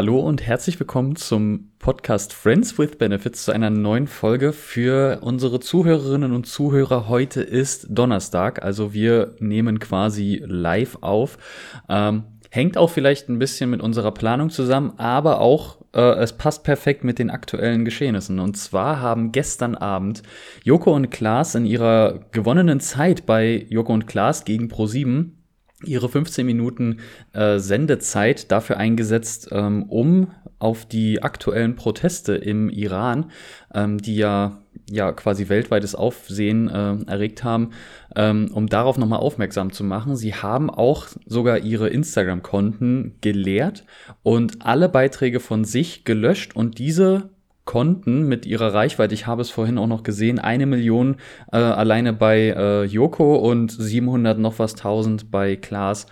Hallo 0.00 0.18
und 0.18 0.40
herzlich 0.40 0.80
willkommen 0.80 1.14
zum 1.14 1.72
Podcast 1.78 2.32
Friends 2.32 2.78
with 2.78 2.96
Benefits 2.96 3.44
zu 3.44 3.52
einer 3.52 3.68
neuen 3.68 4.06
Folge 4.06 4.54
für 4.54 5.18
unsere 5.20 5.60
Zuhörerinnen 5.60 6.32
und 6.32 6.46
Zuhörer. 6.46 7.10
Heute 7.10 7.42
ist 7.42 7.86
Donnerstag, 7.90 8.62
also 8.62 8.94
wir 8.94 9.34
nehmen 9.40 9.78
quasi 9.78 10.42
live 10.42 10.96
auf. 11.02 11.36
Ähm, 11.90 12.22
hängt 12.48 12.78
auch 12.78 12.88
vielleicht 12.88 13.28
ein 13.28 13.38
bisschen 13.38 13.68
mit 13.68 13.82
unserer 13.82 14.12
Planung 14.12 14.48
zusammen, 14.48 14.94
aber 14.96 15.38
auch 15.38 15.76
äh, 15.92 16.14
es 16.14 16.32
passt 16.32 16.64
perfekt 16.64 17.04
mit 17.04 17.18
den 17.18 17.28
aktuellen 17.28 17.84
Geschehnissen. 17.84 18.38
Und 18.38 18.56
zwar 18.56 19.02
haben 19.02 19.32
gestern 19.32 19.74
Abend 19.74 20.22
Joko 20.64 20.94
und 20.96 21.10
Klaas 21.10 21.54
in 21.54 21.66
ihrer 21.66 22.20
gewonnenen 22.32 22.80
Zeit 22.80 23.26
bei 23.26 23.66
Joko 23.68 23.92
und 23.92 24.06
Klaas 24.06 24.46
gegen 24.46 24.68
Pro7 24.68 25.32
ihre 25.84 26.08
15 26.08 26.44
Minuten 26.44 26.98
äh, 27.32 27.58
Sendezeit 27.58 28.50
dafür 28.50 28.76
eingesetzt, 28.76 29.48
ähm, 29.52 29.84
um 29.84 30.28
auf 30.58 30.86
die 30.86 31.22
aktuellen 31.22 31.74
Proteste 31.74 32.34
im 32.34 32.68
Iran, 32.68 33.30
ähm, 33.74 33.98
die 33.98 34.16
ja 34.16 34.60
ja 34.90 35.12
quasi 35.12 35.48
weltweites 35.48 35.94
Aufsehen 35.94 36.68
äh, 36.68 36.96
erregt 37.06 37.44
haben, 37.44 37.70
ähm, 38.16 38.50
um 38.52 38.66
darauf 38.66 38.98
nochmal 38.98 39.20
aufmerksam 39.20 39.72
zu 39.72 39.84
machen. 39.84 40.16
Sie 40.16 40.34
haben 40.34 40.68
auch 40.68 41.06
sogar 41.26 41.58
ihre 41.58 41.88
Instagram-Konten 41.88 43.16
geleert 43.20 43.84
und 44.22 44.66
alle 44.66 44.88
Beiträge 44.88 45.40
von 45.40 45.64
sich 45.64 46.04
gelöscht 46.04 46.56
und 46.56 46.78
diese 46.78 47.30
Konten 47.70 48.26
mit 48.26 48.46
ihrer 48.46 48.74
Reichweite, 48.74 49.14
ich 49.14 49.28
habe 49.28 49.42
es 49.42 49.50
vorhin 49.50 49.78
auch 49.78 49.86
noch 49.86 50.02
gesehen, 50.02 50.40
eine 50.40 50.66
Million 50.66 51.18
äh, 51.52 51.56
alleine 51.56 52.12
bei 52.12 52.48
äh, 52.48 52.82
Joko 52.82 53.36
und 53.36 53.70
700 53.70 54.40
noch 54.40 54.58
was 54.58 54.74
tausend 54.74 55.30
bei 55.30 55.54
Klaas. 55.54 56.06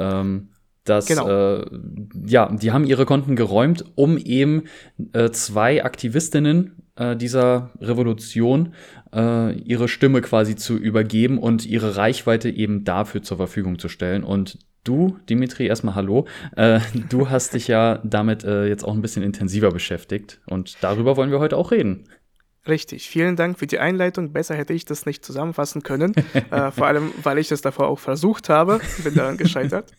Ähm, 0.00 0.48
das, 0.82 1.06
genau. 1.06 1.28
äh, 1.28 1.64
ja, 2.26 2.50
die 2.50 2.72
haben 2.72 2.84
ihre 2.84 3.06
Konten 3.06 3.36
geräumt, 3.36 3.84
um 3.94 4.18
eben 4.18 4.64
äh, 5.12 5.30
zwei 5.30 5.84
Aktivistinnen 5.84 6.82
äh, 6.96 7.14
dieser 7.14 7.70
Revolution 7.80 8.74
äh, 9.14 9.56
ihre 9.60 9.86
Stimme 9.86 10.22
quasi 10.22 10.56
zu 10.56 10.76
übergeben 10.76 11.38
und 11.38 11.64
ihre 11.66 11.94
Reichweite 11.94 12.50
eben 12.50 12.82
dafür 12.82 13.22
zur 13.22 13.36
Verfügung 13.36 13.78
zu 13.78 13.88
stellen. 13.88 14.24
Und 14.24 14.58
Du, 14.86 15.18
Dimitri, 15.28 15.66
erstmal 15.66 15.96
hallo. 15.96 16.26
Äh, 16.54 16.78
du 17.08 17.28
hast 17.28 17.54
dich 17.54 17.66
ja 17.66 17.98
damit 18.04 18.44
äh, 18.44 18.66
jetzt 18.66 18.84
auch 18.84 18.94
ein 18.94 19.02
bisschen 19.02 19.24
intensiver 19.24 19.72
beschäftigt 19.72 20.40
und 20.46 20.76
darüber 20.80 21.16
wollen 21.16 21.32
wir 21.32 21.40
heute 21.40 21.56
auch 21.56 21.72
reden. 21.72 22.04
Richtig, 22.68 23.08
vielen 23.08 23.34
Dank 23.34 23.58
für 23.58 23.66
die 23.66 23.80
Einleitung. 23.80 24.32
Besser 24.32 24.54
hätte 24.54 24.72
ich 24.72 24.84
das 24.84 25.04
nicht 25.04 25.24
zusammenfassen 25.24 25.82
können, 25.82 26.14
äh, 26.50 26.70
vor 26.70 26.86
allem 26.86 27.12
weil 27.22 27.38
ich 27.38 27.48
das 27.48 27.62
davor 27.62 27.88
auch 27.88 27.98
versucht 27.98 28.48
habe, 28.48 28.80
bin 29.02 29.14
daran 29.14 29.36
gescheitert. 29.36 29.90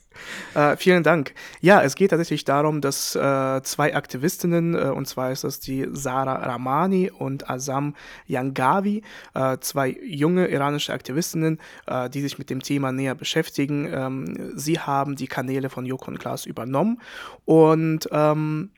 Äh, 0.53 0.77
vielen 0.77 1.03
Dank. 1.03 1.33
Ja, 1.61 1.81
es 1.81 1.95
geht 1.95 2.11
tatsächlich 2.11 2.45
darum, 2.45 2.81
dass 2.81 3.15
äh, 3.15 3.61
zwei 3.63 3.95
Aktivistinnen, 3.95 4.75
äh, 4.75 4.89
und 4.89 5.07
zwar 5.07 5.31
ist 5.31 5.43
das 5.43 5.59
die 5.59 5.87
Sarah 5.91 6.35
Ramani 6.35 7.11
und 7.11 7.49
Azam 7.49 7.95
Yangavi, 8.25 9.03
äh, 9.33 9.57
zwei 9.59 9.97
junge 10.03 10.47
iranische 10.47 10.93
Aktivistinnen, 10.93 11.59
äh, 11.85 12.09
die 12.09 12.21
sich 12.21 12.37
mit 12.37 12.49
dem 12.49 12.61
Thema 12.61 12.91
näher 12.91 13.15
beschäftigen. 13.15 13.89
Ähm, 13.91 14.51
sie 14.55 14.79
haben 14.79 15.15
die 15.15 15.27
Kanäle 15.27 15.69
von 15.69 15.85
Jokon 15.85 16.17
Klaas 16.17 16.45
übernommen 16.45 17.01
und 17.45 18.07
ähm, 18.11 18.71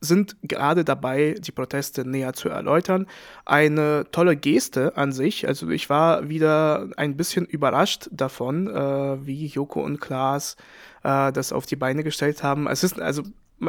sind 0.00 0.36
gerade 0.42 0.84
dabei, 0.84 1.34
die 1.38 1.52
Proteste 1.52 2.06
näher 2.06 2.32
zu 2.32 2.48
erläutern. 2.48 3.06
Eine 3.44 4.06
tolle 4.12 4.36
Geste 4.36 4.96
an 4.96 5.12
sich. 5.12 5.48
Also 5.48 5.68
ich 5.70 5.88
war 5.88 6.28
wieder 6.28 6.88
ein 6.96 7.16
bisschen 7.16 7.46
überrascht 7.46 8.08
davon, 8.10 8.68
äh, 8.68 9.26
wie 9.26 9.46
Joko 9.46 9.82
und 9.82 10.00
Klaas 10.00 10.56
äh, 11.02 11.32
das 11.32 11.52
auf 11.52 11.66
die 11.66 11.76
Beine 11.76 12.04
gestellt 12.04 12.42
haben. 12.42 12.66
Es 12.66 12.84
ist 12.84 13.00
also 13.00 13.22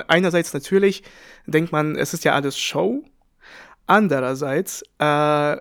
einerseits 0.07 0.53
natürlich 0.53 1.03
denkt 1.45 1.71
man, 1.71 1.95
es 1.95 2.13
ist 2.13 2.25
ja 2.25 2.33
alles 2.33 2.57
Show. 2.57 3.03
Andererseits 3.85 4.83
äh, 4.99 5.57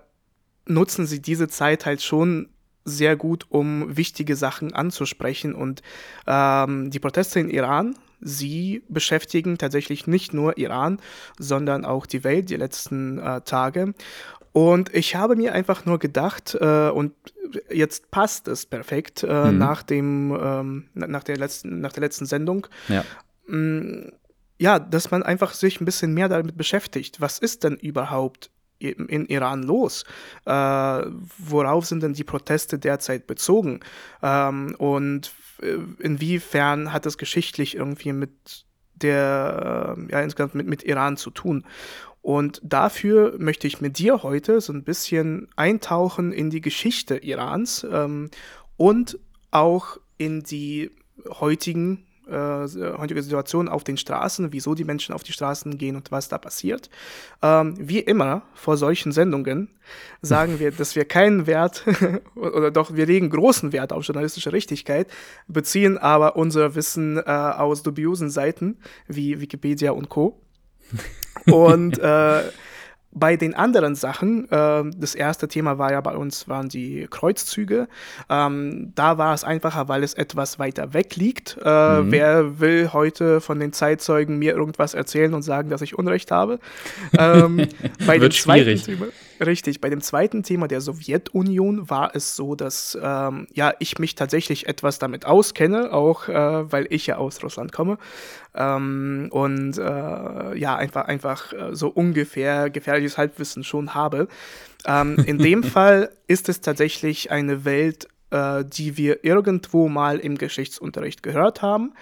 nutzen 0.66 1.06
sie 1.06 1.22
diese 1.22 1.48
Zeit 1.48 1.86
halt 1.86 2.02
schon 2.02 2.48
sehr 2.84 3.16
gut, 3.16 3.46
um 3.48 3.96
wichtige 3.96 4.36
Sachen 4.36 4.72
anzusprechen. 4.72 5.54
Und 5.54 5.82
ähm, 6.26 6.90
die 6.90 7.00
Proteste 7.00 7.40
in 7.40 7.50
Iran 7.50 7.96
sie 8.20 8.82
beschäftigen 8.88 9.58
tatsächlich 9.58 10.06
nicht 10.06 10.34
nur 10.34 10.58
Iran, 10.58 10.98
sondern 11.38 11.84
auch 11.84 12.06
die 12.06 12.24
Welt 12.24 12.50
die 12.50 12.56
letzten 12.56 13.18
äh, 13.18 13.40
Tage. 13.42 13.94
Und 14.52 14.94
ich 14.94 15.14
habe 15.14 15.36
mir 15.36 15.52
einfach 15.52 15.84
nur 15.84 15.98
gedacht, 15.98 16.56
äh, 16.58 16.88
und 16.88 17.12
jetzt 17.70 18.10
passt 18.10 18.48
es 18.48 18.64
perfekt 18.64 19.22
äh, 19.22 19.50
mhm. 19.50 19.58
nach 19.58 19.82
dem 19.82 20.34
ähm, 20.40 20.88
nach 20.94 21.24
der 21.24 21.36
letzten 21.36 21.82
nach 21.82 21.92
der 21.92 22.02
letzten 22.02 22.24
Sendung. 22.24 22.66
Ja. 22.88 23.04
Mm, 23.46 24.12
ja, 24.58 24.78
dass 24.78 25.10
man 25.10 25.22
einfach 25.22 25.52
sich 25.52 25.80
ein 25.80 25.84
bisschen 25.84 26.14
mehr 26.14 26.30
damit 26.30 26.56
beschäftigt. 26.56 27.20
Was 27.20 27.38
ist 27.38 27.64
denn 27.64 27.76
überhaupt 27.76 28.50
in 28.78 29.26
Iran 29.26 29.62
los? 29.62 30.04
Äh, 30.46 30.50
worauf 30.50 31.84
sind 31.84 32.02
denn 32.02 32.14
die 32.14 32.24
Proteste 32.24 32.78
derzeit 32.78 33.26
bezogen? 33.26 33.80
Ähm, 34.22 34.74
und 34.78 35.32
inwiefern 35.58 36.92
hat 36.92 37.06
das 37.06 37.18
geschichtlich 37.18 37.76
irgendwie 37.76 38.12
mit 38.12 38.66
der, 38.94 39.96
äh, 39.96 40.12
ja, 40.12 40.20
insgesamt 40.22 40.54
mit, 40.54 40.66
mit 40.66 40.82
Iran 40.82 41.16
zu 41.16 41.30
tun. 41.30 41.64
Und 42.22 42.60
dafür 42.64 43.36
möchte 43.38 43.66
ich 43.66 43.80
mit 43.80 43.98
dir 43.98 44.22
heute 44.22 44.60
so 44.60 44.72
ein 44.72 44.82
bisschen 44.82 45.48
eintauchen 45.54 46.32
in 46.32 46.50
die 46.50 46.60
Geschichte 46.60 47.16
Irans 47.18 47.86
ähm, 47.88 48.30
und 48.76 49.18
auch 49.52 49.98
in 50.18 50.42
die 50.42 50.90
heutigen 51.28 51.98
äh, 51.98 52.15
heutige 52.28 53.22
Situation 53.22 53.68
auf 53.68 53.84
den 53.84 53.96
Straßen, 53.96 54.52
wieso 54.52 54.74
die 54.74 54.84
Menschen 54.84 55.14
auf 55.14 55.22
die 55.22 55.32
Straßen 55.32 55.78
gehen 55.78 55.96
und 55.96 56.10
was 56.10 56.28
da 56.28 56.38
passiert. 56.38 56.90
Ähm, 57.42 57.74
wie 57.78 58.00
immer 58.00 58.42
vor 58.54 58.76
solchen 58.76 59.12
Sendungen 59.12 59.68
sagen 60.22 60.58
wir, 60.58 60.72
dass 60.72 60.96
wir 60.96 61.04
keinen 61.04 61.46
Wert 61.46 61.84
oder 62.34 62.70
doch 62.70 62.94
wir 62.94 63.06
legen 63.06 63.30
großen 63.30 63.72
Wert 63.72 63.92
auf 63.92 64.04
journalistische 64.04 64.52
Richtigkeit, 64.52 65.08
beziehen 65.46 65.98
aber 65.98 66.36
unser 66.36 66.74
Wissen 66.74 67.18
äh, 67.18 67.22
aus 67.22 67.82
dubiosen 67.82 68.30
Seiten 68.30 68.78
wie 69.06 69.40
Wikipedia 69.40 69.92
und 69.92 70.08
Co. 70.08 70.40
Und 71.46 71.98
äh, 71.98 72.42
bei 73.18 73.36
den 73.36 73.54
anderen 73.54 73.94
Sachen, 73.94 74.44
äh, 74.50 74.84
das 74.94 75.14
erste 75.14 75.48
Thema 75.48 75.78
war 75.78 75.90
ja 75.90 76.00
bei 76.02 76.14
uns, 76.14 76.48
waren 76.48 76.68
die 76.68 77.06
Kreuzzüge. 77.10 77.88
Ähm, 78.28 78.92
da 78.94 79.16
war 79.16 79.32
es 79.32 79.42
einfacher, 79.42 79.88
weil 79.88 80.02
es 80.04 80.12
etwas 80.14 80.58
weiter 80.58 80.92
weg 80.92 81.16
liegt. 81.16 81.58
Äh, 81.64 82.02
mhm. 82.02 82.12
Wer 82.12 82.60
will 82.60 82.90
heute 82.92 83.40
von 83.40 83.58
den 83.58 83.72
Zeitzeugen 83.72 84.38
mir 84.38 84.54
irgendwas 84.54 84.92
erzählen 84.92 85.32
und 85.32 85.42
sagen, 85.42 85.70
dass 85.70 85.80
ich 85.80 85.98
Unrecht 85.98 86.30
habe? 86.30 86.60
Ähm, 87.18 87.68
bei 88.06 88.20
Wird 88.20 88.34
schwierig. 88.34 88.84
Thema, 88.84 89.06
richtig, 89.40 89.80
bei 89.80 89.90
dem 89.90 90.00
zweiten 90.00 90.42
Thema 90.42 90.68
der 90.68 90.80
Sowjetunion 90.80 91.88
war 91.90 92.14
es 92.14 92.36
so, 92.36 92.54
dass 92.54 92.96
ähm, 93.00 93.46
ja 93.52 93.72
ich 93.78 93.98
mich 93.98 94.14
tatsächlich 94.14 94.68
etwas 94.68 94.98
damit 94.98 95.24
auskenne, 95.26 95.92
auch 95.92 96.28
äh, 96.28 96.72
weil 96.72 96.86
ich 96.90 97.06
ja 97.06 97.16
aus 97.16 97.42
Russland 97.42 97.72
komme 97.72 97.98
ähm, 98.56 99.28
und 99.30 99.78
äh, 99.78 100.58
ja, 100.58 100.76
einfach, 100.76 101.06
einfach 101.06 101.52
äh, 101.52 101.74
so 101.74 101.88
ungefähr 101.88 102.70
gefährliches 102.70 103.18
Halbwissen 103.18 103.64
schon 103.64 103.94
habe. 103.94 104.28
Ähm, 104.84 105.16
in 105.26 105.38
dem 105.38 105.62
Fall 105.62 106.10
ist 106.26 106.48
es 106.48 106.60
tatsächlich 106.60 107.30
eine 107.30 107.64
Welt, 107.64 108.08
äh, 108.30 108.64
die 108.64 108.96
wir 108.96 109.24
irgendwo 109.24 109.88
mal 109.88 110.18
im 110.18 110.38
Geschichtsunterricht 110.38 111.22
gehört 111.22 111.62
haben, 111.62 111.92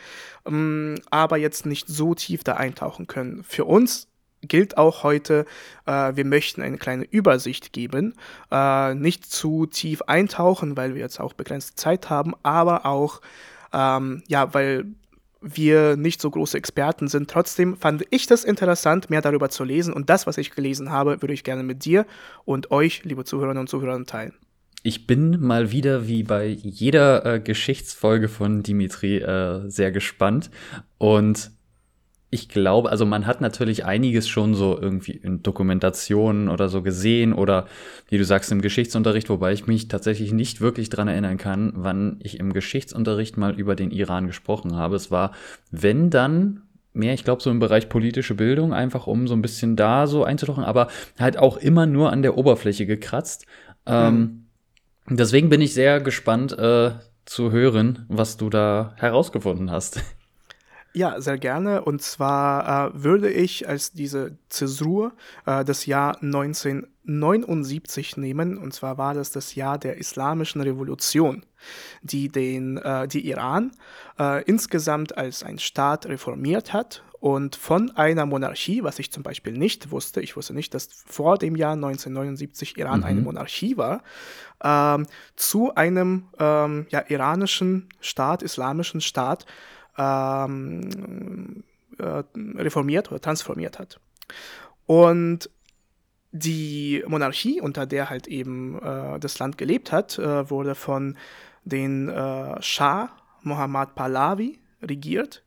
ähm, 0.47 0.97
aber 1.11 1.37
jetzt 1.37 1.67
nicht 1.67 1.89
so 1.89 2.15
tief 2.15 2.45
da 2.45 2.55
eintauchen 2.55 3.07
können. 3.07 3.43
Für 3.43 3.65
uns 3.65 4.09
gilt 4.47 4.77
auch 4.77 5.03
heute, 5.03 5.47
äh, 5.87 6.15
wir 6.15 6.25
möchten 6.25 6.63
eine 6.63 6.79
kleine 6.79 7.05
Übersicht 7.05 7.73
geben, 7.73 8.15
äh, 8.51 8.95
nicht 8.95 9.27
zu 9.31 9.67
tief 9.67 10.03
eintauchen, 10.03 10.77
weil 10.77 10.95
wir 10.95 11.01
jetzt 11.01 11.21
auch 11.21 11.33
begrenzte 11.33 11.75
Zeit 11.75 12.11
haben, 12.11 12.35
aber 12.43 12.87
auch, 12.87 13.21
ähm, 13.73 14.23
ja, 14.29 14.53
weil 14.55 14.87
wir 15.45 15.97
nicht 15.97 16.21
so 16.21 16.31
große 16.31 16.57
Experten 16.57 17.09
sind. 17.09 17.31
Trotzdem 17.31 17.77
fand 17.77 18.05
ich 18.11 18.27
das 18.27 18.45
interessant, 18.45 19.11
mehr 19.11 19.21
darüber 19.21 19.51
zu 19.51 19.63
lesen. 19.63 19.93
Und 19.93 20.09
das, 20.09 20.27
was 20.27 20.39
ich 20.39 20.51
gelesen 20.53 20.91
habe, 20.91 21.21
würde 21.21 21.35
ich 21.35 21.45
gerne 21.45 21.63
mit 21.63 21.85
dir 21.85 22.07
und 22.45 22.71
euch, 22.71 23.05
liebe 23.05 23.25
Zuhörerinnen 23.25 23.61
und 23.61 23.69
Zuhörer, 23.69 24.03
teilen. 24.05 24.33
Ich 24.87 25.07
bin 25.07 25.41
mal 25.41 25.71
wieder, 25.71 26.09
wie 26.09 26.25
bei 26.25 26.47
jeder 26.47 27.25
äh, 27.25 27.41
Geschichtsfolge 27.41 28.29
von 28.29 28.63
Dimitri, 28.63 29.17
äh, 29.17 29.69
sehr 29.71 29.93
gespannt. 29.93 30.51
Und 30.99 31.51
ich 32.35 32.49
glaube, 32.49 32.91
also 32.91 33.07
man 33.07 33.27
hat 33.27 33.41
natürlich 33.41 33.85
einiges 33.85 34.27
schon 34.27 34.55
so 34.57 34.77
irgendwie 34.77 35.13
in 35.13 35.45
Dokumentationen 35.45 36.49
oder 36.49 36.69
so 36.69 36.83
gesehen 36.83 37.33
oder 37.33 37.69
wie 38.09 38.19
du 38.19 38.25
sagst 38.25 38.51
im 38.51 38.61
Geschichtsunterricht, 38.61 39.31
wobei 39.31 39.53
ich 39.53 39.69
mich 39.69 39.87
tatsächlich 39.87 40.33
nicht 40.33 40.61
wirklich 40.61 40.89
dran 40.89 41.07
erinnern 41.07 41.37
kann, 41.37 41.75
wann 41.77 42.17
ich 42.25 42.41
im 42.41 42.53
Geschichtsunterricht 42.53 43.37
mal 43.37 43.55
über 43.55 43.77
den 43.77 43.93
Iran 43.93 44.27
gesprochen 44.27 44.75
habe. 44.75 44.97
Es 44.97 45.13
war, 45.13 45.31
wenn 45.71 46.11
dann 46.11 46.63
mehr, 46.93 47.15
ich 47.15 47.23
glaube, 47.23 47.41
so 47.41 47.53
im 47.53 47.61
Bereich 47.61 47.89
politische 47.89 48.35
Bildung, 48.35 48.75
einfach 48.75 49.07
um 49.07 49.29
so 49.29 49.35
ein 49.35 49.43
bisschen 49.43 49.77
da 49.77 50.09
so 50.09 50.25
einzutauchen, 50.25 50.65
aber 50.65 50.89
halt 51.21 51.39
auch 51.39 51.57
immer 51.57 51.87
nur 51.87 52.11
an 52.11 52.23
der 52.23 52.37
Oberfläche 52.37 52.85
gekratzt. 52.85 53.47
Ähm, 53.87 54.47
mhm. 55.07 55.17
deswegen 55.17 55.51
bin 55.51 55.61
ich 55.61 55.73
sehr 55.73 56.01
gespannt 56.01 56.59
äh, 56.59 56.91
zu 57.27 57.53
hören, 57.53 58.07
was 58.09 58.37
du 58.39 58.51
da 58.51 58.93
herausgefunden 58.97 59.71
hast. 59.71 60.03
Ja, 60.97 61.21
sehr 61.21 61.39
gerne. 61.39 61.83
Und 61.83 62.03
zwar 62.03 62.95
äh, 62.95 63.03
würde 63.03 63.29
ich 63.29 63.69
als 63.69 63.93
diese 63.93 64.39
Zäsur 64.49 65.13
äh, 65.45 65.65
das 65.65 65.87
Jahr 65.87 66.23
1979 66.23 68.17
nehmen. 68.17 68.57
Und 68.57 68.75
zwar 68.75 68.97
war 68.97 69.13
das 69.13 69.33
das 69.33 69.57
Jahr 69.57 69.77
der 69.77 69.97
Islamischen 69.97 70.61
Revolution, 70.61 71.45
die 72.03 72.29
den 72.29 72.77
äh, 72.77 73.09
die 73.09 73.29
Iran 73.29 73.73
äh, 74.21 74.45
insgesamt 74.45 75.19
als 75.19 75.43
ein 75.43 75.59
Staat 75.59 76.07
reformiert 76.07 76.73
hat 76.73 77.03
und 77.25 77.57
von 77.57 77.91
einer 77.97 78.27
Monarchie, 78.27 78.85
was 78.85 78.99
ich 78.99 79.11
zum 79.11 79.23
Beispiel 79.23 79.55
nicht 79.55 79.91
wusste, 79.91 80.21
ich 80.21 80.37
wusste 80.37 80.53
nicht, 80.53 80.75
dass 80.75 80.91
vor 81.07 81.39
dem 81.39 81.57
Jahr 81.57 81.73
1979 81.73 82.77
Iran 82.77 82.99
mhm. 82.99 83.07
eine 83.07 83.21
Monarchie 83.23 83.79
war, 83.79 84.03
ähm, 84.63 85.07
zu 85.35 85.75
einem 85.75 86.27
ähm, 86.39 86.85
ja, 86.91 87.03
iranischen 87.09 87.89
Staat, 88.01 88.43
islamischen 88.43 89.01
Staat 89.01 89.47
ähm, 89.97 91.65
äh, 91.99 92.23
reformiert 92.57 93.11
oder 93.11 93.21
transformiert 93.21 93.79
hat. 93.79 94.01
Und 94.87 95.51
die 96.33 97.05
Monarchie, 97.07 97.61
unter 97.61 97.87
der 97.87 98.11
halt 98.11 98.27
eben 98.27 98.81
äh, 98.83 99.21
das 99.21 99.39
Land 99.39 99.57
gelebt 99.57 99.93
hat, 99.93 100.19
äh, 100.19 100.51
wurde 100.51 100.75
von 100.75 101.17
den 101.65 102.09
äh, 102.09 102.61
Schah 102.61 103.11
Mohammad 103.43 103.95
Pahlavi 103.95 104.59
regiert. 104.83 105.45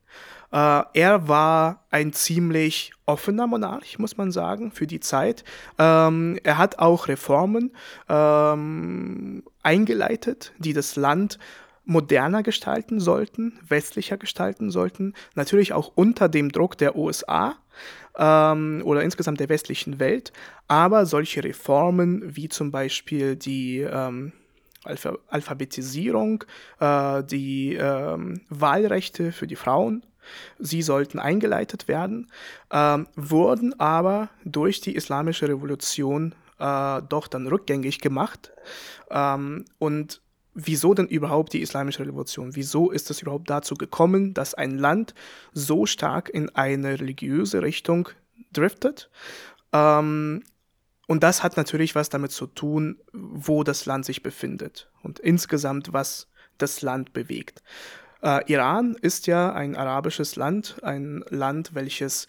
Äh, 0.51 0.83
er 0.93 1.27
war 1.27 1.85
ein 1.91 2.13
ziemlich 2.13 2.93
offener 3.05 3.47
Monarch, 3.47 4.00
muss 4.00 4.15
man 4.15 4.31
sagen, 4.31 4.71
für 4.71 4.88
die 4.88 5.01
Zeit. 5.01 5.43
Ähm, 5.77 6.39
er 6.43 6.57
hat 6.57 6.79
auch 6.79 7.09
Reformen 7.09 7.75
ähm, 8.07 9.43
eingeleitet, 9.63 10.53
die 10.57 10.73
das 10.73 10.95
Land 10.95 11.38
moderner 11.88 12.44
gestalten 12.44 13.00
sollten, 13.00 13.60
westlicher 13.68 14.18
gestalten 14.18 14.69
sollten, 14.69 15.13
natürlich 15.36 15.74
auch 15.74 15.92
unter 15.95 16.28
dem 16.28 16.51
Druck 16.51 16.78
der 16.78 16.95
USA 16.98 17.56
ähm, 18.18 18.81
oder 18.84 19.04
insgesamt 19.04 19.39
der 19.39 19.50
westlichen 19.50 20.00
Welt, 20.00 20.34
aber 20.68 21.06
solche 21.06 21.44
Reformen 21.44 22.36
wie 22.36 22.50
zum 22.50 22.72
Beispiel 22.72 23.38
die 23.38 23.80
ähm, 23.80 24.34
Alpha 24.84 25.18
Alphabetisierung, 25.30 26.44
äh, 26.80 27.24
die 27.24 27.75
ähm, 27.75 28.42
Wahlrechte 28.50 29.31
für 29.31 29.48
die 29.48 29.56
Frauen, 29.56 30.06
sie 30.60 30.81
sollten 30.81 31.19
eingeleitet 31.19 31.88
werden, 31.88 32.30
ähm, 32.69 33.07
wurden 33.16 33.80
aber 33.80 34.30
durch 34.44 34.81
die 34.81 34.95
islamische 34.95 35.48
Revolution 35.48 36.36
äh, 36.60 37.01
doch 37.07 37.28
dann 37.28 37.48
rückgängig 37.48 38.00
gemacht. 38.00 38.51
Ähm, 39.10 39.63
und 39.80 40.22
wieso 40.57 40.95
denn 40.95 41.07
überhaupt 41.07 41.54
die 41.54 41.62
islamische 41.62 42.06
Revolution? 42.06 42.56
Wieso 42.56 42.89
ist 42.89 43.12
es 43.12 43.21
überhaupt 43.21 43.50
dazu 43.50 43.75
gekommen, 43.75 44.33
dass 44.33 44.56
ein 44.56 44.77
Land 44.77 45.13
so 45.54 45.86
stark 45.86 46.30
in 46.30 46.50
eine 46.56 47.00
religiöse 47.00 47.62
Richtung 47.62 48.09
driftet? 48.51 49.09
Ähm, 49.71 50.44
und 51.06 51.24
das 51.24 51.44
hat 51.44 51.57
natürlich 51.57 51.94
was 51.94 52.09
damit 52.09 52.31
zu 52.31 52.48
tun, 52.48 53.00
wo 53.13 53.63
das 53.63 53.86
Land 53.86 54.06
sich 54.06 54.24
befindet 54.24 54.89
und 55.04 55.19
insgesamt, 55.19 55.94
was 55.94 56.27
das 56.57 56.81
Land 56.81 57.13
bewegt. 57.13 57.62
Äh, 58.24 58.51
Iran 58.51 58.95
ist 59.00 59.27
ja 59.27 59.53
ein 59.53 59.75
arabisches 59.75 60.36
Land, 60.36 60.77
ein 60.81 61.24
Land, 61.30 61.75
welches 61.75 62.27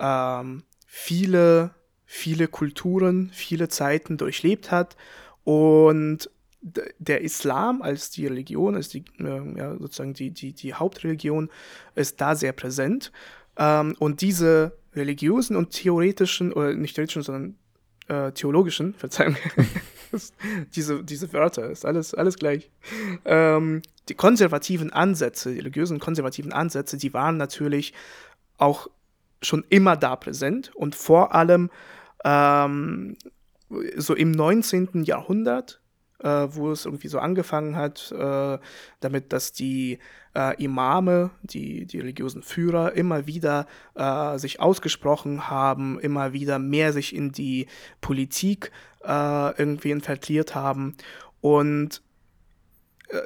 ähm, 0.00 0.64
viele, 0.86 1.70
viele 2.04 2.48
Kulturen, 2.48 3.30
viele 3.32 3.68
Zeiten 3.68 4.16
durchlebt 4.16 4.72
hat 4.72 4.96
und 5.44 6.28
der 6.62 7.22
Islam 7.22 7.82
als 7.82 8.10
die 8.10 8.26
Religion, 8.26 8.74
als 8.74 8.88
die, 8.88 9.04
äh, 9.18 9.58
ja, 9.58 9.76
sozusagen 9.78 10.12
die, 10.12 10.30
die, 10.30 10.52
die 10.52 10.74
Hauptreligion, 10.74 11.50
ist 11.94 12.20
da 12.20 12.34
sehr 12.34 12.52
präsent. 12.52 13.12
Ähm, 13.56 13.96
und 13.98 14.20
diese 14.20 14.76
religiösen 14.94 15.56
und 15.56 15.70
theoretischen, 15.70 16.52
oder 16.52 16.74
nicht 16.74 16.94
theoretischen, 16.94 17.22
sondern 17.22 17.56
äh, 18.08 18.32
theologischen, 18.32 18.94
Verzeihung, 18.98 19.36
diese, 20.74 21.02
diese 21.02 21.32
Wörter, 21.32 21.70
ist 21.70 21.86
alles, 21.86 22.14
alles 22.14 22.36
gleich. 22.36 22.70
Ähm, 23.24 23.82
die 24.08 24.14
konservativen 24.14 24.92
Ansätze, 24.92 25.52
die 25.52 25.58
religiösen 25.58 25.98
konservativen 25.98 26.52
Ansätze, 26.52 26.96
die 26.96 27.14
waren 27.14 27.36
natürlich 27.36 27.94
auch 28.58 28.88
schon 29.42 29.64
immer 29.70 29.96
da 29.96 30.16
präsent 30.16 30.74
und 30.74 30.94
vor 30.94 31.34
allem 31.34 31.70
ähm, 32.24 33.16
so 33.96 34.14
im 34.14 34.32
19. 34.32 35.04
Jahrhundert 35.04 35.80
äh, 36.22 36.48
wo 36.50 36.70
es 36.70 36.84
irgendwie 36.84 37.08
so 37.08 37.18
angefangen 37.18 37.76
hat, 37.76 38.12
äh, 38.12 38.58
damit, 39.00 39.32
dass 39.32 39.52
die 39.52 39.98
äh, 40.34 40.62
Imame, 40.62 41.30
die, 41.42 41.86
die 41.86 41.98
religiösen 41.98 42.42
Führer, 42.42 42.92
immer 42.92 43.26
wieder 43.26 43.66
äh, 43.94 44.38
sich 44.38 44.60
ausgesprochen 44.60 45.48
haben, 45.50 45.98
immer 46.00 46.32
wieder 46.32 46.58
mehr 46.58 46.92
sich 46.92 47.14
in 47.14 47.32
die 47.32 47.66
Politik 48.00 48.70
äh, 49.04 49.58
irgendwie 49.58 49.90
infiltriert 49.90 50.54
haben. 50.54 50.96
Und 51.40 52.02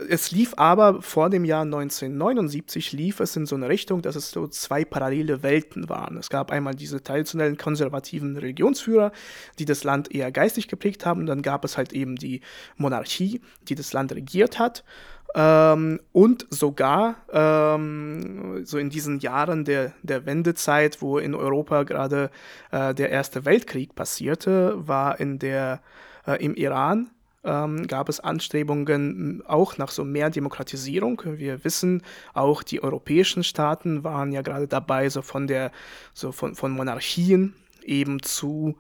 es 0.09 0.31
lief 0.31 0.55
aber 0.57 1.03
vor 1.03 1.29
dem 1.29 1.45
Jahr 1.45 1.63
1979 1.63 2.93
lief 2.93 3.21
es 3.21 3.37
in 3.37 3.45
so 3.45 3.55
eine 3.55 3.69
Richtung, 3.69 4.01
dass 4.01 4.17
es 4.17 4.31
so 4.31 4.47
zwei 4.47 4.85
parallele 4.85 5.43
Welten 5.43 5.89
waren. 5.89 6.17
Es 6.17 6.31
gab 6.31 6.51
einmal 6.51 6.75
diese 6.75 7.03
traditionellen 7.03 7.59
konservativen 7.59 8.37
Religionsführer, 8.37 9.13
die 9.59 9.67
das 9.67 9.85
Land 9.85 10.15
eher 10.15 10.33
geistig 10.33 10.69
geprägt 10.69 11.05
haben. 11.05 11.27
Dann 11.27 11.43
gab 11.43 11.65
es 11.65 11.77
halt 11.77 11.93
eben 11.93 12.17
die 12.17 12.41
Monarchie, 12.77 13.43
die 13.69 13.75
das 13.75 13.93
Land 13.93 14.13
regiert 14.13 14.59
hat. 14.59 14.85
Ähm, 15.35 16.01
und 16.13 16.47
sogar 16.49 17.17
ähm, 17.33 18.65
so 18.65 18.79
in 18.79 18.89
diesen 18.89 19.19
Jahren 19.19 19.65
der, 19.65 19.93
der 20.03 20.25
Wendezeit, 20.27 21.03
wo 21.03 21.19
in 21.19 21.35
Europa 21.35 21.83
gerade 21.83 22.31
äh, 22.71 22.95
der 22.95 23.11
Erste 23.11 23.45
Weltkrieg 23.45 23.95
passierte, 23.95 24.75
war 24.77 25.19
in 25.21 25.39
der, 25.39 25.83
äh, 26.27 26.43
im 26.43 26.55
Iran 26.55 27.11
ähm, 27.45 27.87
gab 27.87 28.09
es 28.09 28.21
Anstrebungen 28.21 29.43
auch 29.47 29.79
nach 29.79 29.91
so 29.91 30.05
mehr 30.05 30.31
Demokratisierung. 30.31 31.23
Wir 31.25 31.65
wissen, 31.65 32.03
auch 32.33 32.63
die 32.63 32.83
europäischen 32.83 33.45
Staaten 33.45 34.05
waren 34.05 34.33
ja 34.33 34.43
gerade 34.43 34.67
dabei, 34.67 35.09
so 35.09 35.23
von 35.23 35.47
der, 35.47 35.71
so 36.13 36.33
von, 36.33 36.55
von 36.55 36.73
Monarchien 36.73 37.55
eben 37.85 38.23
zu 38.23 38.77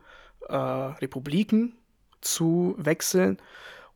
äh, 0.48 0.56
Republiken 0.56 1.76
zu 2.20 2.74
wechseln. 2.78 3.38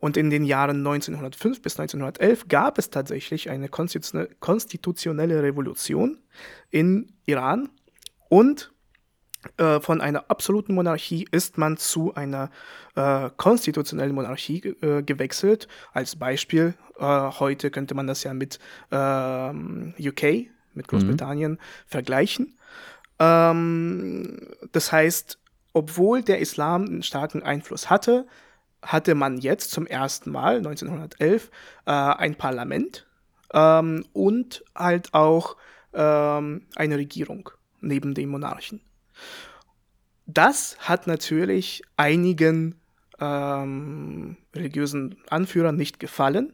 Und 0.00 0.17
in 0.17 0.31
den 0.31 0.45
Jahren 0.45 0.78
1905 0.78 1.61
bis 1.61 1.78
1911 1.78 2.47
gab 2.49 2.78
es 2.78 2.90
tatsächlich 2.90 3.50
eine 3.50 3.69
konstitutionelle 3.69 5.42
Revolution 5.42 6.19
in 6.71 7.12
Iran 7.26 7.69
und 8.28 8.73
äh, 9.57 9.80
von 9.80 10.00
einer 10.00 10.25
absoluten 10.30 10.75
Monarchie 10.75 11.26
ist 11.30 11.59
man 11.59 11.76
zu 11.76 12.14
einer 12.14 12.50
äh, 12.97 13.30
konstitutionellen 13.37 14.14
Monarchie 14.14 14.75
äh, 14.83 15.02
gewechselt. 15.02 15.68
Als 15.92 16.16
Beispiel, 16.16 16.75
äh, 16.99 17.04
heute 17.04 17.71
könnte 17.71 17.95
man 17.95 18.07
das 18.07 18.25
ja 18.25 18.35
mit 18.35 18.59
ähm, 18.90 19.95
UK, 19.99 20.23
mit 20.23 20.50
mhm. 20.75 20.83
Großbritannien 20.87 21.52
mhm. 21.52 21.59
vergleichen. 21.87 22.59
Ähm, 23.18 24.38
das 24.73 24.92
heißt, 24.92 25.38
obwohl 25.73 26.23
der 26.23 26.40
Islam 26.40 26.87
einen 26.87 27.02
starken 27.02 27.42
Einfluss 27.42 27.90
hatte, 27.90 28.26
hatte 28.83 29.14
man 29.14 29.38
jetzt 29.38 29.71
zum 29.71 29.87
ersten 29.87 30.30
Mal 30.30 30.57
1911 30.59 31.50
äh, 31.87 31.90
ein 31.90 32.37
Parlament 32.37 33.07
ähm, 33.52 34.04
und 34.12 34.64
halt 34.75 35.14
auch 35.14 35.57
ähm, 35.92 36.66
eine 36.76 36.97
Regierung 36.97 37.50
neben 37.80 38.14
dem 38.14 38.30
Monarchen. 38.30 38.80
Das 40.26 40.76
hat 40.80 41.06
natürlich 41.06 41.82
einigen 41.96 42.75
ähm, 43.20 44.37
religiösen 44.54 45.16
Anführern 45.28 45.76
nicht 45.76 45.98
gefallen. 45.98 46.52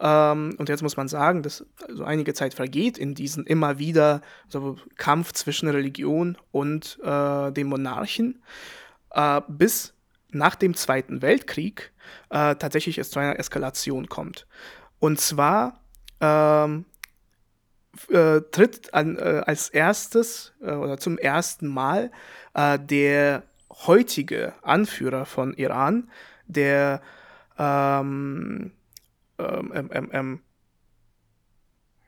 Ähm, 0.00 0.54
und 0.58 0.68
jetzt 0.68 0.82
muss 0.82 0.96
man 0.96 1.08
sagen, 1.08 1.42
dass 1.42 1.64
also 1.88 2.04
einige 2.04 2.34
Zeit 2.34 2.54
vergeht 2.54 2.98
in 2.98 3.14
diesen 3.14 3.46
immer 3.46 3.78
wieder 3.78 4.20
so 4.48 4.76
Kampf 4.96 5.32
zwischen 5.32 5.68
Religion 5.68 6.36
und 6.50 6.98
äh, 7.02 7.52
dem 7.52 7.68
Monarchen, 7.68 8.42
äh, 9.12 9.40
bis 9.48 9.94
nach 10.30 10.56
dem 10.56 10.74
Zweiten 10.74 11.22
Weltkrieg 11.22 11.92
äh, 12.30 12.56
tatsächlich 12.56 12.98
es 12.98 13.10
zu 13.10 13.20
einer 13.20 13.38
Eskalation 13.38 14.08
kommt. 14.08 14.46
Und 14.98 15.20
zwar 15.20 15.80
ähm, 16.20 16.84
äh, 18.08 18.40
tritt 18.50 18.92
an, 18.94 19.16
äh, 19.16 19.42
als 19.46 19.68
erstes 19.68 20.52
äh, 20.60 20.72
oder 20.72 20.98
zum 20.98 21.18
ersten 21.18 21.68
Mal 21.68 22.10
äh, 22.54 22.78
der 22.78 23.44
heutige 23.70 24.54
Anführer 24.62 25.26
von 25.26 25.54
Iran, 25.54 26.10
der 26.46 27.00
ähm, 27.58 28.72
ähm, 29.38 29.72
ähm, 29.74 29.90
ähm, 29.92 30.10
ähm 30.12 30.40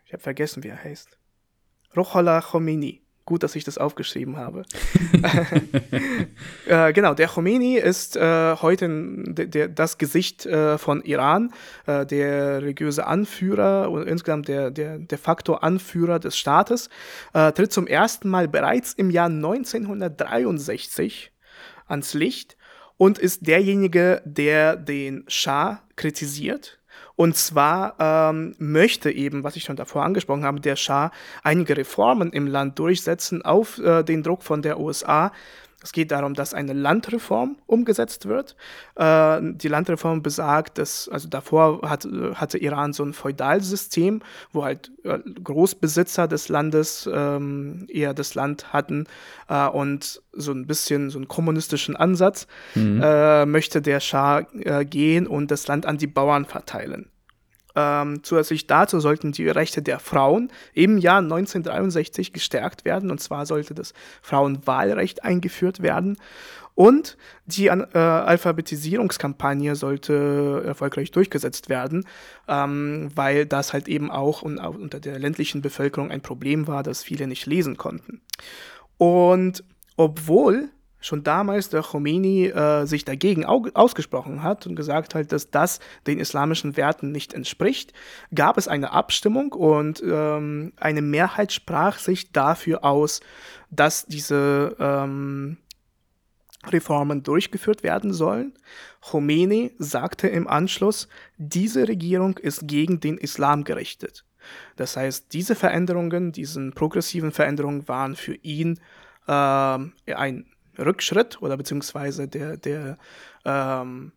ich 0.04 0.12
habe 0.12 0.22
vergessen, 0.22 0.62
wie 0.62 0.68
er 0.68 0.84
heißt. 0.84 1.18
Ruhollah 1.96 2.40
Khomeini 2.40 3.05
Gut, 3.26 3.42
dass 3.42 3.56
ich 3.56 3.64
das 3.64 3.76
aufgeschrieben 3.76 4.36
habe. 4.36 4.62
äh, 6.66 6.92
genau, 6.92 7.12
der 7.12 7.26
Khomeini 7.26 7.76
ist 7.76 8.16
äh, 8.16 8.54
heute 8.62 8.88
de, 8.88 9.48
de, 9.48 9.68
das 9.68 9.98
Gesicht 9.98 10.46
äh, 10.46 10.78
von 10.78 11.02
Iran, 11.02 11.52
äh, 11.86 12.06
der 12.06 12.62
religiöse 12.62 13.04
Anführer 13.04 13.90
und 13.90 14.06
insgesamt 14.06 14.46
der, 14.46 14.70
der 14.70 15.00
de 15.00 15.18
facto 15.18 15.54
Anführer 15.54 16.20
des 16.20 16.38
Staates, 16.38 16.88
äh, 17.34 17.50
tritt 17.50 17.72
zum 17.72 17.88
ersten 17.88 18.28
Mal 18.28 18.46
bereits 18.46 18.92
im 18.92 19.10
Jahr 19.10 19.26
1963 19.26 21.32
ans 21.88 22.14
Licht 22.14 22.56
und 22.96 23.18
ist 23.18 23.48
derjenige, 23.48 24.22
der 24.24 24.76
den 24.76 25.24
Schah 25.26 25.82
kritisiert 25.96 26.78
und 27.16 27.34
zwar 27.34 27.94
ähm, 27.98 28.54
möchte 28.58 29.10
eben, 29.10 29.42
was 29.42 29.56
ich 29.56 29.64
schon 29.64 29.76
davor 29.76 30.04
angesprochen 30.04 30.44
habe, 30.44 30.60
der 30.60 30.76
Schah 30.76 31.10
einige 31.42 31.76
Reformen 31.76 32.30
im 32.30 32.46
Land 32.46 32.78
durchsetzen 32.78 33.42
auf 33.42 33.78
äh, 33.78 34.02
den 34.02 34.22
Druck 34.22 34.42
von 34.42 34.60
der 34.60 34.78
USA. 34.78 35.32
Es 35.86 35.92
geht 35.92 36.10
darum, 36.10 36.34
dass 36.34 36.52
eine 36.52 36.72
Landreform 36.72 37.58
umgesetzt 37.66 38.26
wird. 38.26 38.56
Äh, 38.96 39.38
die 39.40 39.68
Landreform 39.68 40.20
besagt, 40.20 40.78
dass, 40.78 41.08
also 41.08 41.28
davor 41.28 41.88
hat, 41.88 42.08
hatte 42.34 42.58
Iran 42.58 42.92
so 42.92 43.04
ein 43.04 43.12
Feudalsystem, 43.12 44.20
wo 44.50 44.64
halt 44.64 44.90
äh, 45.04 45.20
Großbesitzer 45.44 46.26
des 46.26 46.48
Landes 46.48 47.08
ähm, 47.12 47.86
eher 47.88 48.14
das 48.14 48.34
Land 48.34 48.72
hatten 48.72 49.06
äh, 49.48 49.68
und 49.68 50.22
so 50.32 50.50
ein 50.50 50.66
bisschen 50.66 51.08
so 51.10 51.18
einen 51.18 51.28
kommunistischen 51.28 51.94
Ansatz 51.94 52.48
mhm. 52.74 53.00
Äh, 53.00 53.46
möchte 53.46 53.80
der 53.80 54.00
Schah 54.00 54.40
äh, 54.54 54.84
gehen 54.84 55.28
und 55.28 55.52
das 55.52 55.68
Land 55.68 55.86
an 55.86 55.98
die 55.98 56.08
Bauern 56.08 56.46
verteilen. 56.46 57.10
Ähm, 57.76 58.22
zusätzlich 58.22 58.66
dazu 58.66 58.98
sollten 59.00 59.32
die 59.32 59.48
Rechte 59.48 59.82
der 59.82 59.98
Frauen 59.98 60.50
im 60.72 60.98
Jahr 60.98 61.18
1963 61.18 62.32
gestärkt 62.32 62.84
werden. 62.84 63.10
Und 63.10 63.20
zwar 63.20 63.46
sollte 63.46 63.74
das 63.74 63.92
Frauenwahlrecht 64.22 65.22
eingeführt 65.22 65.82
werden. 65.82 66.16
Und 66.74 67.16
die 67.46 67.68
äh, 67.68 67.98
Alphabetisierungskampagne 67.98 69.76
sollte 69.76 70.62
erfolgreich 70.66 71.10
durchgesetzt 71.10 71.70
werden, 71.70 72.06
ähm, 72.48 73.10
weil 73.14 73.46
das 73.46 73.72
halt 73.72 73.88
eben 73.88 74.10
auch 74.10 74.42
un 74.42 74.58
unter 74.58 75.00
der 75.00 75.18
ländlichen 75.18 75.62
Bevölkerung 75.62 76.10
ein 76.10 76.20
Problem 76.20 76.66
war, 76.66 76.82
dass 76.82 77.02
viele 77.02 77.26
nicht 77.26 77.46
lesen 77.46 77.78
konnten. 77.78 78.20
Und 78.98 79.64
obwohl 79.96 80.68
schon 81.00 81.22
damals 81.22 81.68
der 81.68 81.82
Khomeini 81.82 82.46
äh, 82.46 82.86
sich 82.86 83.04
dagegen 83.04 83.44
ausgesprochen 83.44 84.42
hat 84.42 84.66
und 84.66 84.76
gesagt 84.76 85.14
hat, 85.14 85.30
dass 85.32 85.50
das 85.50 85.80
den 86.06 86.18
islamischen 86.18 86.76
Werten 86.76 87.12
nicht 87.12 87.34
entspricht, 87.34 87.92
gab 88.34 88.58
es 88.58 88.68
eine 88.68 88.92
Abstimmung 88.92 89.52
und 89.52 90.02
ähm, 90.04 90.72
eine 90.76 91.02
Mehrheit 91.02 91.52
sprach 91.52 91.98
sich 91.98 92.32
dafür 92.32 92.84
aus, 92.84 93.20
dass 93.70 94.06
diese 94.06 94.76
ähm, 94.78 95.58
Reformen 96.66 97.22
durchgeführt 97.22 97.82
werden 97.82 98.12
sollen. 98.12 98.54
Khomeini 99.00 99.72
sagte 99.78 100.28
im 100.28 100.48
Anschluss, 100.48 101.08
diese 101.36 101.86
Regierung 101.86 102.38
ist 102.38 102.66
gegen 102.66 103.00
den 103.00 103.18
Islam 103.18 103.64
gerichtet. 103.64 104.24
Das 104.76 104.96
heißt, 104.96 105.32
diese 105.32 105.54
Veränderungen, 105.54 106.32
diesen 106.32 106.72
progressiven 106.72 107.32
Veränderungen 107.32 107.88
waren 107.88 108.16
für 108.16 108.34
ihn 108.34 108.80
äh, 109.26 109.32
ein 109.32 110.46
Rückschritt 110.78 111.40
oder 111.42 111.56
beziehungsweise 111.56 112.28
der, 112.28 112.56
der 112.56 112.98
ähm, 113.44 114.12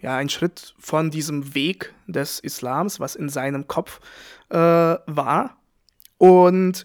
ja, 0.00 0.16
ein 0.16 0.28
Schritt 0.28 0.74
von 0.78 1.10
diesem 1.10 1.54
Weg 1.54 1.94
des 2.06 2.38
Islams, 2.40 3.00
was 3.00 3.14
in 3.14 3.28
seinem 3.28 3.66
Kopf 3.66 4.00
äh, 4.50 4.56
war. 4.56 5.56
Und 6.18 6.84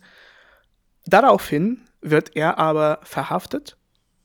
daraufhin 1.06 1.82
wird 2.02 2.36
er 2.36 2.58
aber 2.60 3.00
verhaftet, 3.04 3.78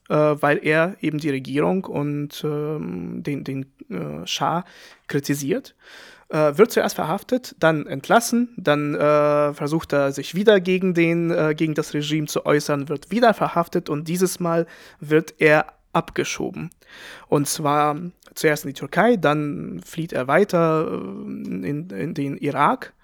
äh, 0.08 0.14
weil 0.14 0.64
er 0.64 0.96
eben 1.00 1.18
die 1.18 1.30
Regierung 1.30 1.84
und 1.84 2.44
ähm, 2.44 3.22
den, 3.22 3.42
den 3.42 3.72
äh, 3.90 4.26
Schah 4.26 4.64
kritisiert 5.08 5.74
äh, 6.34 6.58
wird 6.58 6.72
zuerst 6.72 6.96
verhaftet, 6.96 7.54
dann 7.60 7.86
entlassen, 7.86 8.48
dann 8.56 8.96
äh, 8.96 9.54
versucht 9.54 9.92
er 9.92 10.10
sich 10.10 10.34
wieder 10.34 10.58
gegen, 10.58 10.92
den, 10.92 11.30
äh, 11.30 11.54
gegen 11.56 11.74
das 11.74 11.94
Regime 11.94 12.26
zu 12.26 12.44
äußern, 12.44 12.88
wird 12.88 13.12
wieder 13.12 13.34
verhaftet 13.34 13.88
und 13.88 14.08
dieses 14.08 14.40
Mal 14.40 14.66
wird 14.98 15.34
er 15.38 15.66
abgeschoben. 15.92 16.70
Und 17.28 17.46
zwar 17.46 17.96
zuerst 18.34 18.64
in 18.64 18.70
die 18.70 18.78
Türkei, 18.80 19.16
dann 19.16 19.80
flieht 19.84 20.12
er 20.12 20.26
weiter 20.26 20.88
äh, 20.90 20.96
in, 20.96 21.88
in 21.90 22.14
den 22.14 22.36
Irak 22.36 22.94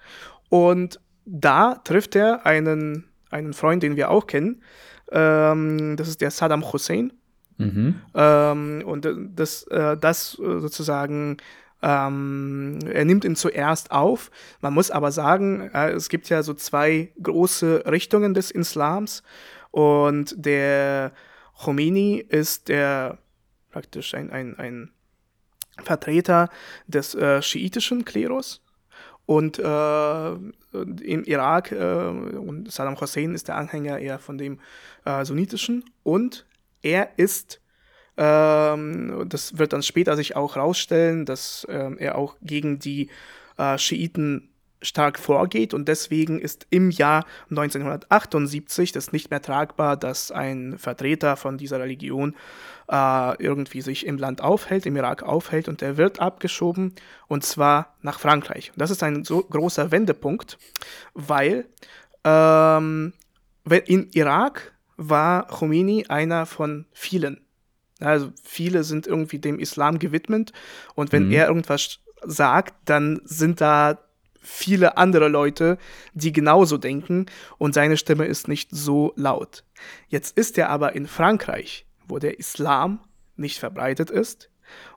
und 0.49 0.99
da 1.25 1.75
trifft 1.75 2.17
er 2.17 2.45
einen, 2.45 3.05
einen 3.29 3.53
Freund, 3.53 3.81
den 3.81 3.95
wir 3.95 4.09
auch 4.09 4.27
kennen. 4.27 4.61
Ähm, 5.09 5.95
das 5.95 6.09
ist 6.09 6.19
der 6.19 6.31
Saddam 6.31 6.69
Hussein. 6.73 7.13
Mhm. 7.57 7.95
Ähm, 8.13 8.83
und 8.85 9.07
das, 9.35 9.63
äh, 9.67 9.95
das 9.95 10.31
sozusagen 10.31 11.37
ähm, 11.81 12.79
er 12.85 13.05
nimmt 13.05 13.25
ihn 13.25 13.35
zuerst 13.35 13.91
auf. 13.91 14.31
Man 14.61 14.73
muss 14.73 14.91
aber 14.91 15.11
sagen, 15.11 15.69
äh, 15.73 15.91
es 15.91 16.09
gibt 16.09 16.29
ja 16.29 16.43
so 16.43 16.53
zwei 16.53 17.11
große 17.21 17.83
Richtungen 17.87 18.33
des 18.33 18.51
Islams 18.51 19.23
und 19.71 20.35
der 20.37 21.11
Khomeini 21.57 22.17
ist 22.17 22.69
der 22.69 23.17
praktisch 23.71 24.13
ein, 24.13 24.31
ein, 24.31 24.57
ein 24.57 24.91
Vertreter 25.83 26.49
des 26.87 27.15
äh, 27.15 27.41
schiitischen 27.41 28.05
Klerus. 28.05 28.61
Und 29.25 29.59
äh, 29.59 30.31
im 30.33 31.23
Irak, 31.23 31.71
äh, 31.71 31.75
und 31.75 32.71
Saddam 32.71 32.99
Hussein 32.99 33.33
ist 33.33 33.47
der 33.47 33.55
Anhänger 33.55 33.99
eher 33.99 34.19
von 34.19 34.37
dem 34.37 34.59
äh, 35.05 35.23
sunnitischen. 35.23 35.85
Und 36.03 36.45
er 36.81 37.17
ist 37.17 37.61
ähm, 38.17 39.25
das 39.27 39.57
wird 39.57 39.73
dann 39.73 39.83
später 39.83 40.15
sich 40.15 40.35
auch 40.35 40.55
rausstellen, 40.55 41.25
dass 41.25 41.65
ähm, 41.69 41.97
er 41.97 42.17
auch 42.17 42.35
gegen 42.41 42.79
die 42.79 43.09
äh, 43.57 43.77
Schiiten 43.77 44.49
stark 44.81 45.19
vorgeht. 45.19 45.73
Und 45.73 45.87
deswegen 45.87 46.39
ist 46.39 46.67
im 46.69 46.91
Jahr 46.91 47.25
1978 47.49 48.91
das 48.91 49.11
nicht 49.11 49.29
mehr 49.29 49.41
tragbar, 49.41 49.97
dass 49.97 50.31
ein 50.31 50.77
Vertreter 50.77 51.37
von 51.37 51.57
dieser 51.57 51.79
Religion 51.79 52.35
äh, 52.89 53.41
irgendwie 53.41 53.81
sich 53.81 54.05
im 54.05 54.17
Land 54.17 54.41
aufhält, 54.41 54.85
im 54.85 54.95
Irak 54.95 55.23
aufhält. 55.23 55.67
Und 55.67 55.81
er 55.81 55.97
wird 55.97 56.19
abgeschoben 56.19 56.93
und 57.27 57.43
zwar 57.43 57.95
nach 58.01 58.19
Frankreich. 58.19 58.71
Und 58.71 58.81
das 58.81 58.91
ist 58.91 59.03
ein 59.03 59.23
so 59.23 59.41
großer 59.43 59.91
Wendepunkt, 59.91 60.57
weil 61.13 61.65
ähm, 62.23 63.13
in 63.85 64.09
Irak 64.11 64.73
war 64.97 65.47
Khomeini 65.47 66.05
einer 66.09 66.45
von 66.45 66.85
vielen 66.91 67.41
also 68.01 68.31
viele 68.43 68.83
sind 68.83 69.07
irgendwie 69.07 69.39
dem 69.39 69.59
Islam 69.59 69.99
gewidmet 69.99 70.53
und 70.95 71.11
wenn 71.11 71.27
mhm. 71.27 71.33
er 71.33 71.47
irgendwas 71.47 71.99
sagt, 72.23 72.73
dann 72.85 73.21
sind 73.25 73.61
da 73.61 73.99
viele 74.41 74.97
andere 74.97 75.27
Leute, 75.27 75.77
die 76.13 76.33
genauso 76.33 76.77
denken 76.77 77.27
und 77.57 77.73
seine 77.73 77.97
Stimme 77.97 78.25
ist 78.25 78.47
nicht 78.47 78.69
so 78.71 79.13
laut. 79.15 79.63
Jetzt 80.07 80.37
ist 80.37 80.57
er 80.57 80.69
aber 80.69 80.95
in 80.95 81.07
Frankreich, 81.07 81.85
wo 82.07 82.19
der 82.19 82.39
Islam 82.39 82.99
nicht 83.35 83.59
verbreitet 83.59 84.09
ist, 84.09 84.49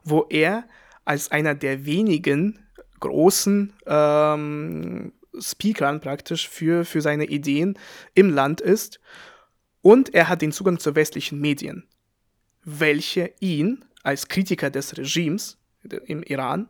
wo 0.03 0.25
er 0.29 0.65
als 1.05 1.31
einer 1.31 1.53
der 1.53 1.85
wenigen 1.85 2.59
großen 2.99 3.73
ähm, 3.85 5.13
Speakern 5.39 5.99
praktisch 5.99 6.49
für, 6.49 6.85
für 6.85 7.01
seine 7.01 7.25
Ideen 7.25 7.77
im 8.15 8.31
Land 8.31 8.61
ist 8.61 8.99
und 9.81 10.13
er 10.13 10.29
hat 10.29 10.41
den 10.41 10.51
Zugang 10.51 10.79
zu 10.79 10.95
westlichen 10.95 11.39
Medien 11.39 11.87
welche 12.65 13.31
ihn 13.39 13.85
als 14.03 14.27
Kritiker 14.27 14.69
des 14.69 14.97
Regimes 14.97 15.57
im 16.05 16.23
Iran 16.23 16.67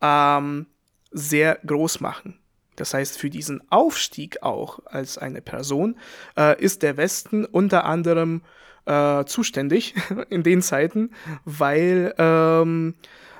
ähm, 0.00 0.66
sehr 1.10 1.58
groß 1.66 2.00
machen. 2.00 2.38
Das 2.76 2.92
heißt, 2.92 3.18
für 3.18 3.30
diesen 3.30 3.62
Aufstieg 3.70 4.42
auch 4.42 4.80
als 4.86 5.16
eine 5.16 5.40
Person 5.40 5.96
äh, 6.36 6.60
ist 6.60 6.82
der 6.82 6.96
Westen 6.96 7.44
unter 7.44 7.84
anderem 7.84 8.42
äh, 8.86 9.24
zuständig 9.24 9.94
in 10.30 10.42
den 10.42 10.60
Zeiten, 10.60 11.10
weil 11.44 12.14
ähm, 12.18 12.94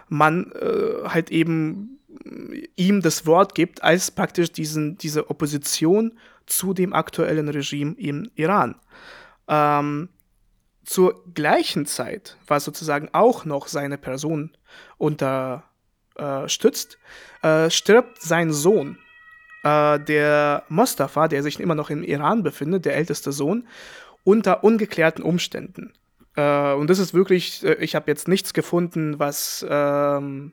man 0.08 0.52
äh, 0.52 1.08
halt 1.08 1.30
eben 1.30 1.98
ihm 2.76 3.00
das 3.00 3.26
Wort 3.26 3.54
gibt 3.54 3.82
als 3.82 4.10
praktisch 4.10 4.52
diesen, 4.52 4.96
diese 4.98 5.30
Opposition 5.30 6.12
zu 6.46 6.72
dem 6.72 6.92
aktuellen 6.92 7.48
Regime 7.48 7.94
im 7.98 8.30
Iran. 8.36 8.76
Ähm, 9.48 10.08
zur 10.84 11.24
gleichen 11.34 11.86
Zeit, 11.86 12.36
was 12.46 12.64
sozusagen 12.64 13.08
auch 13.12 13.44
noch 13.44 13.66
seine 13.68 13.98
Person 13.98 14.50
unterstützt, 14.98 16.98
äh, 17.42 17.70
stirbt 17.70 18.22
sein 18.22 18.52
Sohn, 18.52 18.98
äh, 19.62 19.98
der 19.98 20.64
Mostafa, 20.68 21.28
der 21.28 21.42
sich 21.42 21.58
immer 21.58 21.74
noch 21.74 21.88
im 21.90 22.02
Iran 22.02 22.42
befindet, 22.42 22.84
der 22.84 22.96
älteste 22.96 23.32
Sohn, 23.32 23.66
unter 24.22 24.62
ungeklärten 24.64 25.24
Umständen. 25.24 25.94
Äh, 26.36 26.74
und 26.74 26.90
das 26.90 26.98
ist 26.98 27.14
wirklich, 27.14 27.64
äh, 27.64 27.74
ich 27.74 27.94
habe 27.94 28.10
jetzt 28.10 28.28
nichts 28.28 28.54
gefunden, 28.54 29.18
was 29.18 29.64
ähm, 29.68 30.52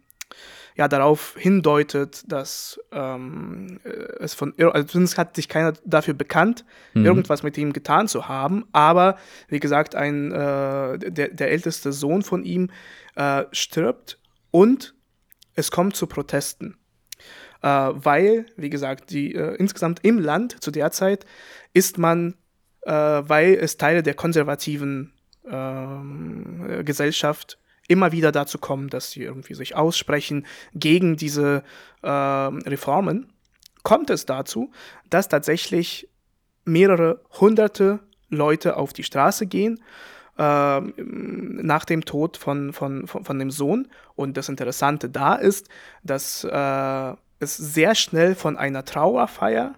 ja 0.75 0.87
darauf 0.87 1.35
hindeutet, 1.37 2.23
dass 2.27 2.79
ähm, 2.91 3.79
äh, 3.83 3.89
es 4.19 4.33
von, 4.33 4.53
also 4.57 4.87
zumindest 4.87 5.17
hat 5.17 5.35
sich 5.35 5.49
keiner 5.49 5.73
dafür 5.85 6.13
bekannt, 6.13 6.65
mhm. 6.93 7.05
irgendwas 7.05 7.43
mit 7.43 7.57
ihm 7.57 7.73
getan 7.73 8.07
zu 8.07 8.27
haben. 8.27 8.65
Aber 8.71 9.17
wie 9.47 9.59
gesagt, 9.59 9.95
ein 9.95 10.31
äh, 10.31 10.97
der, 10.97 11.29
der 11.29 11.51
älteste 11.51 11.91
Sohn 11.91 12.21
von 12.21 12.43
ihm 12.43 12.69
äh, 13.15 13.43
stirbt 13.51 14.19
und 14.51 14.95
es 15.55 15.71
kommt 15.71 15.95
zu 15.95 16.07
Protesten. 16.07 16.77
Äh, 17.61 17.67
weil, 17.67 18.45
wie 18.57 18.69
gesagt, 18.69 19.11
die 19.11 19.35
äh, 19.35 19.55
insgesamt 19.55 19.99
im 20.03 20.17
Land 20.19 20.63
zu 20.63 20.71
der 20.71 20.91
Zeit 20.91 21.25
ist 21.73 21.97
man, 21.97 22.35
äh, 22.81 22.91
weil 22.91 23.53
es 23.55 23.77
Teile 23.77 24.01
der 24.01 24.15
konservativen 24.15 25.13
ähm, 25.47 26.83
Gesellschaft 26.83 27.59
immer 27.91 28.12
wieder 28.13 28.31
dazu 28.31 28.57
kommen, 28.57 28.89
dass 28.89 29.12
sie 29.12 29.21
irgendwie 29.24 29.53
sich 29.53 29.75
aussprechen 29.75 30.45
gegen 30.74 31.17
diese 31.17 31.63
äh, 32.01 32.07
Reformen, 32.07 33.31
kommt 33.83 34.10
es 34.10 34.25
dazu, 34.25 34.71
dass 35.10 35.27
tatsächlich 35.27 36.07
mehrere 36.63 37.21
hunderte 37.39 38.00
Leute 38.29 38.77
auf 38.77 38.93
die 38.93 39.03
Straße 39.03 39.45
gehen 39.45 39.81
äh, 40.38 40.79
nach 40.79 41.86
dem 41.86 42.05
Tod 42.05 42.38
von, 42.38 42.71
von, 42.71 43.07
von, 43.07 43.25
von, 43.25 43.39
dem 43.39 43.51
Sohn. 43.51 43.89
Und 44.15 44.38
das 44.38 44.48
Interessante 44.48 45.10
da 45.10 45.36
ist, 45.36 45.67
dass 46.03 46.43
äh, 46.43 47.13
es 47.39 47.57
sehr 47.57 47.95
schnell 47.95 48.36
von 48.36 48.55
einer 48.55 48.86
Trauerfeier 48.86 49.75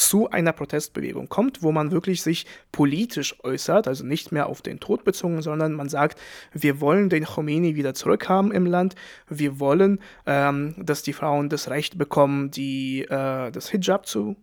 zu 0.00 0.30
einer 0.30 0.52
Protestbewegung 0.52 1.28
kommt, 1.28 1.62
wo 1.62 1.72
man 1.72 1.90
wirklich 1.90 2.22
sich 2.22 2.46
politisch 2.72 3.36
äußert, 3.44 3.86
also 3.86 4.04
nicht 4.04 4.32
mehr 4.32 4.46
auf 4.46 4.62
den 4.62 4.80
Tod 4.80 5.04
bezogen, 5.04 5.42
sondern 5.42 5.74
man 5.74 5.90
sagt, 5.90 6.18
wir 6.52 6.80
wollen 6.80 7.10
den 7.10 7.24
Khomeini 7.24 7.76
wieder 7.76 7.92
zurückhaben 7.92 8.50
im 8.50 8.64
Land, 8.64 8.94
wir 9.28 9.60
wollen, 9.60 10.00
ähm, 10.24 10.74
dass 10.78 11.02
die 11.02 11.12
Frauen 11.12 11.50
das 11.50 11.68
Recht 11.68 11.98
bekommen, 11.98 12.50
die, 12.50 13.02
äh, 13.02 13.50
das 13.50 13.68
Hijab 13.68 14.06
zu 14.06 14.36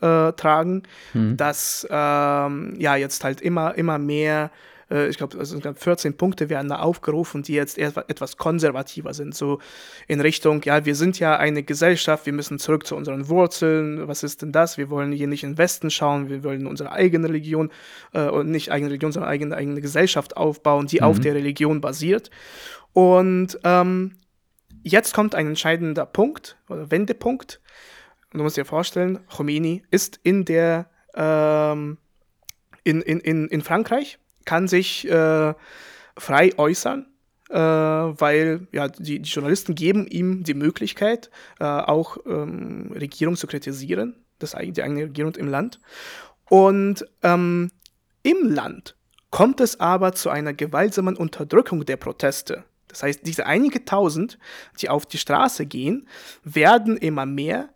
äh, 0.00 0.32
tragen, 0.32 0.84
mhm. 1.12 1.36
dass 1.36 1.86
ähm, 1.90 2.74
ja 2.78 2.96
jetzt 2.96 3.24
halt 3.24 3.42
immer, 3.42 3.74
immer 3.74 3.98
mehr 3.98 4.50
äh, 4.94 5.08
ich 5.08 5.18
glaube, 5.18 5.38
also 5.38 5.60
14 5.60 6.16
Punkte 6.16 6.48
werden 6.48 6.68
da 6.68 6.78
aufgerufen, 6.78 7.42
die 7.42 7.54
jetzt 7.54 7.76
etwas 7.78 8.36
konservativer 8.36 9.12
sind, 9.12 9.34
so 9.34 9.58
in 10.06 10.20
Richtung, 10.20 10.62
ja, 10.62 10.84
wir 10.84 10.94
sind 10.94 11.18
ja 11.18 11.36
eine 11.36 11.62
Gesellschaft, 11.62 12.26
wir 12.26 12.32
müssen 12.32 12.58
zurück 12.58 12.86
zu 12.86 12.96
unseren 12.96 13.28
Wurzeln, 13.28 14.06
was 14.06 14.22
ist 14.22 14.42
denn 14.42 14.52
das? 14.52 14.78
Wir 14.78 14.88
wollen 14.88 15.12
hier 15.12 15.26
nicht 15.26 15.42
in 15.42 15.52
den 15.52 15.58
Westen 15.58 15.90
schauen, 15.90 16.28
wir 16.28 16.44
wollen 16.44 16.66
unsere 16.66 16.92
eigene 16.92 17.28
Religion, 17.28 17.70
äh, 18.12 18.28
und 18.28 18.50
nicht 18.50 18.70
eigene 18.70 18.90
Religion, 18.90 19.12
sondern 19.12 19.30
eigene, 19.30 19.56
eigene 19.56 19.80
Gesellschaft 19.80 20.36
aufbauen, 20.36 20.86
die 20.86 21.00
mhm. 21.00 21.06
auf 21.06 21.18
der 21.18 21.34
Religion 21.34 21.80
basiert. 21.80 22.30
Und 22.92 23.58
ähm, 23.64 24.16
jetzt 24.82 25.14
kommt 25.14 25.34
ein 25.34 25.48
entscheidender 25.48 26.06
Punkt 26.06 26.56
oder 26.68 26.90
Wendepunkt. 26.90 27.60
Und 28.32 28.38
du 28.38 28.44
musst 28.44 28.56
dir 28.56 28.64
vorstellen, 28.64 29.20
Khomeini 29.28 29.82
ist 29.90 30.20
in 30.22 30.44
der 30.44 30.90
ähm, 31.16 31.98
in, 32.84 33.00
in, 33.00 33.20
in, 33.20 33.48
in 33.48 33.62
Frankreich 33.62 34.18
kann 34.44 34.68
sich 34.68 35.08
äh, 35.08 35.54
frei 36.16 36.52
äußern, 36.56 37.06
äh, 37.50 37.58
weil 37.58 38.66
ja, 38.72 38.88
die, 38.88 39.20
die, 39.20 39.30
Journalisten 39.30 39.74
geben 39.74 40.06
ihm 40.06 40.44
die 40.44 40.54
Möglichkeit, 40.54 41.30
äh, 41.60 41.64
auch 41.64 42.18
ähm, 42.26 42.92
Regierung 42.94 43.36
zu 43.36 43.46
kritisieren, 43.46 44.24
das, 44.38 44.56
die 44.58 44.82
eigene 44.82 45.04
Regierung 45.04 45.34
im 45.34 45.48
Land. 45.48 45.80
Und 46.48 47.06
ähm, 47.22 47.70
im 48.22 48.50
Land 48.50 48.96
kommt 49.30 49.60
es 49.60 49.80
aber 49.80 50.12
zu 50.12 50.30
einer 50.30 50.54
gewaltsamen 50.54 51.16
Unterdrückung 51.16 51.84
der 51.84 51.96
Proteste. 51.96 52.64
Das 52.88 53.02
heißt, 53.02 53.26
diese 53.26 53.46
einige 53.46 53.84
tausend, 53.84 54.38
die 54.80 54.88
auf 54.88 55.06
die 55.06 55.18
Straße 55.18 55.66
gehen, 55.66 56.08
werden 56.44 56.96
immer 56.96 57.26
mehr, 57.26 57.70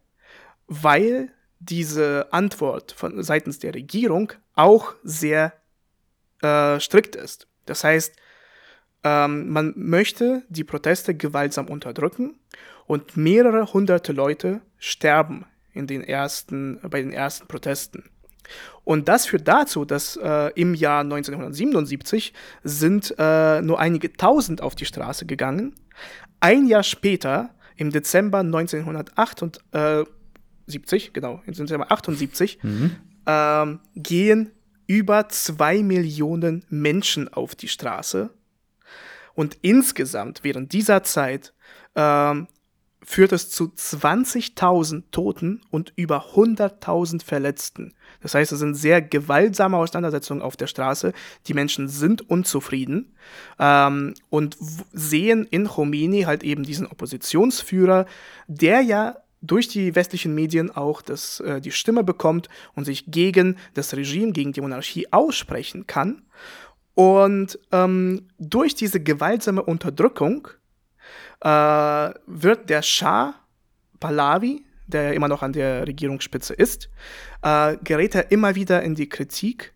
weil 0.69 1.33
diese 1.59 2.33
Antwort 2.33 2.93
von 2.93 3.21
seitens 3.23 3.59
der 3.59 3.75
Regierung 3.75 4.33
auch 4.55 4.95
sehr 5.03 5.53
äh, 6.43 6.81
strikt 6.81 7.17
ist. 7.17 7.47
Das 7.67 7.85
heißt, 7.85 8.15
ähm, 9.05 9.49
man 9.49 9.75
möchte 9.77 10.43
die 10.49 10.65
Proteste 10.65 11.15
gewaltsam 11.15 11.69
unterdrücken 11.69 12.41
und 12.87 13.17
mehrere 13.17 13.73
hunderte 13.73 14.13
Leute 14.13 14.61
sterben 14.79 15.47
in 15.73 15.87
den 15.87 16.03
ersten, 16.03 16.81
bei 16.83 17.01
den 17.01 17.13
ersten 17.13 17.47
Protesten. 17.47 18.11
Und 18.85 19.09
das 19.09 19.27
führt 19.27 19.47
dazu, 19.47 19.85
dass 19.85 20.17
äh, 20.17 20.51
im 20.55 20.75
Jahr 20.75 21.01
1977 21.01 22.33
sind 22.65 23.15
äh, 23.19 23.61
nur 23.61 23.79
einige 23.79 24.15
tausend 24.15 24.63
auf 24.63 24.75
die 24.75 24.87
Straße 24.87 25.27
gegangen. 25.27 25.75
Ein 26.41 26.67
Jahr 26.67 26.83
später, 26.83 27.51
im 27.77 27.91
Dezember 27.91 28.39
1978, 28.39 31.13
genau, 31.13 31.43
im 31.47 31.53
Dezember 31.53 31.93
78, 31.93 32.59
mhm. 32.63 32.97
ähm, 33.27 33.81
gehen 33.95 34.53
über 34.89 35.29
zwei 35.29 35.83
Millionen 35.85 36.65
Menschen 36.69 37.33
auf 37.33 37.55
die 37.55 37.69
Straße. 37.69 38.31
Und 39.35 39.59
insgesamt 39.63 40.43
während 40.43 40.73
dieser 40.73 41.05
Zeit 41.05 41.55
ähm, 41.95 42.49
führt 43.05 43.33
es 43.33 43.51
zu 43.51 43.67
20.000 43.67 45.05
Toten 45.13 45.61
und 45.71 45.93
über 45.95 46.35
100.000 46.35 47.23
Verletzten. 47.23 47.95
Das 48.21 48.35
heißt, 48.35 48.51
es 48.51 48.59
sind 48.59 48.75
sehr 48.75 49.01
gewaltsame 49.01 49.77
Auseinandersetzungen 49.77 50.43
auf 50.43 50.57
der 50.57 50.67
Straße. 50.67 51.13
Die 51.47 51.55
Menschen 51.55 51.89
sind 51.89 52.29
unzufrieden 52.29 53.15
ähm, 53.59 54.15
und 54.31 54.57
sehen 54.93 55.47
in 55.51 55.69
Khomeini 55.69 56.23
halt 56.23 56.43
eben 56.43 56.65
diesen 56.65 56.87
Oppositionsführer, 56.87 58.07
der 58.49 58.81
ja 58.81 59.17
durch 59.41 59.69
die 59.69 59.95
westlichen 59.95 60.35
Medien 60.35 60.71
auch 60.71 61.03
das, 61.03 61.41
äh, 61.41 61.61
die 61.61 61.71
Stimme 61.71 62.05
bekommt 62.05 62.49
und 62.75 62.85
sich 62.85 63.11
gegen 63.11 63.57
das 63.75 63.95
Regime, 63.95 64.33
gegen 64.33 64.53
die 64.53 64.61
Monarchie 64.61 65.13
aussprechen 65.13 65.87
kann. 65.87 66.23
Und 66.95 67.59
ähm, 67.71 68.29
durch 68.39 68.75
diese 68.75 69.01
gewaltsame 69.01 69.63
Unterdrückung 69.63 70.49
äh, 71.41 71.49
wird 72.27 72.69
der 72.69 72.83
Schah 72.83 73.35
Pahlavi, 74.01 74.65
der 74.87 75.15
immer 75.15 75.29
noch 75.29 75.43
an 75.43 75.53
der 75.53 75.87
Regierungsspitze 75.87 76.55
ist, 76.55 76.91
äh, 77.43 77.77
gerät 77.85 78.15
er 78.15 78.33
immer 78.33 78.55
wieder 78.55 78.83
in 78.83 78.95
die 78.95 79.09
Kritik 79.09 79.75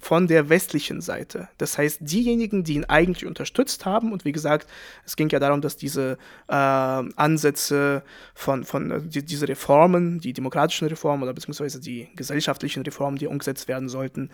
von 0.00 0.28
der 0.28 0.48
westlichen 0.48 1.00
Seite. 1.00 1.48
Das 1.58 1.76
heißt, 1.76 1.98
diejenigen, 2.00 2.64
die 2.64 2.74
ihn 2.74 2.84
eigentlich 2.84 3.26
unterstützt 3.26 3.84
haben, 3.84 4.12
und 4.12 4.24
wie 4.24 4.32
gesagt, 4.32 4.68
es 5.04 5.16
ging 5.16 5.28
ja 5.28 5.38
darum, 5.38 5.60
dass 5.60 5.76
diese 5.76 6.18
äh, 6.48 6.54
Ansätze 6.54 8.02
von, 8.34 8.64
von 8.64 8.90
äh, 8.90 9.00
die, 9.02 9.24
diese 9.24 9.48
Reformen, 9.48 10.20
die 10.20 10.32
demokratischen 10.32 10.88
Reformen 10.88 11.22
oder 11.22 11.34
beziehungsweise 11.34 11.80
die 11.80 12.08
gesellschaftlichen 12.14 12.82
Reformen, 12.82 13.16
die 13.16 13.26
umgesetzt 13.26 13.68
werden 13.68 13.88
sollten, 13.88 14.30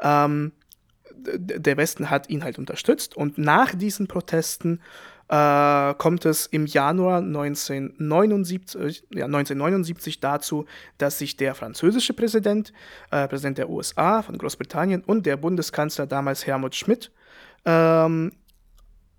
ähm, 0.00 0.52
der 1.14 1.76
Westen 1.76 2.10
hat 2.10 2.30
ihn 2.30 2.42
halt 2.42 2.58
unterstützt. 2.58 3.16
Und 3.16 3.38
nach 3.38 3.74
diesen 3.74 4.06
Protesten 4.06 4.80
äh, 5.32 5.94
kommt 5.94 6.26
es 6.26 6.44
im 6.46 6.66
Januar 6.66 7.22
1979, 7.22 9.04
ja, 9.14 9.24
1979 9.24 10.20
dazu, 10.20 10.66
dass 10.98 11.18
sich 11.18 11.38
der 11.38 11.54
französische 11.54 12.12
Präsident, 12.12 12.74
äh, 13.10 13.26
Präsident 13.26 13.56
der 13.56 13.70
USA, 13.70 14.20
von 14.20 14.36
Großbritannien 14.36 15.02
und 15.02 15.24
der 15.24 15.38
Bundeskanzler 15.38 16.06
damals 16.06 16.46
Helmut 16.46 16.74
Schmidt 16.74 17.10
ähm, 17.64 18.32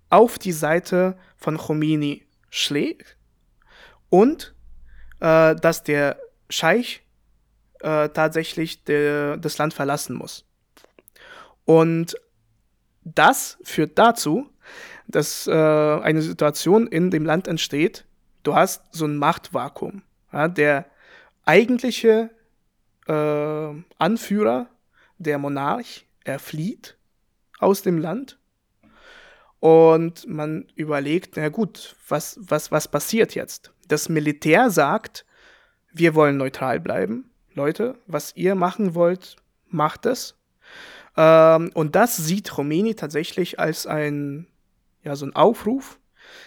auf 0.08 0.38
die 0.38 0.52
Seite 0.52 1.16
von 1.36 1.58
Khomeini 1.58 2.24
schlägt 2.48 3.16
und 4.08 4.54
äh, 5.18 5.56
dass 5.56 5.82
der 5.82 6.20
Scheich 6.48 7.02
äh, 7.80 8.08
tatsächlich 8.10 8.84
de, 8.84 9.36
das 9.36 9.58
Land 9.58 9.74
verlassen 9.74 10.14
muss. 10.14 10.44
Und 11.64 12.14
das 13.02 13.58
führt 13.64 13.98
dazu, 13.98 14.48
dass 15.06 15.46
äh, 15.46 15.52
eine 15.52 16.22
Situation 16.22 16.86
in 16.86 17.10
dem 17.10 17.24
Land 17.24 17.48
entsteht, 17.48 18.04
du 18.42 18.54
hast 18.54 18.82
so 18.92 19.06
ein 19.06 19.16
Machtvakuum. 19.16 20.02
Ja, 20.32 20.48
der 20.48 20.86
eigentliche 21.44 22.30
äh, 23.06 23.68
Anführer, 23.98 24.66
der 25.18 25.38
Monarch, 25.38 26.06
er 26.24 26.38
flieht 26.38 26.96
aus 27.58 27.82
dem 27.82 27.98
Land 27.98 28.38
und 29.60 30.26
man 30.26 30.66
überlegt, 30.74 31.36
na 31.36 31.48
gut, 31.48 31.96
was, 32.08 32.38
was, 32.40 32.70
was 32.72 32.88
passiert 32.88 33.34
jetzt? 33.34 33.72
Das 33.88 34.08
Militär 34.08 34.70
sagt, 34.70 35.24
wir 35.92 36.14
wollen 36.14 36.36
neutral 36.36 36.80
bleiben. 36.80 37.30
Leute, 37.54 37.94
was 38.06 38.34
ihr 38.36 38.56
machen 38.56 38.94
wollt, 38.94 39.36
macht 39.68 40.06
es. 40.06 40.34
Ähm, 41.16 41.70
und 41.74 41.94
das 41.94 42.16
sieht 42.16 42.50
Khomeini 42.50 42.94
tatsächlich 42.94 43.60
als 43.60 43.86
ein 43.86 44.46
ja, 45.04 45.16
so 45.16 45.26
ein 45.26 45.36
Aufruf, 45.36 45.98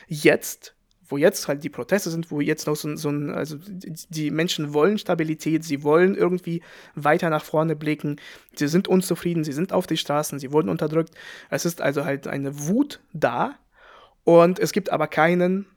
jetzt, 0.07 0.75
wo 1.07 1.17
jetzt 1.17 1.47
halt 1.47 1.63
die 1.63 1.69
Proteste 1.69 2.09
sind, 2.09 2.31
wo 2.31 2.41
jetzt 2.41 2.67
noch 2.67 2.75
so, 2.75 2.95
so 2.95 3.09
ein, 3.09 3.31
also 3.31 3.57
die 4.09 4.31
Menschen 4.31 4.73
wollen 4.73 4.97
Stabilität, 4.97 5.63
sie 5.63 5.83
wollen 5.83 6.15
irgendwie 6.15 6.61
weiter 6.95 7.29
nach 7.29 7.43
vorne 7.43 7.75
blicken, 7.75 8.17
sie 8.55 8.67
sind 8.67 8.87
unzufrieden, 8.87 9.43
sie 9.43 9.53
sind 9.53 9.73
auf 9.73 9.87
die 9.87 9.97
Straßen, 9.97 10.39
sie 10.39 10.51
wurden 10.51 10.69
unterdrückt. 10.69 11.13
Es 11.49 11.65
ist 11.65 11.81
also 11.81 12.03
halt 12.03 12.27
eine 12.27 12.67
Wut 12.67 12.99
da 13.13 13.55
und 14.23 14.59
es 14.59 14.73
gibt 14.73 14.91
aber 14.91 15.07
keinen, 15.07 15.67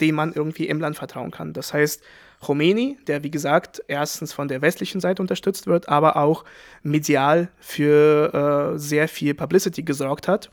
dem 0.00 0.14
man 0.14 0.32
irgendwie 0.32 0.68
im 0.68 0.80
Land 0.80 0.96
vertrauen 0.96 1.30
kann. 1.30 1.52
Das 1.52 1.72
heißt, 1.72 2.02
Khomeini, 2.40 2.98
der 3.06 3.22
wie 3.22 3.30
gesagt 3.30 3.82
erstens 3.88 4.32
von 4.32 4.48
der 4.48 4.60
westlichen 4.60 5.00
Seite 5.00 5.22
unterstützt 5.22 5.66
wird, 5.66 5.88
aber 5.88 6.16
auch 6.16 6.44
medial 6.82 7.48
für 7.58 8.74
äh, 8.74 8.78
sehr 8.78 9.08
viel 9.08 9.34
Publicity 9.34 9.82
gesorgt 9.82 10.28
hat. 10.28 10.52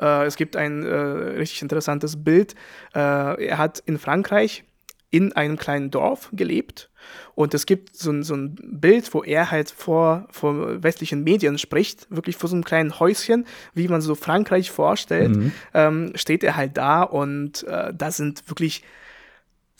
Äh, 0.00 0.26
es 0.26 0.36
gibt 0.36 0.56
ein 0.56 0.84
äh, 0.84 0.94
richtig 0.94 1.62
interessantes 1.62 2.22
Bild. 2.22 2.54
Äh, 2.94 3.46
er 3.46 3.58
hat 3.58 3.82
in 3.86 3.98
Frankreich 3.98 4.64
in 5.10 5.32
einem 5.32 5.56
kleinen 5.56 5.90
Dorf 5.90 6.28
gelebt 6.32 6.90
und 7.34 7.54
es 7.54 7.64
gibt 7.64 7.96
so 7.96 8.10
ein, 8.10 8.22
so 8.22 8.34
ein 8.34 8.56
Bild, 8.62 9.12
wo 9.14 9.22
er 9.22 9.50
halt 9.50 9.70
vor, 9.70 10.28
vor 10.30 10.82
westlichen 10.82 11.24
Medien 11.24 11.56
spricht, 11.56 12.06
wirklich 12.10 12.36
vor 12.36 12.50
so 12.50 12.56
einem 12.56 12.64
kleinen 12.64 12.98
Häuschen, 12.98 13.46
wie 13.74 13.88
man 13.88 14.02
so 14.02 14.14
Frankreich 14.14 14.70
vorstellt, 14.70 15.36
mhm. 15.36 15.52
ähm, 15.72 16.12
steht 16.14 16.44
er 16.44 16.56
halt 16.56 16.76
da 16.76 17.02
und 17.02 17.62
äh, 17.64 17.92
da 17.94 18.10
sind 18.10 18.48
wirklich 18.48 18.82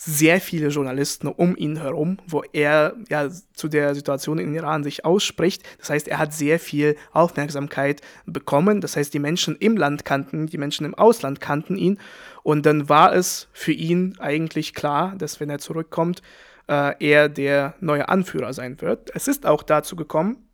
sehr 0.00 0.40
viele 0.40 0.68
Journalisten 0.68 1.26
um 1.26 1.56
ihn 1.56 1.76
herum, 1.76 2.18
wo 2.24 2.44
er 2.52 2.94
ja 3.08 3.28
zu 3.52 3.66
der 3.66 3.96
Situation 3.96 4.38
in 4.38 4.54
Iran 4.54 4.84
sich 4.84 5.04
ausspricht. 5.04 5.64
Das 5.78 5.90
heißt, 5.90 6.06
er 6.06 6.18
hat 6.18 6.32
sehr 6.32 6.60
viel 6.60 6.94
Aufmerksamkeit 7.10 8.00
bekommen. 8.24 8.80
Das 8.80 8.96
heißt, 8.96 9.12
die 9.12 9.18
Menschen 9.18 9.56
im 9.56 9.76
Land 9.76 10.04
kannten, 10.04 10.46
die 10.46 10.56
Menschen 10.56 10.86
im 10.86 10.94
Ausland 10.94 11.40
kannten 11.40 11.76
ihn. 11.76 11.98
Und 12.44 12.64
dann 12.64 12.88
war 12.88 13.12
es 13.12 13.48
für 13.52 13.72
ihn 13.72 14.14
eigentlich 14.20 14.72
klar, 14.72 15.16
dass 15.18 15.40
wenn 15.40 15.50
er 15.50 15.58
zurückkommt, 15.58 16.22
äh, 16.68 16.94
er 17.04 17.28
der 17.28 17.74
neue 17.80 18.08
Anführer 18.08 18.52
sein 18.52 18.80
wird. 18.80 19.10
Es 19.16 19.26
ist 19.26 19.46
auch 19.46 19.64
dazu 19.64 19.96
gekommen. 19.96 20.48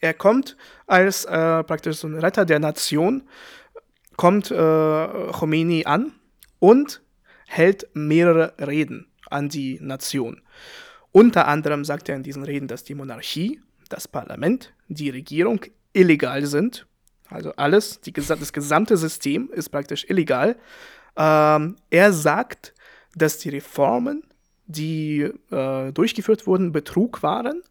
Er 0.00 0.14
kommt 0.14 0.56
als 0.86 1.24
äh, 1.24 1.64
praktisch 1.64 1.96
so 1.96 2.06
ein 2.06 2.14
Retter 2.14 2.44
der 2.44 2.60
Nation, 2.60 3.24
kommt 4.16 4.52
äh, 4.52 5.06
Khomeini 5.32 5.84
an 5.84 6.12
und 6.60 7.02
hält 7.46 7.88
mehrere 7.94 8.54
Reden 8.58 9.06
an 9.30 9.48
die 9.48 9.78
Nation. 9.80 10.42
Unter 11.12 11.48
anderem 11.48 11.84
sagt 11.84 12.08
er 12.08 12.16
in 12.16 12.22
diesen 12.22 12.44
Reden, 12.44 12.68
dass 12.68 12.84
die 12.84 12.94
Monarchie, 12.94 13.60
das 13.88 14.06
Parlament, 14.08 14.74
die 14.88 15.10
Regierung 15.10 15.60
illegal 15.92 16.44
sind. 16.46 16.86
Also 17.30 17.52
alles, 17.52 18.00
die, 18.00 18.12
das 18.12 18.52
gesamte 18.52 18.96
System 18.96 19.50
ist 19.52 19.70
praktisch 19.70 20.04
illegal. 20.08 20.56
Ähm, 21.16 21.76
er 21.90 22.12
sagt, 22.12 22.74
dass 23.14 23.38
die 23.38 23.48
Reformen, 23.48 24.24
die 24.66 25.30
äh, 25.50 25.92
durchgeführt 25.92 26.46
wurden, 26.46 26.72
Betrug 26.72 27.22
waren 27.22 27.62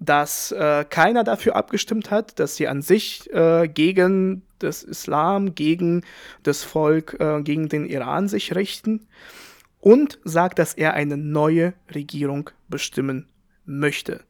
dass 0.00 0.52
äh, 0.52 0.84
keiner 0.88 1.24
dafür 1.24 1.56
abgestimmt 1.56 2.10
hat, 2.10 2.38
dass 2.38 2.56
sie 2.56 2.68
an 2.68 2.82
sich 2.82 3.32
äh, 3.32 3.68
gegen 3.68 4.42
das 4.58 4.82
Islam, 4.82 5.54
gegen 5.54 6.04
das 6.42 6.64
Volk, 6.64 7.16
äh, 7.20 7.42
gegen 7.42 7.68
den 7.68 7.86
Iran 7.86 8.28
sich 8.28 8.54
richten 8.54 9.06
und 9.80 10.18
sagt, 10.24 10.58
dass 10.58 10.74
er 10.74 10.94
eine 10.94 11.16
neue 11.16 11.74
Regierung 11.94 12.50
bestimmen 12.68 13.28
möchte. 13.64 14.20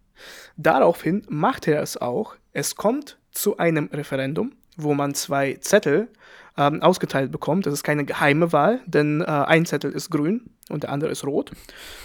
Daraufhin 0.56 1.24
macht 1.28 1.68
er 1.68 1.82
es 1.82 1.96
auch. 1.96 2.34
Es 2.52 2.74
kommt 2.74 3.18
zu 3.30 3.58
einem 3.58 3.88
Referendum, 3.92 4.52
wo 4.76 4.94
man 4.94 5.14
zwei 5.14 5.54
Zettel 5.60 6.08
ähm, 6.56 6.82
ausgeteilt 6.82 7.30
bekommt. 7.30 7.66
Das 7.66 7.72
ist 7.72 7.84
keine 7.84 8.04
geheime 8.04 8.52
Wahl, 8.52 8.80
denn 8.86 9.20
äh, 9.20 9.24
ein 9.26 9.64
Zettel 9.64 9.92
ist 9.92 10.10
grün 10.10 10.50
und 10.68 10.82
der 10.82 10.90
andere 10.90 11.10
ist 11.10 11.24
rot. 11.24 11.52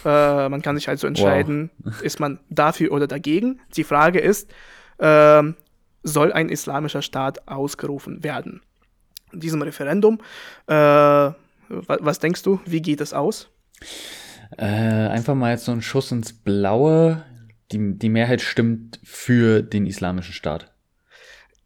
Äh, 0.06 0.50
man 0.50 0.62
kann 0.62 0.76
sich 0.76 0.88
also 0.88 1.08
entscheiden, 1.08 1.72
wow. 1.80 2.02
ist 2.02 2.20
man 2.20 2.40
dafür 2.50 2.92
oder 2.92 3.08
dagegen. 3.08 3.60
Die 3.76 3.84
Frage 3.84 4.20
ist, 4.20 4.52
äh, 5.00 5.44
soll 6.04 6.32
ein 6.32 6.50
islamischer 6.50 7.02
Staat 7.02 7.48
ausgerufen 7.48 8.24
werden? 8.24 8.62
In 9.32 9.40
diesem 9.40 9.62
Referendum, 9.62 10.20
äh, 10.68 11.32
was 11.70 12.20
denkst 12.20 12.44
du, 12.44 12.60
wie 12.66 12.82
geht 12.82 13.02
es 13.02 13.14
aus? 13.14 13.50
Äh, 14.58 14.66
einfach 14.66 15.36
mal 15.36 15.52
jetzt 15.52 15.66
so 15.66 15.72
ein 15.72 15.82
Schuss 15.82 16.12
ins 16.12 16.34
Blaue. 16.34 17.24
Die, 17.72 17.98
die 17.98 18.10
Mehrheit 18.10 18.42
stimmt 18.42 19.00
für 19.04 19.64
den 19.64 19.88
islamischen 19.88 20.34
Staat. 20.34 20.72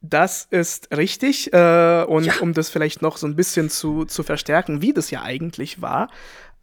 Das 0.02 0.47
ist 0.50 0.95
richtig. 0.95 1.52
Äh, 1.54 2.06
und 2.08 2.26
ja. 2.26 2.34
um 2.39 2.54
das 2.54 2.69
vielleicht 2.69 3.02
noch 3.02 3.17
so 3.17 3.28
ein 3.28 3.36
bisschen 3.36 3.69
zu, 3.69 4.06
zu 4.06 4.23
verstärken, 4.23 4.82
wie 4.82 4.93
das 4.93 5.12
ja 5.12 5.23
eigentlich 5.23 5.82
war, 5.82 6.10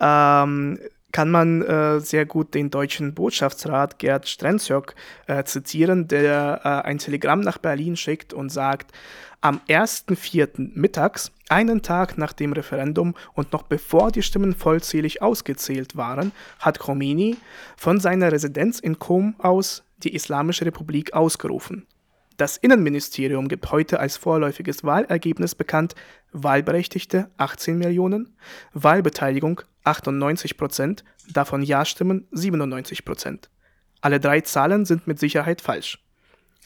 ähm, 0.00 0.78
kann 1.14 1.30
man 1.30 1.62
äh, 1.62 2.00
sehr 2.00 2.26
gut 2.26 2.54
den 2.54 2.70
deutschen 2.70 3.14
Botschaftsrat 3.14 4.00
Gerd 4.00 4.28
Strenzjok 4.28 4.96
äh, 5.28 5.44
zitieren, 5.44 6.08
der 6.08 6.60
äh, 6.64 6.88
ein 6.88 6.98
Telegramm 6.98 7.38
nach 7.38 7.58
Berlin 7.58 7.96
schickt 7.96 8.34
und 8.34 8.50
sagt, 8.50 8.90
am 9.40 9.60
1.4. 9.68 10.72
mittags, 10.74 11.30
einen 11.48 11.82
Tag 11.82 12.18
nach 12.18 12.32
dem 12.32 12.52
Referendum 12.52 13.14
und 13.34 13.52
noch 13.52 13.62
bevor 13.62 14.10
die 14.10 14.24
Stimmen 14.24 14.56
vollzählig 14.56 15.22
ausgezählt 15.22 15.96
waren, 15.96 16.32
hat 16.58 16.80
Khomeini 16.80 17.36
von 17.76 18.00
seiner 18.00 18.32
Residenz 18.32 18.80
in 18.80 18.98
Qom 18.98 19.36
aus 19.38 19.84
die 19.98 20.16
Islamische 20.16 20.66
Republik 20.66 21.14
ausgerufen. 21.14 21.86
Das 22.36 22.56
Innenministerium 22.56 23.46
gibt 23.46 23.70
heute 23.70 24.00
als 24.00 24.16
vorläufiges 24.16 24.82
Wahlergebnis 24.82 25.54
bekannt 25.54 25.94
Wahlberechtigte 26.32 27.30
18 27.36 27.78
Millionen, 27.78 28.36
Wahlbeteiligung 28.72 29.60
98 29.84 30.56
Prozent, 30.56 31.04
davon 31.32 31.62
Ja-Stimmen 31.62 32.26
97 32.32 33.04
Prozent. 33.04 33.50
Alle 34.00 34.18
drei 34.18 34.40
Zahlen 34.40 34.84
sind 34.84 35.06
mit 35.06 35.20
Sicherheit 35.20 35.60
falsch, 35.60 36.04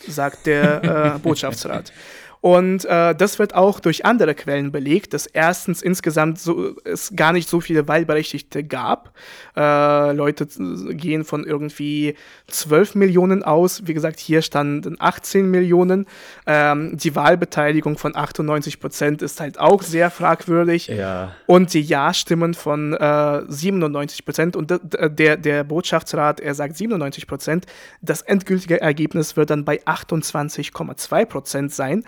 sagt 0.07 0.47
der 0.47 1.17
äh, 1.17 1.19
Botschaftsrat. 1.23 1.93
Und 2.41 2.85
äh, 2.85 3.15
das 3.15 3.39
wird 3.39 3.55
auch 3.55 3.81
durch 3.81 4.05
andere 4.05 4.35
Quellen 4.35 4.71
belegt, 4.71 5.13
dass 5.13 5.27
erstens 5.27 5.83
insgesamt 5.83 6.39
so, 6.39 6.77
es 6.85 7.13
gar 7.17 7.33
nicht 7.33 7.49
so 7.49 7.61
viele 7.61 7.89
Wahlberechtigte 7.89 8.63
gab. 8.63 9.13
Äh, 9.57 10.13
Leute 10.13 10.47
gehen 10.95 11.25
von 11.25 11.45
irgendwie 11.45 12.15
12 12.47 12.95
Millionen 12.95 13.43
aus. 13.43 13.87
Wie 13.87 13.95
gesagt, 13.95 14.21
hier 14.21 14.43
standen 14.43 14.97
18 14.99 15.51
Millionen. 15.51 16.07
Ähm, 16.47 16.97
die 16.97 17.17
Wahlbeteiligung 17.17 17.99
von 17.99 18.15
98 18.15 18.79
Prozent 18.79 19.23
ist 19.23 19.41
halt 19.41 19.59
auch 19.59 19.83
sehr 19.83 20.11
fragwürdig. 20.11 20.87
Ja. 20.89 21.35
Und 21.47 21.75
die 21.75 21.83
Ja-Stimmen 21.83 22.55
von 22.55 22.95
äh, 22.95 23.43
97 23.49 24.25
Prozent. 24.25 24.55
Und 24.55 24.71
der, 24.71 25.37
der 25.37 25.65
Botschaftsrat, 25.65 26.39
er 26.41 26.55
sagt 26.55 26.77
97 26.77 27.27
Prozent. 27.27 27.67
Das 28.01 28.23
endgültige 28.23 28.81
Ergebnis 28.81 29.37
wird 29.37 29.51
dann 29.51 29.65
bei 29.65 29.83
28,2 29.83 31.25
Prozent 31.25 31.75
sein. 31.75 32.05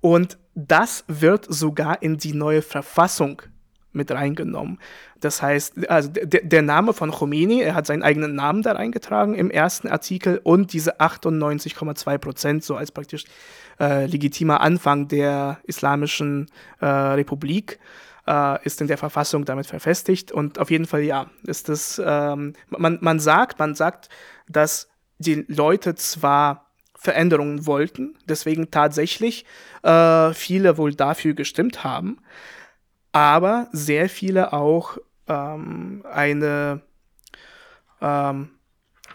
Und 0.00 0.38
das 0.54 1.04
wird 1.08 1.46
sogar 1.48 2.02
in 2.02 2.18
die 2.18 2.32
neue 2.32 2.62
Verfassung 2.62 3.42
mit 3.92 4.10
reingenommen. 4.10 4.78
Das 5.20 5.42
heißt, 5.42 5.88
also 5.90 6.10
der, 6.10 6.62
Name 6.62 6.92
von 6.92 7.10
Khomeini, 7.10 7.60
er 7.60 7.74
hat 7.74 7.86
seinen 7.86 8.02
eigenen 8.02 8.34
Namen 8.34 8.62
da 8.62 8.72
reingetragen 8.72 9.34
im 9.34 9.50
ersten 9.50 9.88
Artikel 9.88 10.40
und 10.42 10.72
diese 10.72 11.00
98,2 11.00 12.18
Prozent 12.18 12.64
so 12.64 12.76
als 12.76 12.92
praktisch 12.92 13.24
äh, 13.80 14.06
legitimer 14.06 14.60
Anfang 14.60 15.08
der 15.08 15.58
islamischen 15.64 16.46
äh, 16.80 16.86
Republik 16.86 17.78
äh, 18.26 18.64
ist 18.64 18.80
in 18.80 18.86
der 18.86 18.98
Verfassung 18.98 19.44
damit 19.44 19.66
verfestigt 19.66 20.30
und 20.30 20.58
auf 20.58 20.70
jeden 20.70 20.86
Fall 20.86 21.02
ja, 21.02 21.30
ist 21.44 21.68
das, 21.68 22.00
ähm, 22.04 22.52
man, 22.68 22.98
man 23.00 23.18
sagt, 23.18 23.58
man 23.58 23.74
sagt, 23.74 24.08
dass 24.48 24.88
die 25.18 25.44
Leute 25.48 25.94
zwar 25.96 26.67
Veränderungen 26.98 27.64
wollten, 27.64 28.16
deswegen 28.28 28.70
tatsächlich 28.70 29.44
äh, 29.82 30.32
viele 30.34 30.76
wohl 30.76 30.94
dafür 30.94 31.34
gestimmt 31.34 31.84
haben, 31.84 32.18
aber 33.12 33.68
sehr 33.72 34.08
viele 34.08 34.52
auch 34.52 34.98
ähm, 35.28 36.04
eine 36.10 36.82
ähm, 38.02 38.50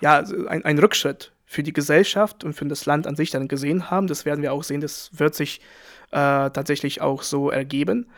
ja, 0.02 0.24
ein, 0.48 0.66
ein 0.66 0.80
Rückschritt 0.80 1.34
für 1.46 1.62
die 1.62 1.74
Gesellschaft 1.74 2.44
und 2.44 2.54
für 2.54 2.66
das 2.66 2.86
Land 2.86 3.06
an 3.06 3.16
sich 3.16 3.30
dann 3.30 3.48
gesehen 3.48 3.92
haben. 3.92 4.08
Das 4.08 4.26
werden 4.26 4.42
wir 4.42 4.54
auch 4.54 4.64
sehen, 4.64 4.82
das 4.82 5.12
wird 5.14 5.36
sich 5.36 5.62
äh, 6.12 6.50
tatsächlich 6.50 7.02
auch 7.02 7.22
so 7.22 7.52
ergeben. 7.52 8.10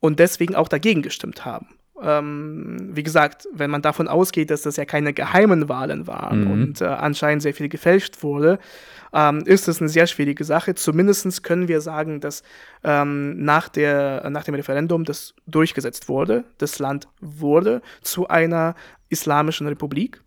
Und 0.00 0.18
deswegen 0.18 0.54
auch 0.54 0.68
dagegen 0.68 1.02
gestimmt 1.02 1.44
haben 1.44 1.68
ähm, 2.02 2.90
wie 2.92 3.02
gesagt, 3.02 3.48
wenn 3.52 3.70
man 3.70 3.82
davon 3.82 4.08
ausgeht, 4.08 4.50
dass 4.50 4.62
das 4.62 4.76
ja 4.76 4.84
keine 4.84 5.12
geheimen 5.12 5.68
Wahlen 5.68 6.06
waren 6.06 6.44
mhm. 6.44 6.50
und 6.50 6.80
äh, 6.80 6.86
anscheinend 6.86 7.42
sehr 7.42 7.54
viel 7.54 7.68
gefälscht 7.68 8.22
wurde, 8.22 8.58
ähm, 9.12 9.42
ist 9.46 9.68
das 9.68 9.80
eine 9.80 9.88
sehr 9.88 10.06
schwierige 10.06 10.44
Sache. 10.44 10.74
Zumindest 10.74 11.44
können 11.44 11.68
wir 11.68 11.80
sagen, 11.80 12.20
dass 12.20 12.42
ähm, 12.82 13.44
nach, 13.44 13.68
der, 13.68 14.28
nach 14.30 14.44
dem 14.44 14.56
Referendum 14.56 15.04
das 15.04 15.34
durchgesetzt 15.46 16.08
wurde. 16.08 16.44
Das 16.58 16.80
Land 16.80 17.08
wurde 17.20 17.80
zu 18.02 18.26
einer 18.26 18.74
islamischen 19.08 19.68
Republik. 19.68 20.20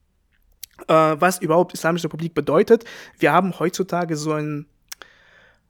Äh, 0.88 0.94
was 0.94 1.40
überhaupt 1.40 1.74
Islamische 1.74 2.06
Republik 2.06 2.34
bedeutet, 2.34 2.86
wir 3.20 3.34
haben 3.34 3.60
heutzutage 3.60 4.16
so 4.16 4.32
ein 4.34 4.68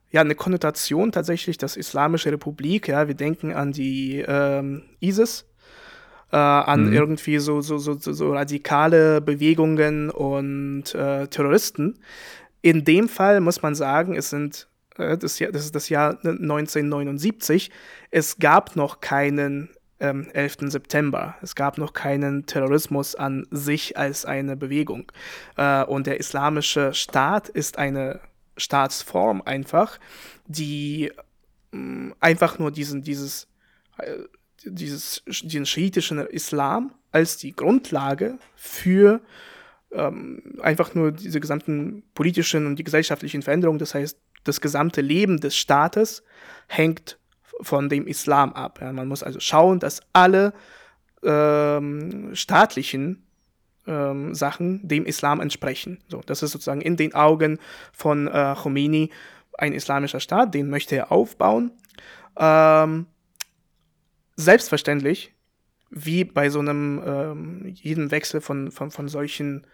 ja, 0.09 0.21
eine 0.21 0.35
Konnotation 0.35 1.11
tatsächlich, 1.11 1.57
dass 1.57 1.75
Islamische 1.75 2.31
Republik, 2.31 2.87
ja, 2.87 3.09
wir 3.09 3.15
denken 3.15 3.51
an 3.51 3.73
die 3.73 4.23
ähm, 4.25 4.83
ISIS, 5.01 5.45
äh, 6.31 6.35
an 6.35 6.87
mhm. 6.87 6.93
irgendwie 6.93 7.39
so, 7.39 7.61
so, 7.61 7.77
so, 7.77 7.95
so, 7.95 8.33
radikale 8.33 9.21
Bewegungen 9.21 10.09
und 10.09 10.93
äh, 10.93 11.27
Terroristen. 11.27 11.99
In 12.61 12.83
dem 12.83 13.07
Fall 13.07 13.39
muss 13.39 13.61
man 13.61 13.75
sagen, 13.75 14.15
es 14.15 14.29
sind 14.29 14.67
äh, 14.97 15.17
das, 15.17 15.39
Jahr, 15.39 15.51
das 15.51 15.65
ist 15.65 15.75
das 15.75 15.89
Jahr 15.89 16.17
1979. 16.23 17.71
Es 18.11 18.39
gab 18.39 18.75
noch 18.75 18.99
keinen 18.99 19.69
ähm, 19.99 20.27
11. 20.33 20.71
September. 20.71 21.35
Es 21.41 21.55
gab 21.55 21.77
noch 21.77 21.93
keinen 21.93 22.45
Terrorismus 22.45 23.15
an 23.15 23.47
sich 23.51 23.97
als 23.97 24.25
eine 24.25 24.55
Bewegung. 24.55 25.11
Äh, 25.55 25.83
und 25.83 26.07
der 26.07 26.19
islamische 26.19 26.93
Staat 26.93 27.49
ist 27.49 27.77
eine 27.77 28.19
Staatsform 28.57 29.41
einfach, 29.43 29.99
die 30.47 31.11
mh, 31.71 31.79
mm, 31.79 32.13
einfach 32.19 32.59
nur 32.59 32.71
diesen, 32.71 33.03
dieses, 33.03 33.47
äh, 33.97 34.17
dieses, 34.63 35.23
diesen 35.27 35.65
schiitischen 35.65 36.19
Islam 36.19 36.93
als 37.11 37.37
die 37.37 37.55
Grundlage 37.55 38.37
für 38.55 39.21
ähm, 39.91 40.41
einfach 40.61 40.93
nur 40.93 41.11
diese 41.11 41.39
gesamten 41.39 42.03
politischen 42.13 42.65
und 42.65 42.77
die 42.77 42.83
gesellschaftlichen 42.83 43.41
Veränderungen, 43.41 43.79
das 43.79 43.95
heißt, 43.95 44.17
das 44.43 44.61
gesamte 44.61 45.01
Leben 45.01 45.39
des 45.39 45.55
Staates 45.55 46.23
hängt 46.67 47.17
von 47.61 47.89
dem 47.89 48.07
Islam 48.07 48.53
ab. 48.53 48.79
Ja, 48.81 48.93
man 48.93 49.07
muss 49.07 49.23
also 49.23 49.39
schauen, 49.39 49.79
dass 49.79 50.01
alle 50.13 50.53
ähm, 51.23 52.35
staatlichen 52.35 53.23
ähm, 53.87 54.35
Sachen 54.35 54.87
dem 54.87 55.05
Islam 55.05 55.39
entsprechen. 55.39 55.99
So, 56.07 56.21
das 56.25 56.43
ist 56.43 56.51
sozusagen 56.51 56.81
in 56.81 56.97
den 56.97 57.15
Augen 57.15 57.59
von 57.93 58.27
äh, 58.27 58.55
Khomeini 58.55 59.09
ein 59.57 59.73
islamischer 59.73 60.19
Staat, 60.19 60.53
den 60.53 60.69
möchte 60.69 60.95
er 60.95 61.11
aufbauen. 61.11 61.71
Ähm, 62.37 63.07
selbstverständlich, 64.37 65.33
wie 65.89 66.23
bei 66.23 66.49
so 66.49 66.59
einem 66.59 67.01
ähm, 67.05 67.65
jedem 67.73 68.11
Wechsel 68.11 68.39
von, 68.39 68.71
von, 68.71 68.91
von 68.91 69.09
solchen, 69.09 69.67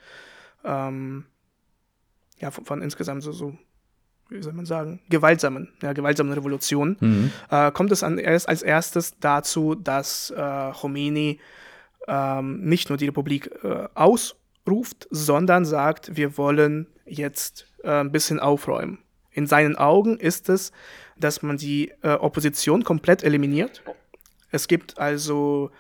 ähm, 0.64 1.26
ja, 2.40 2.50
von, 2.50 2.66
von 2.66 2.82
insgesamt 2.82 3.24
so, 3.24 3.32
so 3.32 3.56
wie 4.30 4.42
soll 4.42 4.54
man 4.54 4.66
sagen, 4.66 5.02
gewaltsamen, 5.10 5.70
ja, 5.82 5.94
gewaltsamen 5.94 6.34
Revolution, 6.34 6.98
mhm. 7.00 7.32
äh, 7.52 7.72
kommt 7.72 7.92
es 7.92 8.04
an, 8.04 8.18
erst 8.18 8.50
als 8.50 8.64
erstes 8.64 9.20
dazu, 9.20 9.76
dass 9.76 10.32
äh, 10.32 10.72
Khomeini 10.72 11.40
ähm, 12.08 12.62
nicht 12.62 12.90
nur 12.90 12.98
die 12.98 13.08
Republik 13.08 13.52
äh, 13.64 13.88
ausruft, 13.94 15.08
sondern 15.12 15.66
sagt, 15.66 16.16
wir 16.16 16.38
wollen 16.38 16.88
jetzt 17.06 17.68
äh, 17.84 17.92
ein 17.92 18.12
bisschen 18.12 18.40
aufräumen. 18.40 19.00
In 19.32 19.48
seinen 19.48 19.76
Augen 19.76 20.18
ist 20.18 20.48
es, 20.50 20.72
dass 21.18 21.42
man 21.42 21.58
die 21.58 21.92
äh, 22.02 22.14
Opposition 22.14 22.84
komplett 22.84 23.24
eliminiert. 23.24 23.84
Es 24.54 24.68
gibt 24.68 24.98
also 24.98 25.72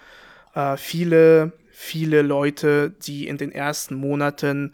äh, 0.55 0.75
viele, 0.77 1.53
viele 1.71 2.21
Leute, 2.21 2.89
die 2.89 3.27
in 3.27 3.37
den 3.37 3.51
ersten 3.51 3.95
Monaten 3.95 4.73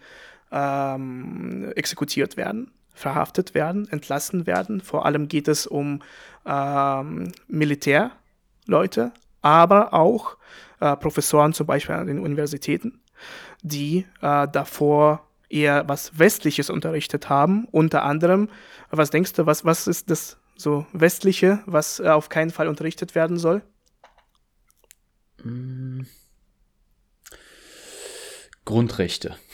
ähm, 0.51 1.71
exekutiert 1.75 2.37
werden 2.37 2.71
verhaftet 2.99 3.53
werden, 3.53 3.87
entlassen 3.89 4.45
werden. 4.45 4.81
Vor 4.81 5.05
allem 5.05 5.29
geht 5.29 5.47
es 5.47 5.65
um 5.65 6.01
ähm, 6.45 7.31
Militärleute, 7.47 9.13
aber 9.41 9.93
auch 9.93 10.35
äh, 10.81 10.97
Professoren 10.97 11.53
zum 11.53 11.65
Beispiel 11.65 11.95
an 11.95 12.07
den 12.07 12.19
Universitäten, 12.19 12.99
die 13.63 14.05
äh, 14.21 14.47
davor 14.49 15.25
eher 15.49 15.87
was 15.87 16.19
Westliches 16.19 16.69
unterrichtet 16.69 17.29
haben. 17.29 17.69
Unter 17.71 18.03
anderem, 18.03 18.49
was 18.91 19.11
denkst 19.11 19.31
du, 19.33 19.45
was, 19.45 19.63
was 19.63 19.87
ist 19.87 20.09
das 20.09 20.37
so 20.57 20.85
Westliche, 20.91 21.59
was 21.65 22.01
äh, 22.01 22.09
auf 22.09 22.27
keinen 22.27 22.51
Fall 22.51 22.67
unterrichtet 22.67 23.15
werden 23.15 23.37
soll? 23.37 23.61
Grundrechte. 28.65 29.35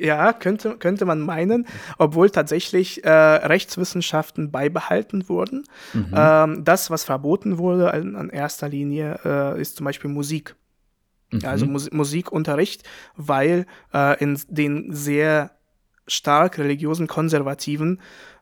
Ja, 0.00 0.32
könnte, 0.32 0.78
könnte 0.78 1.04
man 1.04 1.20
meinen, 1.20 1.66
obwohl 1.98 2.30
tatsächlich 2.30 3.04
äh, 3.04 3.10
Rechtswissenschaften 3.10 4.50
beibehalten 4.50 5.28
wurden. 5.28 5.64
Mhm. 5.92 6.14
Ähm, 6.14 6.64
das, 6.64 6.90
was 6.90 7.04
verboten 7.04 7.58
wurde 7.58 7.92
an, 7.92 8.16
an 8.16 8.30
erster 8.30 8.70
Linie, 8.70 9.20
äh, 9.26 9.60
ist 9.60 9.76
zum 9.76 9.84
Beispiel 9.84 10.08
Musik. 10.08 10.56
Mhm. 11.30 11.40
Also 11.44 11.66
Mus 11.66 11.90
Musikunterricht, 11.90 12.88
weil 13.16 13.66
äh, 13.92 14.18
in 14.22 14.40
den 14.48 14.94
sehr 14.94 15.57
stark 16.08 16.58
religiösen 16.58 17.06
konservativen 17.06 18.00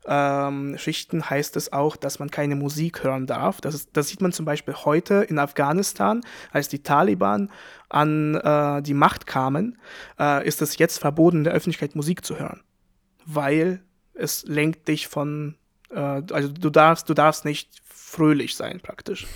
ähm, 0.08 0.78
Schichten 0.78 1.28
heißt 1.28 1.56
es 1.56 1.72
auch, 1.72 1.96
dass 1.96 2.18
man 2.18 2.30
keine 2.30 2.54
Musik 2.54 3.02
hören 3.02 3.26
darf. 3.26 3.60
Das, 3.60 3.74
ist, 3.74 3.90
das 3.94 4.08
sieht 4.08 4.20
man 4.20 4.32
zum 4.32 4.44
Beispiel 4.44 4.74
heute 4.74 5.26
in 5.28 5.38
Afghanistan, 5.38 6.20
als 6.52 6.68
die 6.68 6.82
Taliban 6.82 7.50
an 7.88 8.36
äh, 8.36 8.82
die 8.82 8.94
Macht 8.94 9.26
kamen, 9.26 9.78
äh, 10.18 10.46
ist 10.46 10.62
es 10.62 10.78
jetzt 10.78 10.98
verboten, 10.98 11.38
in 11.38 11.44
der 11.44 11.54
Öffentlichkeit 11.54 11.96
Musik 11.96 12.24
zu 12.24 12.38
hören, 12.38 12.60
weil 13.24 13.80
es 14.14 14.44
lenkt 14.46 14.88
dich 14.88 15.08
von, 15.08 15.56
äh, 15.90 15.98
also 15.98 16.48
du 16.48 16.70
darfst, 16.70 17.08
du 17.08 17.14
darfst 17.14 17.44
nicht 17.44 17.70
fröhlich 17.84 18.54
sein 18.54 18.80
praktisch. 18.80 19.26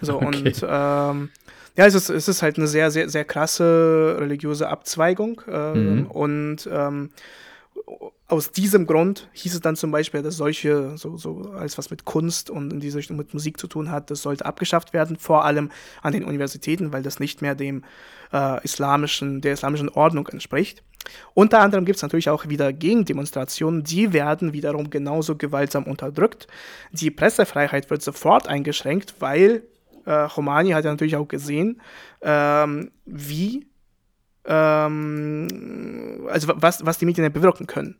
So 0.00 0.16
okay. 0.22 0.26
und 0.26 0.66
ähm, 0.68 1.30
ja, 1.76 1.86
es 1.86 1.94
ist, 1.94 2.08
es 2.08 2.28
ist 2.28 2.42
halt 2.42 2.56
eine 2.56 2.68
sehr, 2.68 2.92
sehr, 2.92 3.08
sehr 3.08 3.24
krasse 3.24 4.16
religiöse 4.20 4.68
Abzweigung 4.68 5.40
ähm, 5.48 5.96
mhm. 5.96 6.06
und 6.06 6.68
ähm, 6.70 7.10
aus 8.26 8.52
diesem 8.52 8.86
Grund 8.86 9.28
hieß 9.32 9.54
es 9.54 9.60
dann 9.60 9.76
zum 9.76 9.90
Beispiel, 9.90 10.22
dass 10.22 10.36
solche, 10.36 10.96
so, 10.96 11.16
so 11.16 11.52
alles 11.56 11.76
was 11.76 11.90
mit 11.90 12.04
Kunst 12.04 12.50
und 12.50 12.72
in 12.72 12.80
diese 12.80 12.98
Richtung 12.98 13.16
mit 13.16 13.34
Musik 13.34 13.58
zu 13.58 13.66
tun 13.66 13.90
hat, 13.90 14.10
das 14.10 14.22
sollte 14.22 14.46
abgeschafft 14.46 14.92
werden, 14.92 15.16
vor 15.16 15.44
allem 15.44 15.70
an 16.02 16.12
den 16.12 16.24
Universitäten, 16.24 16.92
weil 16.92 17.02
das 17.02 17.20
nicht 17.20 17.42
mehr 17.42 17.54
dem 17.54 17.84
äh, 18.32 18.64
islamischen, 18.64 19.40
der 19.40 19.52
islamischen 19.52 19.88
Ordnung 19.90 20.26
entspricht. 20.28 20.82
Unter 21.34 21.60
anderem 21.60 21.84
gibt 21.84 21.96
es 21.96 22.02
natürlich 22.02 22.30
auch 22.30 22.48
wieder 22.48 22.72
Gegendemonstrationen, 22.72 23.84
die 23.84 24.14
werden 24.14 24.54
wiederum 24.54 24.88
genauso 24.88 25.36
gewaltsam 25.36 25.84
unterdrückt. 25.84 26.46
Die 26.92 27.10
Pressefreiheit 27.10 27.90
wird 27.90 28.02
sofort 28.02 28.48
eingeschränkt, 28.48 29.16
weil 29.18 29.64
äh, 30.06 30.28
Khomani 30.28 30.70
hat 30.70 30.84
ja 30.84 30.90
natürlich 30.90 31.16
auch 31.16 31.28
gesehen, 31.28 31.80
ähm, 32.22 32.90
wie 33.04 33.66
ähm, 34.46 36.26
also 36.28 36.52
was, 36.54 36.84
was 36.84 36.98
die 36.98 37.06
Medien 37.06 37.32
bewirken 37.32 37.66
können. 37.66 37.96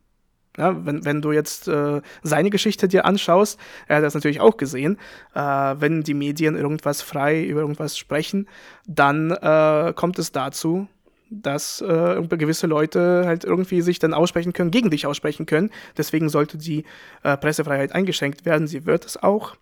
Ja, 0.57 0.85
wenn, 0.85 1.03
wenn 1.03 1.21
du 1.21 1.33
jetzt 1.33 1.67
äh, 1.67 2.01
seine 2.23 2.49
Geschichte 2.49 2.87
dir 2.87 3.05
anschaust, 3.05 3.59
er 3.87 3.97
hat 3.97 4.03
das 4.03 4.13
natürlich 4.13 4.39
auch 4.39 4.55
gesehen, 4.55 4.97
äh, 5.33 5.39
wenn 5.41 6.01
die 6.03 6.13
Medien 6.13 6.55
irgendwas 6.55 7.01
frei 7.01 7.43
über 7.43 7.59
irgendwas 7.59 7.97
sprechen, 7.97 8.47
dann 8.87 9.31
äh, 9.31 9.91
kommt 9.93 10.17
es 10.17 10.31
dazu, 10.31 10.87
dass 11.29 11.81
äh, 11.81 12.21
gewisse 12.29 12.67
Leute 12.67 13.23
halt 13.25 13.43
irgendwie 13.43 13.81
sich 13.81 13.99
dann 13.99 14.13
aussprechen 14.13 14.53
können, 14.53 14.71
gegen 14.71 14.89
dich 14.89 15.05
aussprechen 15.05 15.45
können. 15.45 15.71
Deswegen 15.97 16.29
sollte 16.29 16.57
die 16.57 16.85
äh, 17.23 17.35
Pressefreiheit 17.35 17.91
eingeschränkt 17.91 18.45
werden. 18.45 18.67
Sie 18.67 18.85
wird 18.85 19.05
es 19.05 19.21
auch. 19.21 19.55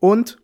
Und 0.00 0.38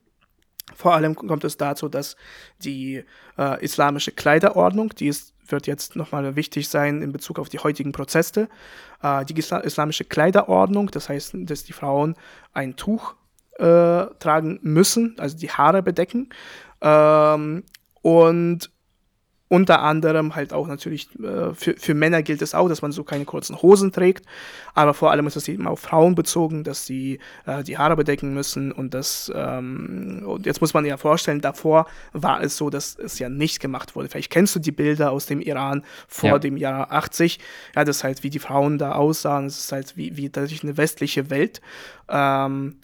vor 0.75 0.95
allem 0.95 1.15
kommt 1.15 1.45
es 1.45 1.57
dazu, 1.57 1.89
dass 1.89 2.17
die 2.63 3.05
äh, 3.39 3.65
islamische 3.65 4.13
Kleiderordnung, 4.13 4.91
die 4.91 5.09
ist 5.09 5.36
wird 5.51 5.67
jetzt 5.67 5.97
nochmal 5.97 6.37
wichtig 6.37 6.69
sein 6.69 7.03
in 7.03 7.13
Bezug 7.13 7.39
auf 7.39 7.49
die 7.49 7.59
heutigen 7.59 7.93
Prozesse. 7.93 8.49
Äh, 9.03 9.25
die 9.25 9.39
islamische 9.39 10.05
Kleiderordnung, 10.05 10.91
das 10.91 11.09
heißt, 11.09 11.33
dass 11.35 11.65
die 11.65 11.73
Frauen 11.73 12.15
ein 12.53 12.77
Tuch 12.77 13.15
äh, 13.59 14.07
tragen 14.19 14.59
müssen, 14.63 15.17
also 15.19 15.37
die 15.37 15.51
Haare 15.51 15.83
bedecken. 15.83 16.31
Ähm, 16.81 17.65
und 18.03 18.71
unter 19.49 19.83
anderem 19.83 20.35
halt 20.35 20.53
auch 20.53 20.67
natürlich 20.67 21.09
äh, 21.21 21.55
für, 21.55 21.75
für 21.77 21.95
Männer 21.95 22.23
gilt 22.23 22.43
es 22.43 22.55
auch, 22.55 22.69
dass 22.69 22.83
man 22.83 22.91
so 22.91 23.05
keine 23.05 23.25
kurzen 23.25 23.61
Hosen 23.63 23.93
trägt, 23.93 24.27
aber 24.75 24.93
vor 24.93 25.13
allem 25.13 25.27
ist 25.27 25.37
es 25.37 25.47
eben 25.47 25.69
auf 25.69 25.81
Frauen 25.81 26.17
bezogen, 26.17 26.65
dass 26.65 26.85
sie 26.85 27.21
äh, 27.47 27.63
die 27.63 27.79
Haare 27.79 27.97
bedecken 27.97 28.35
müssen 28.35 28.73
und 28.73 28.93
das 28.93 29.31
ähm, 29.35 30.25
und 30.27 30.47
jetzt 30.47 30.61
muss 30.61 30.75
man 30.75 30.85
ja 30.85 30.97
vorstellen, 30.97 31.41
davor 31.41 31.87
war 32.13 32.43
es 32.43 32.57
so, 32.57 32.71
dass 32.71 32.97
es 32.97 33.19
ja 33.19 33.29
nicht 33.29 33.61
gemacht 33.61 33.95
wurde. 33.95 34.09
Vielleicht 34.09 34.31
kennst 34.31 34.55
du 34.57 34.59
die 34.59 34.73
Bilder 34.73 35.13
aus 35.13 35.27
dem 35.27 35.41
Iran 35.41 35.85
vor 36.09 36.31
ja. 36.31 36.39
dem 36.39 36.57
Jahr 36.57 36.91
80, 36.91 37.39
ja, 37.77 37.85
das 37.85 37.99
ist 37.99 38.05
halt 38.05 38.23
wie 38.25 38.31
die 38.31 38.41
Frauen 38.41 38.79
da 38.79 38.93
aussahen, 38.93 39.47
es 39.47 39.59
ist 39.59 39.73
halt 39.73 39.97
wie, 39.97 40.17
wie 40.17 40.29
tatsächlich 40.29 40.65
eine 40.65 40.77
westliche 40.77 41.31
Welt 41.31 41.61
ähm, 42.09 42.77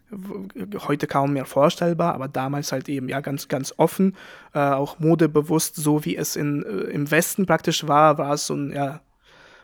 heute 0.87 1.07
kaum 1.07 1.33
mehr 1.35 1.45
vorstellbar, 1.45 2.15
aber 2.15 2.29
damals 2.29 2.73
halt 2.73 2.89
eben 2.89 3.09
ja 3.09 3.21
ganz, 3.21 3.49
ganz 3.49 3.75
offen, 3.77 4.17
äh, 4.55 4.59
auch 4.59 4.99
modebewusst, 4.99 5.77
so 5.77 6.05
wie 6.05 6.17
es 6.17 6.37
in, 6.37 6.65
äh, 6.65 6.91
im 6.91 7.11
Westen 7.11 7.47
praktisch 7.47 7.87
war, 7.87 8.19
war 8.19 8.35
es 8.35 8.47
so 8.47 8.55
ein, 8.55 8.73
ja, 8.73 9.01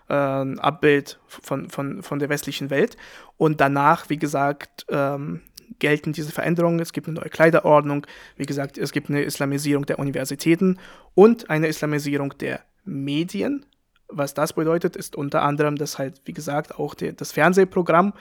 äh, 0.08 0.14
Abbild 0.58 1.18
von, 1.26 1.68
von, 1.70 2.02
von 2.02 2.18
der 2.18 2.28
westlichen 2.28 2.70
Welt. 2.70 2.96
Und 3.36 3.60
danach, 3.60 4.08
wie 4.08 4.18
gesagt, 4.18 4.86
ähm, 4.88 5.42
gelten 5.78 6.12
diese 6.12 6.32
Veränderungen. 6.32 6.80
Es 6.80 6.92
gibt 6.92 7.08
eine 7.08 7.20
neue 7.20 7.28
Kleiderordnung, 7.28 8.06
wie 8.36 8.46
gesagt, 8.46 8.78
es 8.78 8.92
gibt 8.92 9.10
eine 9.10 9.22
Islamisierung 9.22 9.86
der 9.86 9.98
Universitäten 9.98 10.78
und 11.14 11.50
eine 11.50 11.68
Islamisierung 11.68 12.36
der 12.38 12.60
Medien. 12.84 13.66
Was 14.10 14.34
das 14.34 14.54
bedeutet, 14.54 14.96
ist 14.96 15.16
unter 15.16 15.42
anderem, 15.42 15.76
dass 15.76 15.98
halt, 15.98 16.22
wie 16.24 16.32
gesagt, 16.32 16.78
auch 16.78 16.94
die, 16.94 17.14
das 17.14 17.32
Fernsehprogramm 17.32 18.14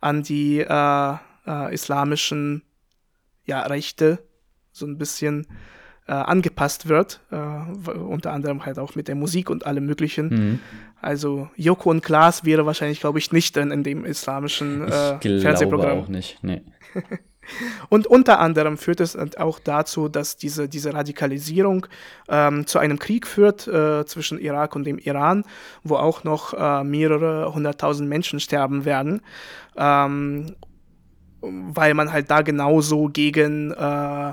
an 0.00 0.22
die 0.22 0.60
äh, 0.60 1.14
äh, 1.46 1.74
islamischen 1.74 2.62
ja, 3.44 3.60
Rechte 3.62 4.20
so 4.72 4.86
ein 4.86 4.98
bisschen 4.98 5.46
äh, 6.06 6.12
angepasst 6.12 6.88
wird, 6.88 7.20
äh, 7.30 7.36
unter 7.90 8.32
anderem 8.32 8.66
halt 8.66 8.78
auch 8.78 8.94
mit 8.94 9.08
der 9.08 9.14
Musik 9.14 9.50
und 9.50 9.66
allem 9.66 9.86
möglichen. 9.86 10.28
Mhm. 10.28 10.60
Also 11.00 11.48
Joko 11.56 11.90
und 11.90 12.02
Klaas 12.02 12.44
wäre 12.44 12.66
wahrscheinlich, 12.66 13.00
glaube 13.00 13.18
ich, 13.18 13.32
nicht 13.32 13.56
in, 13.56 13.70
in 13.70 13.82
dem 13.82 14.04
islamischen 14.04 14.88
äh, 14.90 15.16
ich 15.22 15.42
Fernsehprogramm. 15.42 15.98
auch 15.98 16.08
nicht, 16.08 16.38
nee. 16.42 16.62
Und 17.88 18.06
unter 18.06 18.40
anderem 18.40 18.78
führt 18.78 19.00
es 19.00 19.16
auch 19.36 19.58
dazu, 19.58 20.08
dass 20.08 20.36
diese, 20.36 20.68
diese 20.68 20.94
Radikalisierung 20.94 21.86
ähm, 22.28 22.66
zu 22.66 22.78
einem 22.78 22.98
Krieg 22.98 23.26
führt 23.26 23.66
äh, 23.66 24.04
zwischen 24.06 24.38
Irak 24.38 24.76
und 24.76 24.84
dem 24.84 24.98
Iran, 24.98 25.44
wo 25.82 25.96
auch 25.96 26.24
noch 26.24 26.54
äh, 26.54 26.84
mehrere 26.84 27.54
hunderttausend 27.54 28.08
Menschen 28.08 28.40
sterben 28.40 28.84
werden, 28.84 29.20
ähm, 29.76 30.56
weil 31.40 31.94
man 31.94 32.12
halt 32.12 32.30
da 32.30 32.42
genauso 32.42 33.08
gegen 33.08 33.72
äh, 33.72 34.32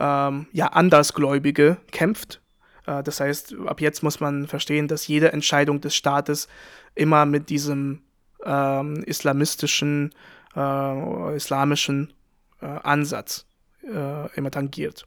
ähm, 0.00 0.46
ja, 0.52 0.66
Andersgläubige 0.68 1.76
kämpft. 1.92 2.40
Äh, 2.86 3.02
das 3.02 3.20
heißt, 3.20 3.54
ab 3.66 3.80
jetzt 3.80 4.02
muss 4.02 4.20
man 4.20 4.46
verstehen, 4.46 4.88
dass 4.88 5.06
jede 5.06 5.32
Entscheidung 5.32 5.80
des 5.80 5.94
Staates 5.94 6.48
immer 6.94 7.26
mit 7.26 7.50
diesem 7.50 8.02
ähm, 8.44 9.02
islamistischen, 9.04 10.12
äh, 10.56 11.36
islamischen 11.36 12.12
äh, 12.60 12.66
Ansatz 12.66 13.46
äh, 13.82 14.34
immer 14.36 14.50
tangiert. 14.50 15.06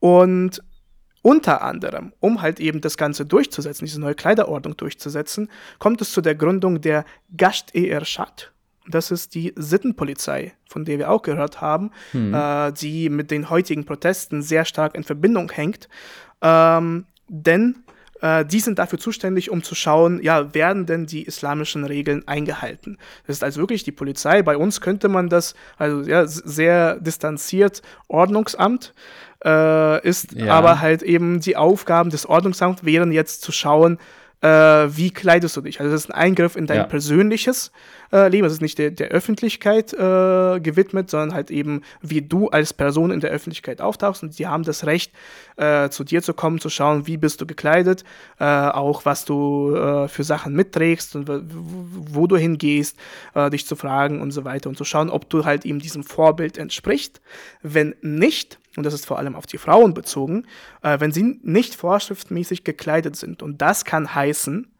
Und 0.00 0.62
unter 1.22 1.62
anderem, 1.62 2.12
um 2.20 2.42
halt 2.42 2.60
eben 2.60 2.82
das 2.82 2.98
Ganze 2.98 3.24
durchzusetzen, 3.24 3.86
diese 3.86 4.00
neue 4.00 4.14
Kleiderordnung 4.14 4.76
durchzusetzen, 4.76 5.50
kommt 5.78 6.02
es 6.02 6.12
zu 6.12 6.20
der 6.20 6.34
Gründung 6.34 6.82
der 6.82 7.06
Gasht-e-Erschat. 7.36 8.52
Das 8.86 9.10
ist 9.10 9.34
die 9.34 9.54
Sittenpolizei, 9.56 10.52
von 10.68 10.84
der 10.84 10.98
wir 10.98 11.10
auch 11.10 11.22
gehört 11.22 11.62
haben, 11.62 11.90
hm. 12.10 12.34
äh, 12.34 12.72
die 12.72 13.08
mit 13.08 13.30
den 13.30 13.48
heutigen 13.48 13.86
Protesten 13.86 14.42
sehr 14.42 14.66
stark 14.66 14.94
in 14.94 15.04
Verbindung 15.04 15.50
hängt. 15.50 15.88
Ähm, 16.42 17.06
denn 17.28 17.83
äh, 18.24 18.46
die 18.46 18.60
sind 18.60 18.78
dafür 18.78 18.98
zuständig, 18.98 19.50
um 19.50 19.62
zu 19.62 19.74
schauen, 19.74 20.18
ja, 20.22 20.54
werden 20.54 20.86
denn 20.86 21.04
die 21.04 21.24
islamischen 21.24 21.84
Regeln 21.84 22.26
eingehalten? 22.26 22.96
Das 23.26 23.36
ist 23.36 23.44
also 23.44 23.60
wirklich 23.60 23.84
die 23.84 23.92
Polizei. 23.92 24.40
Bei 24.42 24.56
uns 24.56 24.80
könnte 24.80 25.08
man 25.08 25.28
das, 25.28 25.54
also 25.76 26.08
ja, 26.08 26.26
sehr 26.26 26.98
distanziert 27.00 27.82
Ordnungsamt 28.08 28.94
äh, 29.44 30.08
ist, 30.08 30.32
ja. 30.32 30.54
aber 30.54 30.80
halt 30.80 31.02
eben 31.02 31.40
die 31.40 31.58
Aufgaben 31.58 32.08
des 32.08 32.26
Ordnungsamts 32.26 32.82
wären 32.82 33.12
jetzt 33.12 33.42
zu 33.42 33.52
schauen, 33.52 33.98
äh, 34.44 34.94
wie 34.94 35.10
kleidest 35.10 35.56
du 35.56 35.62
dich? 35.62 35.80
Also 35.80 35.90
das 35.90 36.02
ist 36.02 36.10
ein 36.10 36.20
Eingriff 36.20 36.54
in 36.54 36.66
dein 36.66 36.76
ja. 36.76 36.84
persönliches 36.84 37.72
äh, 38.12 38.28
Leben. 38.28 38.44
Das 38.44 38.52
ist 38.52 38.60
nicht 38.60 38.76
der, 38.76 38.90
der 38.90 39.08
Öffentlichkeit 39.08 39.94
äh, 39.94 40.60
gewidmet, 40.60 41.08
sondern 41.08 41.32
halt 41.32 41.50
eben, 41.50 41.80
wie 42.02 42.20
du 42.20 42.48
als 42.50 42.74
Person 42.74 43.10
in 43.10 43.20
der 43.20 43.30
Öffentlichkeit 43.30 43.80
auftauchst. 43.80 44.22
Und 44.22 44.38
die 44.38 44.46
haben 44.46 44.62
das 44.62 44.84
Recht, 44.84 45.12
äh, 45.56 45.88
zu 45.88 46.04
dir 46.04 46.22
zu 46.22 46.34
kommen, 46.34 46.60
zu 46.60 46.68
schauen, 46.68 47.06
wie 47.06 47.16
bist 47.16 47.40
du 47.40 47.46
gekleidet, 47.46 48.04
äh, 48.38 48.44
auch 48.44 49.06
was 49.06 49.24
du 49.24 49.74
äh, 49.74 50.08
für 50.08 50.24
Sachen 50.24 50.52
mitträgst 50.52 51.16
und 51.16 51.26
wo 51.26 52.26
du 52.26 52.36
hingehst, 52.36 52.98
dich 53.52 53.66
zu 53.66 53.76
fragen 53.76 54.20
und 54.20 54.30
so 54.30 54.44
weiter 54.44 54.68
und 54.68 54.76
zu 54.76 54.84
schauen, 54.84 55.10
ob 55.10 55.28
du 55.30 55.44
halt 55.44 55.64
eben 55.64 55.78
diesem 55.78 56.04
Vorbild 56.04 56.58
entsprichst. 56.58 57.20
Wenn 57.62 57.94
nicht, 58.02 58.58
und 58.76 58.84
das 58.84 58.94
ist 58.94 59.06
vor 59.06 59.18
allem 59.18 59.34
auf 59.34 59.46
die 59.46 59.58
Frauen 59.58 59.94
bezogen, 59.94 60.46
äh, 60.82 61.00
wenn 61.00 61.12
sie 61.12 61.40
nicht 61.42 61.74
vorschriftmäßig 61.74 62.64
gekleidet 62.64 63.16
sind. 63.16 63.42
Und 63.42 63.62
das 63.62 63.84
kann 63.84 64.14
heißen, 64.14 64.70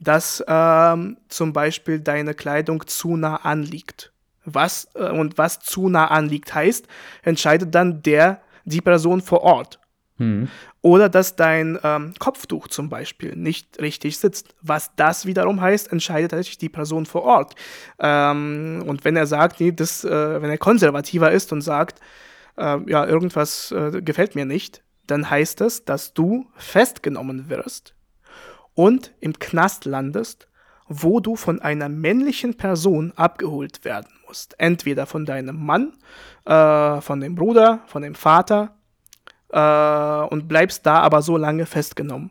dass 0.00 0.44
ähm, 0.46 1.18
zum 1.28 1.52
Beispiel 1.52 2.00
deine 2.00 2.34
Kleidung 2.34 2.86
zu 2.86 3.16
nah 3.16 3.36
anliegt. 3.36 4.12
Was 4.44 4.88
äh, 4.94 5.10
und 5.10 5.38
was 5.38 5.60
zu 5.60 5.88
nah 5.88 6.06
anliegt 6.06 6.54
heißt, 6.54 6.86
entscheidet 7.22 7.74
dann 7.74 8.02
der 8.02 8.40
die 8.64 8.80
Person 8.80 9.20
vor 9.20 9.42
Ort. 9.42 9.78
Hm. 10.18 10.48
Oder 10.80 11.08
dass 11.08 11.36
dein 11.36 11.78
ähm, 11.82 12.14
Kopftuch 12.18 12.68
zum 12.68 12.88
Beispiel 12.88 13.36
nicht 13.36 13.80
richtig 13.80 14.18
sitzt. 14.18 14.54
Was 14.62 14.94
das 14.96 15.26
wiederum 15.26 15.60
heißt, 15.60 15.92
entscheidet 15.92 16.32
tatsächlich 16.32 16.58
die 16.58 16.68
Person 16.68 17.06
vor 17.06 17.22
Ort. 17.22 17.54
Ähm, 17.98 18.84
und 18.86 19.04
wenn 19.04 19.16
er 19.16 19.26
sagt, 19.26 19.60
nee, 19.60 19.72
das, 19.72 20.04
äh, 20.04 20.42
wenn 20.42 20.50
er 20.50 20.58
konservativer 20.58 21.30
ist 21.30 21.52
und 21.52 21.60
sagt, 21.60 22.00
äh, 22.58 22.78
ja, 22.86 23.06
irgendwas 23.06 23.72
äh, 23.72 24.02
gefällt 24.02 24.34
mir 24.34 24.44
nicht, 24.44 24.82
dann 25.06 25.30
heißt 25.30 25.60
es, 25.62 25.84
dass 25.84 26.12
du 26.12 26.46
festgenommen 26.56 27.48
wirst 27.48 27.94
und 28.74 29.12
im 29.20 29.38
Knast 29.38 29.84
landest, 29.84 30.48
wo 30.86 31.20
du 31.20 31.36
von 31.36 31.60
einer 31.60 31.88
männlichen 31.88 32.56
Person 32.56 33.12
abgeholt 33.16 33.84
werden 33.84 34.08
musst. 34.26 34.54
Entweder 34.58 35.06
von 35.06 35.26
deinem 35.26 35.64
Mann, 35.64 35.92
äh, 36.44 37.00
von 37.00 37.20
dem 37.20 37.34
Bruder, 37.34 37.80
von 37.86 38.02
dem 38.02 38.14
Vater 38.14 38.76
äh, 39.50 40.32
und 40.32 40.48
bleibst 40.48 40.86
da 40.86 41.00
aber 41.00 41.22
so 41.22 41.36
lange 41.36 41.66
festgenommen. 41.66 42.30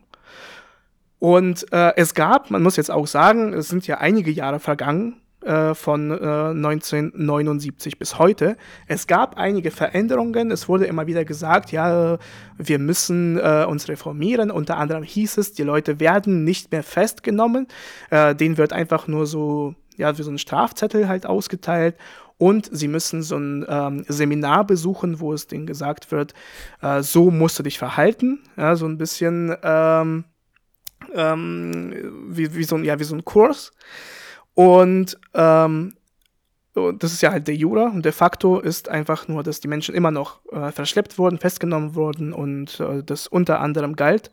Und 1.18 1.72
äh, 1.72 1.94
es 1.96 2.14
gab, 2.14 2.50
man 2.50 2.62
muss 2.62 2.76
jetzt 2.76 2.90
auch 2.90 3.06
sagen, 3.06 3.52
es 3.52 3.68
sind 3.68 3.86
ja 3.86 3.98
einige 3.98 4.30
Jahre 4.30 4.60
vergangen, 4.60 5.20
äh, 5.48 5.74
von 5.74 6.10
äh, 6.10 6.14
1979 6.14 7.98
bis 7.98 8.18
heute. 8.18 8.56
Es 8.86 9.06
gab 9.06 9.38
einige 9.38 9.70
Veränderungen. 9.70 10.50
Es 10.50 10.68
wurde 10.68 10.84
immer 10.84 11.06
wieder 11.06 11.24
gesagt, 11.24 11.72
ja, 11.72 12.18
wir 12.58 12.78
müssen 12.78 13.38
äh, 13.38 13.64
uns 13.66 13.88
reformieren. 13.88 14.50
Unter 14.50 14.76
anderem 14.76 15.02
hieß 15.02 15.38
es, 15.38 15.52
die 15.52 15.62
Leute 15.62 16.00
werden 16.00 16.44
nicht 16.44 16.70
mehr 16.70 16.82
festgenommen. 16.82 17.66
Äh, 18.10 18.34
denen 18.34 18.58
wird 18.58 18.74
einfach 18.74 19.08
nur 19.08 19.26
so, 19.26 19.74
ja, 19.96 20.18
wie 20.18 20.22
so 20.22 20.30
ein 20.30 20.38
Strafzettel 20.38 21.08
halt 21.08 21.24
ausgeteilt. 21.24 21.96
Und 22.36 22.68
sie 22.70 22.86
müssen 22.86 23.22
so 23.22 23.36
ein 23.36 23.64
ähm, 23.68 24.04
Seminar 24.06 24.66
besuchen, 24.66 25.18
wo 25.18 25.32
es 25.32 25.46
denen 25.46 25.66
gesagt 25.66 26.12
wird, 26.12 26.34
äh, 26.82 27.02
so 27.02 27.30
musst 27.30 27.58
du 27.58 27.62
dich 27.62 27.78
verhalten. 27.78 28.40
Ja, 28.56 28.76
so 28.76 28.86
ein 28.86 28.98
bisschen 28.98 29.56
ähm, 29.62 30.24
ähm, 31.14 31.94
wie, 32.28 32.54
wie, 32.54 32.64
so 32.64 32.76
ein, 32.76 32.84
ja, 32.84 32.98
wie 33.00 33.04
so 33.04 33.14
ein 33.14 33.24
Kurs. 33.24 33.72
Und 34.58 35.16
ähm, 35.34 35.94
das 36.74 37.12
ist 37.12 37.22
ja 37.22 37.30
halt 37.30 37.46
der 37.46 37.54
Jura 37.54 37.84
und 37.90 38.04
de 38.04 38.10
facto 38.10 38.58
ist 38.58 38.88
einfach 38.88 39.28
nur, 39.28 39.44
dass 39.44 39.60
die 39.60 39.68
Menschen 39.68 39.94
immer 39.94 40.10
noch 40.10 40.40
äh, 40.50 40.72
verschleppt 40.72 41.16
wurden, 41.16 41.38
festgenommen 41.38 41.94
wurden 41.94 42.32
und 42.32 42.80
äh, 42.80 43.04
das 43.04 43.28
unter 43.28 43.60
anderem 43.60 43.94
galt. 43.94 44.32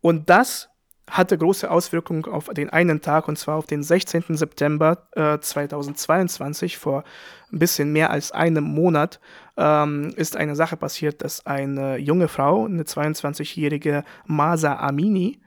Und 0.00 0.30
das 0.30 0.70
hatte 1.10 1.36
große 1.36 1.70
Auswirkungen 1.70 2.24
auf 2.24 2.48
den 2.48 2.70
einen 2.70 3.02
Tag 3.02 3.28
und 3.28 3.36
zwar 3.38 3.56
auf 3.56 3.66
den 3.66 3.82
16. 3.82 4.24
September 4.30 5.06
äh, 5.12 5.38
2022 5.38 6.78
vor 6.78 7.04
ein 7.52 7.58
bisschen 7.58 7.92
mehr 7.92 8.08
als 8.08 8.32
einem 8.32 8.64
Monat 8.64 9.20
ähm, 9.56 10.12
ist 10.16 10.36
eine 10.36 10.56
Sache 10.56 10.76
passiert, 10.76 11.22
dass 11.22 11.46
eine 11.46 11.96
junge 11.96 12.28
Frau, 12.28 12.66
eine 12.66 12.82
22-jährige 12.82 14.04
Masa 14.26 14.76
Amini, 14.76 15.40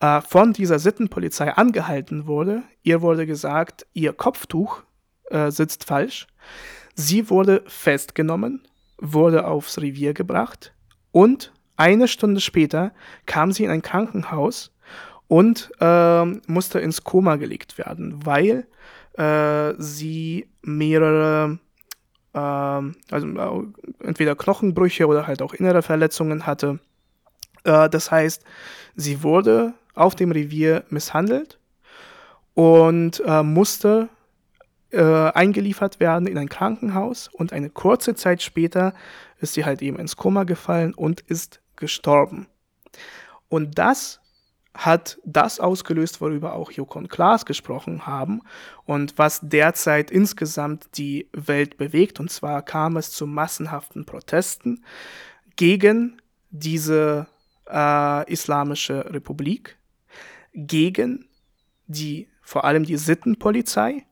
äh, 0.00 0.20
von 0.20 0.52
dieser 0.52 0.78
Sittenpolizei 0.78 1.52
angehalten 1.52 2.26
wurde. 2.26 2.62
Ihr 2.82 3.02
wurde 3.02 3.26
gesagt, 3.26 3.86
ihr 3.94 4.12
Kopftuch 4.12 4.82
äh, 5.30 5.50
sitzt 5.50 5.84
falsch. 5.84 6.26
Sie 6.94 7.30
wurde 7.30 7.62
festgenommen, 7.66 8.66
wurde 8.98 9.46
aufs 9.46 9.78
Revier 9.78 10.14
gebracht 10.14 10.72
und 11.12 11.52
eine 11.76 12.08
Stunde 12.08 12.40
später 12.40 12.92
kam 13.24 13.52
sie 13.52 13.64
in 13.64 13.70
ein 13.70 13.82
Krankenhaus 13.82 14.72
und 15.28 15.70
äh, 15.80 16.24
musste 16.24 16.80
ins 16.80 17.04
Koma 17.04 17.36
gelegt 17.36 17.78
werden, 17.78 18.26
weil 18.26 18.66
äh, 19.14 19.74
sie 19.78 20.48
mehrere, 20.62 21.58
äh, 22.34 22.38
also 22.38 23.26
äh, 23.26 24.06
entweder 24.06 24.36
Knochenbrüche 24.36 25.06
oder 25.06 25.26
halt 25.26 25.42
auch 25.42 25.54
innere 25.54 25.82
Verletzungen 25.82 26.46
hatte. 26.46 26.78
Äh, 27.64 27.88
das 27.88 28.10
heißt, 28.10 28.44
sie 28.96 29.22
wurde 29.22 29.74
auf 29.94 30.14
dem 30.14 30.32
Revier 30.32 30.84
misshandelt 30.90 31.58
und 32.54 33.22
äh, 33.26 33.42
musste 33.42 34.08
äh, 34.90 35.02
eingeliefert 35.02 36.00
werden 36.00 36.26
in 36.26 36.38
ein 36.38 36.48
Krankenhaus 36.48 37.28
und 37.28 37.52
eine 37.52 37.70
kurze 37.70 38.14
Zeit 38.14 38.42
später 38.42 38.94
ist 39.40 39.54
sie 39.54 39.64
halt 39.64 39.82
eben 39.82 39.98
ins 39.98 40.16
Koma 40.16 40.44
gefallen 40.44 40.94
und 40.94 41.20
ist 41.20 41.60
gestorben. 41.76 42.46
Und 43.48 43.78
das 43.78 44.20
hat 44.78 45.18
das 45.24 45.58
ausgelöst, 45.58 46.20
worüber 46.20 46.52
auch 46.54 46.70
Joko 46.70 47.00
und 47.00 47.08
Klaas 47.08 47.44
gesprochen 47.44 48.06
haben 48.06 48.42
und 48.84 49.18
was 49.18 49.40
derzeit 49.42 50.12
insgesamt 50.12 50.96
die 50.96 51.28
Welt 51.32 51.78
bewegt. 51.78 52.20
Und 52.20 52.30
zwar 52.30 52.62
kam 52.62 52.96
es 52.96 53.10
zu 53.10 53.26
massenhaften 53.26 54.06
Protesten 54.06 54.84
gegen 55.56 56.22
diese 56.50 57.26
äh, 57.68 58.32
Islamische 58.32 59.12
Republik, 59.12 59.76
gegen 60.54 61.26
die, 61.88 62.28
vor 62.40 62.64
allem 62.64 62.84
die 62.84 62.98
Sittenpolizei, 62.98 64.06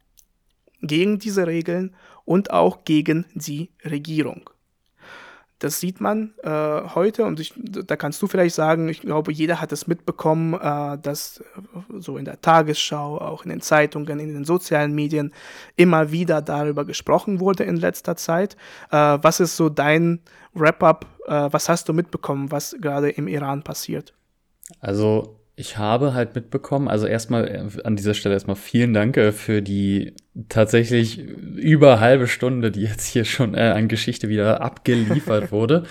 gegen 0.82 1.20
diese 1.20 1.46
Regeln 1.46 1.94
und 2.24 2.50
auch 2.50 2.82
gegen 2.82 3.24
die 3.34 3.70
Regierung. 3.84 4.50
Das 5.58 5.80
sieht 5.80 6.00
man 6.02 6.34
äh, 6.42 6.50
heute 6.50 7.24
und 7.24 7.40
ich, 7.40 7.54
da 7.56 7.96
kannst 7.96 8.20
du 8.20 8.26
vielleicht 8.26 8.54
sagen, 8.54 8.88
ich 8.88 9.00
glaube, 9.00 9.32
jeder 9.32 9.60
hat 9.60 9.72
es 9.72 9.86
mitbekommen, 9.86 10.52
äh, 10.52 10.98
dass 10.98 11.42
so 11.98 12.18
in 12.18 12.26
der 12.26 12.42
Tagesschau, 12.42 13.18
auch 13.18 13.44
in 13.44 13.50
den 13.50 13.62
Zeitungen, 13.62 14.20
in 14.20 14.34
den 14.34 14.44
sozialen 14.44 14.94
Medien 14.94 15.32
immer 15.76 16.12
wieder 16.12 16.42
darüber 16.42 16.84
gesprochen 16.84 17.40
wurde 17.40 17.64
in 17.64 17.76
letzter 17.76 18.16
Zeit. 18.16 18.56
Äh, 18.90 18.96
was 18.96 19.40
ist 19.40 19.56
so 19.56 19.70
dein 19.70 20.20
Wrap-up? 20.52 21.06
Äh, 21.26 21.48
was 21.50 21.68
hast 21.70 21.88
du 21.88 21.94
mitbekommen, 21.94 22.50
was 22.50 22.76
gerade 22.80 23.08
im 23.08 23.26
Iran 23.26 23.62
passiert? 23.62 24.12
Also 24.80 25.40
ich 25.56 25.78
habe 25.78 26.12
halt 26.12 26.34
mitbekommen, 26.34 26.86
also 26.86 27.06
erstmal 27.06 27.48
äh, 27.48 27.82
an 27.82 27.96
dieser 27.96 28.12
Stelle 28.12 28.34
erstmal 28.34 28.56
vielen 28.56 28.92
Dank 28.92 29.16
äh, 29.16 29.32
für 29.32 29.62
die 29.62 30.14
tatsächlich 30.48 31.18
über 31.18 32.00
halbe 32.00 32.28
Stunde, 32.28 32.70
die 32.70 32.82
jetzt 32.82 33.06
hier 33.06 33.24
schon 33.24 33.54
äh, 33.54 33.72
an 33.74 33.88
Geschichte 33.88 34.28
wieder 34.28 34.60
abgeliefert 34.60 35.52
wurde. 35.52 35.84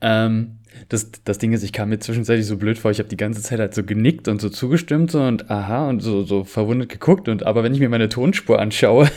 ähm, 0.00 0.56
das, 0.88 1.10
das 1.24 1.38
Ding 1.38 1.52
ist, 1.52 1.62
ich 1.62 1.72
kam 1.72 1.88
mir 1.88 1.98
zwischenzeitlich 1.98 2.46
so 2.46 2.56
blöd 2.56 2.78
vor, 2.78 2.90
ich 2.90 2.98
habe 2.98 3.08
die 3.08 3.16
ganze 3.16 3.42
Zeit 3.42 3.58
halt 3.58 3.74
so 3.74 3.82
genickt 3.82 4.28
und 4.28 4.40
so 4.40 4.48
zugestimmt 4.48 5.14
und 5.14 5.50
aha 5.50 5.88
und 5.88 6.00
so, 6.00 6.22
so 6.22 6.44
verwundert 6.44 6.88
geguckt 6.88 7.28
und 7.28 7.44
aber 7.44 7.62
wenn 7.62 7.74
ich 7.74 7.80
mir 7.80 7.88
meine 7.88 8.08
Tonspur 8.08 8.58
anschaue, 8.58 9.10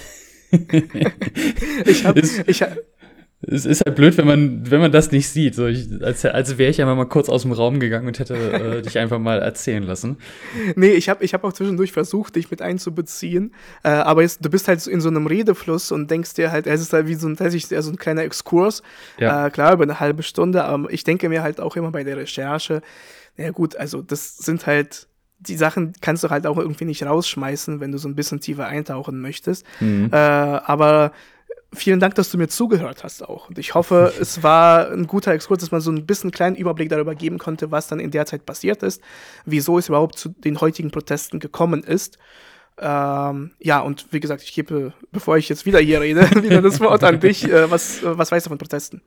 ich 1.86 2.06
habe 2.06 2.22
ich 2.48 2.62
hab, 2.62 2.78
es 3.46 3.66
ist 3.66 3.84
halt 3.86 3.96
blöd, 3.96 4.18
wenn 4.18 4.28
man, 4.28 4.72
wenn 4.72 4.80
man 4.80 4.92
das 4.92 5.12
nicht 5.12 5.28
sieht. 5.28 5.56
So, 5.56 5.68
ich, 5.68 5.90
als 6.02 6.24
als 6.26 6.58
wäre 6.58 6.72
ich 6.72 6.82
einfach 6.82 6.96
mal 6.96 7.06
kurz 7.06 7.30
aus 7.30 7.42
dem 7.42 7.52
Raum 7.52 7.80
gegangen 7.80 8.08
und 8.08 8.18
hätte 8.20 8.36
äh, 8.36 8.82
dich 8.84 8.98
einfach 8.98 9.20
mal 9.20 9.40
erzählen 9.40 9.84
lassen. 9.84 10.18
Nee, 10.76 10.92
ich 10.92 11.10
habe 11.10 11.24
ich 11.24 11.34
hab 11.34 11.44
auch 11.44 11.54
zwischendurch 11.54 11.92
versucht, 11.92 12.36
dich 12.36 12.50
mit 12.52 12.62
einzubeziehen. 12.62 13.54
Äh, 13.84 13.90
aber 13.90 14.22
jetzt, 14.22 14.44
du 14.44 14.50
bist 14.50 14.68
halt 14.68 14.86
in 14.88 15.02
so 15.02 15.10
einem 15.10 15.28
Redefluss 15.28 15.92
und 15.92 16.10
denkst 16.10 16.36
dir 16.36 16.52
halt, 16.52 16.68
es 16.68 16.82
ist 16.82 16.94
halt 16.94 17.08
wie 17.08 17.16
so 17.16 17.28
ein, 17.28 17.36
so 17.36 17.92
ein 17.92 17.98
kleiner 17.98 18.24
Exkurs. 18.24 18.82
Ja. 19.20 19.48
Äh, 19.48 19.50
klar, 19.50 19.74
über 19.74 19.84
eine 19.84 20.00
halbe 20.00 20.24
Stunde. 20.24 20.64
Aber 20.64 20.92
ich 20.92 21.04
denke 21.04 21.28
mir 21.28 21.44
halt 21.44 21.60
auch 21.60 21.76
immer 21.76 21.92
bei 21.92 22.04
der 22.04 22.18
Recherche, 22.18 22.82
naja 23.36 23.52
gut, 23.52 23.76
also 23.76 24.02
das 24.02 24.38
sind 24.38 24.68
halt 24.68 25.08
die 25.40 25.58
Sachen 25.58 25.92
kannst 26.00 26.24
du 26.24 26.30
halt 26.30 26.48
auch 26.48 26.58
irgendwie 26.58 26.86
nicht 26.86 27.04
rausschmeißen, 27.04 27.82
wenn 27.82 27.92
du 27.92 27.98
so 27.98 28.08
ein 28.08 28.16
bisschen 28.16 28.40
tiefer 28.40 28.66
eintauchen 28.68 29.20
möchtest. 29.20 29.66
Mhm. 29.82 30.10
Äh, 30.12 30.16
aber 30.16 31.12
vielen 31.76 32.00
Dank, 32.00 32.16
dass 32.16 32.30
du 32.30 32.38
mir 32.38 32.48
zugehört 32.48 33.04
hast 33.04 33.28
auch. 33.28 33.50
Und 33.50 33.58
ich 33.58 33.74
hoffe, 33.74 34.14
es 34.20 34.44
war 34.44 34.92
ein 34.92 35.08
guter 35.08 35.32
Exkurs, 35.32 35.60
dass 35.60 35.72
man 35.72 35.82
so 35.82 35.92
ein 35.92 36.06
bisschen 36.06 36.30
einen 36.30 36.32
kleinen 36.32 36.56
Überblick 36.56 36.90
darüber 36.90 37.16
geben 37.16 37.38
konnte, 37.38 37.72
was 37.72 37.88
dann 37.88 38.00
in 38.00 38.12
der 38.12 38.26
Zeit 38.26 38.46
passiert 38.46 38.84
ist, 38.84 39.02
wieso 39.46 39.78
es 39.78 39.90
überhaupt 39.90 40.18
zu 40.18 40.30
den 40.30 40.62
heutigen 40.62 40.92
Protesten 40.92 41.40
gekommen 41.40 41.84
ist 41.84 42.18
ähm, 42.80 43.52
ja, 43.60 43.82
und 43.82 44.08
wie 44.12 44.20
gesagt, 44.20 44.42
ich 44.42 44.54
gebe, 44.54 44.94
bevor 45.12 45.38
ich 45.38 45.48
jetzt 45.48 45.66
wieder 45.66 45.80
hier 45.80 46.02
rede, 46.02 46.22
wieder 46.44 46.62
das 46.62 46.80
Wort 46.80 47.04
an 47.04 47.20
dich. 47.20 47.44
Äh, 47.44 47.70
was, 47.70 48.00
was 48.04 48.32
weißt 48.32 48.48
du 48.48 48.50
von 48.50 48.58
Protesten? 48.58 49.02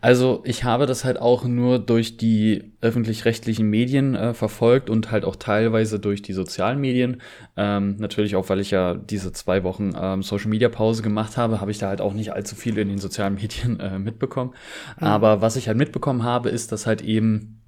Also, 0.00 0.42
ich 0.44 0.64
habe 0.64 0.86
das 0.86 1.04
halt 1.04 1.20
auch 1.20 1.44
nur 1.44 1.78
durch 1.78 2.16
die 2.16 2.72
öffentlich-rechtlichen 2.80 3.70
Medien 3.70 4.16
äh, 4.16 4.34
verfolgt 4.34 4.90
und 4.90 5.12
halt 5.12 5.24
auch 5.24 5.36
teilweise 5.36 6.00
durch 6.00 6.22
die 6.22 6.32
sozialen 6.32 6.80
Medien. 6.80 7.20
Ähm, 7.56 7.96
natürlich 7.98 8.34
auch, 8.34 8.48
weil 8.48 8.60
ich 8.60 8.72
ja 8.72 8.94
diese 8.94 9.32
zwei 9.32 9.62
Wochen 9.62 9.92
ähm, 9.96 10.22
Social-Media-Pause 10.22 11.02
gemacht 11.02 11.36
habe, 11.36 11.60
habe 11.60 11.70
ich 11.70 11.78
da 11.78 11.88
halt 11.88 12.00
auch 12.00 12.14
nicht 12.14 12.32
allzu 12.32 12.56
viel 12.56 12.76
in 12.78 12.88
den 12.88 12.98
sozialen 12.98 13.34
Medien 13.36 13.78
äh, 13.78 13.98
mitbekommen. 13.98 14.54
Mhm. 14.98 15.06
Aber 15.06 15.40
was 15.40 15.54
ich 15.54 15.68
halt 15.68 15.78
mitbekommen 15.78 16.24
habe, 16.24 16.50
ist, 16.50 16.72
dass 16.72 16.86
halt 16.86 17.00
eben 17.02 17.60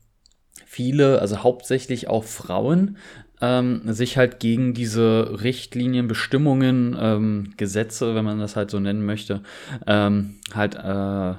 viele, 0.76 1.20
also 1.20 1.42
hauptsächlich 1.42 2.08
auch 2.08 2.24
Frauen, 2.24 2.98
ähm, 3.40 3.82
sich 3.84 4.16
halt 4.16 4.40
gegen 4.40 4.74
diese 4.74 5.42
Richtlinien, 5.42 6.08
Bestimmungen, 6.08 6.96
ähm, 6.98 7.52
Gesetze, 7.56 8.14
wenn 8.14 8.24
man 8.24 8.38
das 8.38 8.56
halt 8.56 8.70
so 8.70 8.80
nennen 8.80 9.04
möchte, 9.04 9.42
ähm, 9.86 10.36
halt 10.54 10.74
äh, 10.76 11.34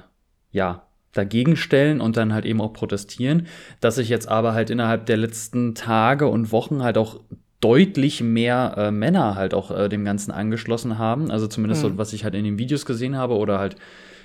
ja 0.50 0.82
dagegen 1.12 1.56
stellen 1.56 2.00
und 2.00 2.16
dann 2.16 2.32
halt 2.32 2.44
eben 2.44 2.60
auch 2.60 2.72
protestieren, 2.72 3.46
dass 3.80 3.96
sich 3.96 4.08
jetzt 4.08 4.28
aber 4.28 4.52
halt 4.52 4.70
innerhalb 4.70 5.06
der 5.06 5.16
letzten 5.16 5.74
Tage 5.74 6.28
und 6.28 6.52
Wochen 6.52 6.82
halt 6.82 6.98
auch 6.98 7.20
deutlich 7.60 8.22
mehr 8.22 8.74
äh, 8.76 8.90
Männer 8.90 9.34
halt 9.34 9.52
auch 9.52 9.70
äh, 9.76 9.88
dem 9.88 10.04
Ganzen 10.04 10.30
angeschlossen 10.30 10.98
haben. 10.98 11.30
Also 11.30 11.48
zumindest 11.48 11.82
mhm. 11.82 11.88
so, 11.88 11.98
was 11.98 12.12
ich 12.12 12.24
halt 12.24 12.34
in 12.34 12.44
den 12.44 12.58
Videos 12.58 12.86
gesehen 12.86 13.16
habe 13.16 13.34
oder 13.36 13.58
halt 13.58 13.76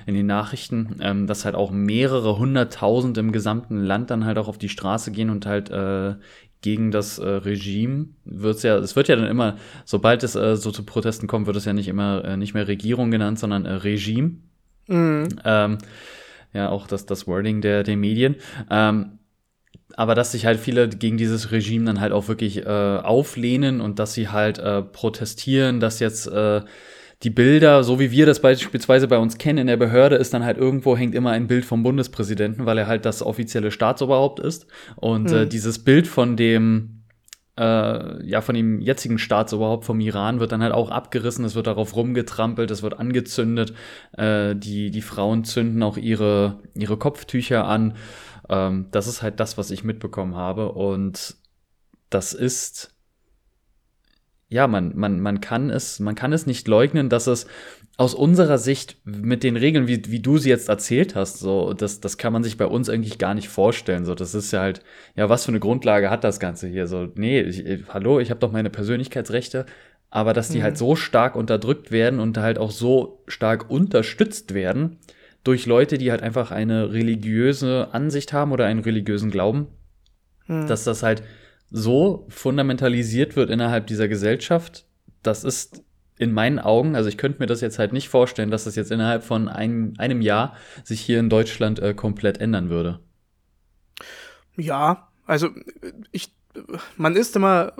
in 0.06 0.16
den 0.16 0.26
Nachrichten, 0.26 0.98
ähm, 1.02 1.28
dass 1.28 1.46
halt 1.46 1.56
auch 1.56 1.72
mehrere 1.72 2.38
hunderttausend 2.38 3.18
im 3.18 3.32
gesamten 3.32 3.78
Land 3.78 4.12
dann 4.12 4.26
halt 4.26 4.38
auch 4.38 4.48
auf 4.48 4.58
die 4.58 4.70
Straße 4.70 5.12
gehen 5.12 5.30
und 5.30 5.46
halt 5.46 5.72
äh, 5.72 6.16
gegen 6.64 6.90
das 6.90 7.20
äh, 7.20 7.28
Regime 7.28 8.08
wird's 8.26 8.64
ja, 8.64 8.78
es 8.78 8.96
wird 8.96 9.08
ja 9.08 9.16
dann 9.16 9.28
immer, 9.28 9.58
sobald 9.86 10.24
es 10.24 10.36
äh, 10.36 10.56
so 10.56 10.72
zu 10.72 10.84
Protesten 10.84 11.28
kommt, 11.28 11.46
wird 11.46 11.58
es 11.58 11.66
ja 11.66 11.74
nicht 11.74 11.88
immer 11.88 12.26
äh, 12.26 12.38
nicht 12.38 12.56
mehr 12.56 12.68
Regierung 12.68 13.12
genannt, 13.12 13.38
sondern 13.38 13.66
äh, 13.66 13.74
Regime. 13.74 14.38
Mhm. 14.88 15.28
Ähm, 15.46 15.78
ja, 16.54 16.70
auch 16.70 16.88
das, 16.88 17.06
das 17.06 17.28
Wording 17.28 17.62
der, 17.62 17.84
der 17.84 17.98
Medien. 17.98 18.38
Ähm, 18.72 19.20
aber 19.96 20.16
dass 20.16 20.32
sich 20.32 20.46
halt 20.46 20.60
viele 20.60 20.90
gegen 20.90 21.18
dieses 21.18 21.52
Regime 21.52 21.86
dann 21.86 22.00
halt 22.00 22.14
auch 22.14 22.28
wirklich 22.28 22.66
äh, 22.66 22.70
auflehnen 22.70 23.82
und 23.82 24.00
dass 24.00 24.14
sie 24.14 24.30
halt 24.30 24.58
äh, 24.58 24.82
protestieren, 24.82 25.80
dass 25.80 26.00
jetzt 26.00 26.28
äh, 26.28 26.62
die 27.24 27.30
Bilder, 27.30 27.84
so 27.84 28.00
wie 28.00 28.12
wir 28.12 28.26
das 28.26 28.42
beispielsweise 28.42 29.08
bei 29.08 29.18
uns 29.18 29.38
kennen 29.38 29.60
in 29.60 29.68
der 29.68 29.78
Behörde, 29.78 30.18
ist 30.18 30.34
dann 30.34 30.44
halt 30.44 30.58
irgendwo 30.58 30.98
hängt 30.98 31.16
immer 31.16 31.32
ein 31.32 31.48
Bild 31.48 31.64
vom 31.64 31.82
Bundespräsidenten, 31.82 32.66
weil 32.66 32.78
er 32.78 32.88
halt 32.88 33.06
das 33.06 33.24
offizielle 33.24 33.72
Staatsoberhaupt 33.72 34.40
ist. 34.40 34.68
Und 34.98 35.32
mhm. 35.32 35.38
äh, 35.38 35.46
dieses 35.46 35.80
Bild 35.80 36.08
von 36.08 36.36
dem, 36.36 37.04
äh, 37.58 38.26
ja, 38.28 38.42
von 38.42 38.56
dem 38.56 38.82
jetzigen 38.82 39.20
Staatsoberhaupt 39.20 39.86
vom 39.86 40.02
Iran 40.02 40.42
wird 40.42 40.52
dann 40.52 40.62
halt 40.62 40.74
auch 40.74 40.90
abgerissen, 40.90 41.46
es 41.46 41.56
wird 41.56 41.68
darauf 41.68 41.96
rumgetrampelt, 41.96 42.70
es 42.72 42.84
wird 42.84 43.00
angezündet, 43.00 43.74
äh, 44.18 44.54
die, 44.54 44.92
die 44.92 45.02
Frauen 45.02 45.46
zünden 45.46 45.82
auch 45.82 45.96
ihre, 45.96 46.60
ihre 46.76 46.98
Kopftücher 46.98 47.66
an. 47.66 47.96
Ähm, 48.50 48.88
das 48.92 49.08
ist 49.08 49.22
halt 49.22 49.40
das, 49.40 49.58
was 49.58 49.72
ich 49.72 49.86
mitbekommen 49.86 50.36
habe. 50.36 50.74
Und 50.74 51.38
das 52.10 52.34
ist 52.34 52.93
ja, 54.50 54.68
man, 54.68 54.94
man, 54.96 55.20
man 55.20 55.42
kann 55.42 55.70
es, 55.70 56.00
man 56.00 56.16
kann 56.16 56.34
es 56.34 56.46
nicht 56.46 56.68
leugnen, 56.68 57.10
dass 57.10 57.28
es 57.28 57.48
aus 57.96 58.16
unserer 58.16 58.58
Sicht 58.58 58.98
mit 59.06 59.44
den 59.44 59.56
Regeln, 59.56 59.88
wie, 59.88 60.02
wie 60.08 60.20
du 60.20 60.38
sie 60.38 60.50
jetzt 60.50 60.68
erzählt 60.68 61.16
hast, 61.16 61.40
so, 61.40 61.74
das, 61.74 62.00
das 62.00 62.18
kann 62.18 62.34
man 62.34 62.44
sich 62.44 62.58
bei 62.58 62.66
uns 62.66 62.90
eigentlich 62.90 63.20
gar 63.20 63.36
nicht 63.36 63.50
vorstellen. 63.50 64.04
So, 64.06 64.16
das 64.16 64.34
ist 64.34 64.52
ja 64.52 64.62
halt, 64.62 64.82
ja, 65.16 65.30
was 65.30 65.46
für 65.46 65.52
eine 65.52 65.60
Grundlage 65.60 66.10
hat 66.10 66.24
das 66.24 66.40
Ganze 66.40 66.68
hier? 66.68 66.88
So, 66.88 67.08
nee, 67.16 67.42
ich, 67.42 67.84
hallo, 67.90 68.20
ich 68.20 68.32
habe 68.32 68.40
doch 68.40 68.52
meine 68.52 68.72
Persönlichkeitsrechte, 68.72 69.68
aber 70.10 70.34
dass 70.34 70.50
die 70.50 70.60
mhm. 70.60 70.64
halt 70.64 70.78
so 70.78 70.96
stark 70.96 71.36
unterdrückt 71.36 71.92
werden 71.92 72.20
und 72.20 72.38
halt 72.38 72.58
auch 72.58 72.72
so 72.72 73.24
stark 73.28 73.70
unterstützt 73.70 74.56
werden 74.56 74.98
durch 75.44 75.66
Leute, 75.66 75.98
die 75.98 76.10
halt 76.10 76.24
einfach 76.24 76.52
eine 76.52 76.94
religiöse 76.94 77.90
Ansicht 77.92 78.34
haben 78.34 78.52
oder 78.52 78.66
einen 78.66 78.80
religiösen 78.80 79.30
Glauben, 79.30 79.68
mhm. 80.48 80.68
dass 80.68 80.84
das 80.84 81.04
halt 81.04 81.22
so 81.74 82.28
fundamentalisiert 82.30 83.36
wird 83.36 83.50
innerhalb 83.50 83.88
dieser 83.88 84.08
Gesellschaft, 84.08 84.86
das 85.24 85.44
ist 85.44 85.84
in 86.20 86.32
meinen 86.32 86.60
Augen, 86.60 86.96
also 86.96 87.10
ich 87.10 87.18
könnte 87.18 87.40
mir 87.40 87.48
das 87.48 87.62
jetzt 87.62 87.80
halt 87.80 87.94
nicht 87.94 88.10
vorstellen, 88.10 88.52
dass 88.52 88.66
das 88.66 88.76
jetzt 88.76 88.92
innerhalb 88.92 89.24
von 89.24 89.50
einem, 89.50 89.96
einem 89.98 90.22
Jahr 90.22 90.56
sich 90.84 91.02
hier 91.02 91.20
in 91.20 91.32
Deutschland 91.32 91.80
äh, 91.80 91.96
komplett 91.96 92.38
ändern 92.38 92.70
würde. 92.70 93.00
Ja, 94.56 95.10
also 95.26 95.50
ich, 96.12 96.32
man 96.96 97.16
ist 97.16 97.36
immer, 97.36 97.74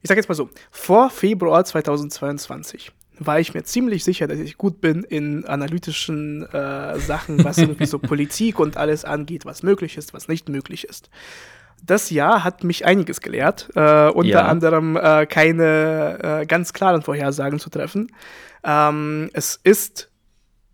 ich 0.00 0.08
sag 0.08 0.16
jetzt 0.16 0.30
mal 0.30 0.34
so, 0.34 0.48
vor 0.70 1.10
Februar 1.10 1.66
2022 1.66 2.92
war 3.18 3.40
ich 3.40 3.52
mir 3.52 3.64
ziemlich 3.64 4.04
sicher, 4.04 4.26
dass 4.26 4.38
ich 4.38 4.56
gut 4.56 4.80
bin 4.80 5.04
in 5.04 5.44
analytischen 5.44 6.46
äh, 6.46 6.98
Sachen, 6.98 7.44
was 7.44 7.58
irgendwie 7.58 7.84
so 7.84 7.98
Politik 7.98 8.58
und 8.58 8.78
alles 8.78 9.04
angeht, 9.04 9.44
was 9.44 9.62
möglich 9.62 9.98
ist, 9.98 10.14
was 10.14 10.28
nicht 10.28 10.48
möglich 10.48 10.84
ist 10.84 11.10
das 11.84 12.10
Jahr 12.10 12.44
hat 12.44 12.64
mich 12.64 12.84
einiges 12.84 13.20
gelehrt, 13.20 13.70
äh, 13.74 14.08
unter 14.08 14.28
ja. 14.28 14.44
anderem 14.46 14.96
äh, 14.96 15.26
keine 15.26 16.40
äh, 16.42 16.46
ganz 16.46 16.72
klaren 16.72 17.02
Vorhersagen 17.02 17.58
zu 17.58 17.70
treffen. 17.70 18.12
Ähm, 18.64 19.30
es 19.32 19.58
ist 19.62 20.10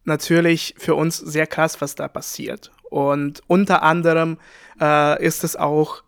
natürlich 0.05 0.75
für 0.79 0.95
uns 0.95 1.19
sehr 1.19 1.47
krass, 1.47 1.81
was 1.81 1.95
da 1.95 2.09
passiert. 2.09 2.71
Und 2.91 3.43
unter 3.47 3.83
anderem 3.83 4.39
äh, 4.81 5.25
ist 5.25 5.45
es 5.45 5.57
auch 5.57 6.03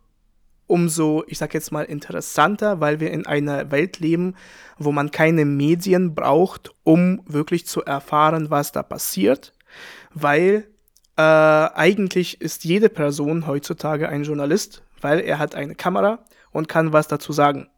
umso, 0.66 1.24
ich 1.28 1.38
sag 1.38 1.54
jetzt 1.54 1.70
mal, 1.72 1.84
interessanter, 1.84 2.80
weil 2.80 3.00
wir 3.00 3.10
in 3.12 3.26
einer 3.26 3.70
Welt 3.70 4.00
leben, 4.00 4.34
wo 4.78 4.92
man 4.92 5.10
keine 5.10 5.44
Medien 5.44 6.14
braucht, 6.14 6.74
um 6.82 7.22
wirklich 7.26 7.66
zu 7.66 7.84
erfahren, 7.84 8.50
was 8.50 8.72
da 8.72 8.82
passiert, 8.82 9.52
weil 10.12 10.66
äh, 11.16 11.22
eigentlich 11.22 12.40
ist 12.40 12.64
jede 12.64 12.88
Person 12.88 13.46
heutzutage 13.46 14.08
ein 14.08 14.24
Journalist, 14.24 14.82
weil 15.00 15.20
er 15.20 15.38
hat 15.38 15.54
eine 15.54 15.74
Kamera 15.74 16.24
und 16.52 16.68
kann 16.68 16.92
was 16.92 17.08
dazu 17.08 17.32
sagen. 17.32 17.68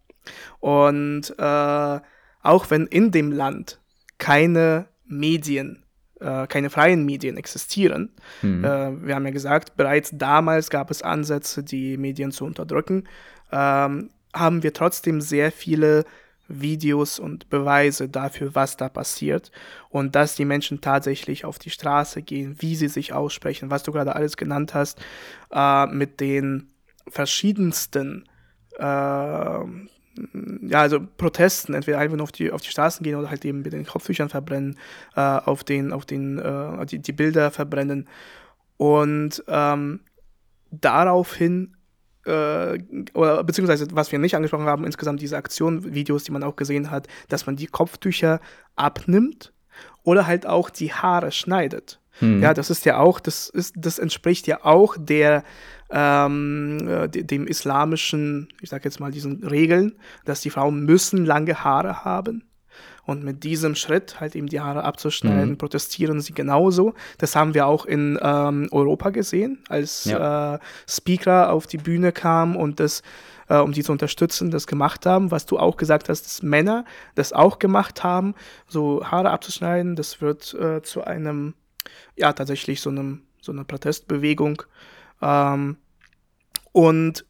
Und 0.60 1.34
äh, 1.38 2.00
auch 2.42 2.70
wenn 2.70 2.86
in 2.86 3.10
dem 3.10 3.32
Land 3.32 3.80
keine 4.18 4.86
Medien, 5.06 5.84
äh, 6.20 6.46
keine 6.46 6.70
freien 6.70 7.04
Medien 7.04 7.36
existieren, 7.36 8.10
mhm. 8.42 8.64
äh, 8.64 9.06
wir 9.06 9.14
haben 9.14 9.24
ja 9.24 9.32
gesagt, 9.32 9.76
bereits 9.76 10.10
damals 10.12 10.70
gab 10.70 10.90
es 10.90 11.02
Ansätze, 11.02 11.62
die 11.62 11.96
Medien 11.96 12.32
zu 12.32 12.44
unterdrücken, 12.44 13.04
ähm, 13.52 14.10
haben 14.34 14.62
wir 14.62 14.72
trotzdem 14.72 15.20
sehr 15.20 15.50
viele 15.50 16.04
Videos 16.48 17.18
und 17.18 17.50
Beweise 17.50 18.08
dafür, 18.08 18.54
was 18.54 18.76
da 18.76 18.88
passiert 18.88 19.52
und 19.90 20.14
dass 20.14 20.34
die 20.34 20.46
Menschen 20.46 20.80
tatsächlich 20.80 21.44
auf 21.44 21.58
die 21.58 21.70
Straße 21.70 22.22
gehen, 22.22 22.56
wie 22.60 22.74
sie 22.74 22.88
sich 22.88 23.12
aussprechen, 23.12 23.70
was 23.70 23.82
du 23.82 23.92
gerade 23.92 24.16
alles 24.16 24.36
genannt 24.36 24.74
hast, 24.74 24.98
äh, 25.52 25.86
mit 25.86 26.20
den 26.20 26.70
verschiedensten 27.10 28.28
äh, 28.78 28.82
ja, 30.62 30.80
also 30.80 31.00
Protesten, 31.16 31.74
entweder 31.74 31.98
einfach 31.98 32.16
nur 32.16 32.24
auf 32.24 32.32
die, 32.32 32.50
auf 32.50 32.62
die 32.62 32.70
Straßen 32.70 33.04
gehen 33.04 33.16
oder 33.16 33.30
halt 33.30 33.44
eben 33.44 33.62
mit 33.62 33.72
den 33.72 33.86
Kopftüchern 33.86 34.28
verbrennen, 34.28 34.78
äh, 35.14 35.20
auf 35.20 35.64
den, 35.64 35.92
auf 35.92 36.06
den, 36.06 36.38
äh, 36.38 36.86
die, 36.86 36.98
die 36.98 37.12
Bilder 37.12 37.50
verbrennen. 37.50 38.08
Und 38.76 39.42
ähm, 39.48 40.00
daraufhin 40.70 41.76
äh, 42.26 42.78
oder 43.14 43.42
beziehungsweise 43.44 43.86
was 43.92 44.12
wir 44.12 44.18
nicht 44.18 44.36
angesprochen 44.36 44.66
haben, 44.66 44.84
insgesamt 44.84 45.20
diese 45.20 45.36
Aktion-Videos, 45.36 46.24
die 46.24 46.32
man 46.32 46.42
auch 46.42 46.56
gesehen 46.56 46.90
hat, 46.90 47.08
dass 47.28 47.46
man 47.46 47.56
die 47.56 47.66
Kopftücher 47.66 48.40
abnimmt 48.76 49.52
oder 50.02 50.26
halt 50.26 50.46
auch 50.46 50.70
die 50.70 50.92
Haare 50.92 51.32
schneidet. 51.32 52.00
Hm. 52.20 52.42
Ja, 52.42 52.54
das 52.54 52.70
ist 52.70 52.84
ja 52.84 52.98
auch, 52.98 53.20
das 53.20 53.48
ist, 53.48 53.74
das 53.76 53.98
entspricht 53.98 54.46
ja 54.46 54.64
auch 54.64 54.96
der 54.98 55.44
ähm, 55.90 56.86
äh, 56.86 57.08
dem 57.08 57.46
islamischen, 57.46 58.48
ich 58.60 58.70
sag 58.70 58.84
jetzt 58.84 59.00
mal 59.00 59.10
diesen 59.10 59.44
Regeln, 59.44 59.96
dass 60.24 60.40
die 60.40 60.50
Frauen 60.50 60.84
müssen 60.84 61.24
lange 61.24 61.64
Haare 61.64 62.04
haben. 62.04 62.44
Und 63.04 63.24
mit 63.24 63.42
diesem 63.42 63.74
Schritt, 63.74 64.20
halt 64.20 64.36
eben 64.36 64.48
die 64.48 64.60
Haare 64.60 64.84
abzuschneiden, 64.84 65.52
mhm. 65.52 65.56
protestieren 65.58 66.20
sie 66.20 66.34
genauso. 66.34 66.92
Das 67.16 67.34
haben 67.34 67.54
wir 67.54 67.66
auch 67.66 67.86
in 67.86 68.18
ähm, 68.20 68.68
Europa 68.70 69.08
gesehen, 69.08 69.60
als 69.70 70.04
ja. 70.04 70.56
äh, 70.56 70.58
Speaker 70.86 71.50
auf 71.50 71.66
die 71.66 71.78
Bühne 71.78 72.12
kam 72.12 72.54
und 72.54 72.80
das, 72.80 73.02
äh, 73.48 73.56
um 73.56 73.72
die 73.72 73.82
zu 73.82 73.92
unterstützen, 73.92 74.50
das 74.50 74.66
gemacht 74.66 75.06
haben. 75.06 75.30
Was 75.30 75.46
du 75.46 75.58
auch 75.58 75.78
gesagt 75.78 76.10
hast, 76.10 76.26
dass 76.26 76.42
Männer 76.42 76.84
das 77.14 77.32
auch 77.32 77.58
gemacht 77.58 78.04
haben, 78.04 78.34
so 78.66 79.02
Haare 79.02 79.30
abzuschneiden, 79.30 79.96
das 79.96 80.20
wird 80.20 80.52
äh, 80.52 80.82
zu 80.82 81.02
einem, 81.02 81.54
ja, 82.16 82.32
tatsächlich 82.32 82.80
so 82.80 82.90
einem, 82.90 83.22
so 83.40 83.52
einer 83.52 83.64
Protestbewegung. 83.64 84.62
Ähm, 85.20 85.76
und 86.72 87.24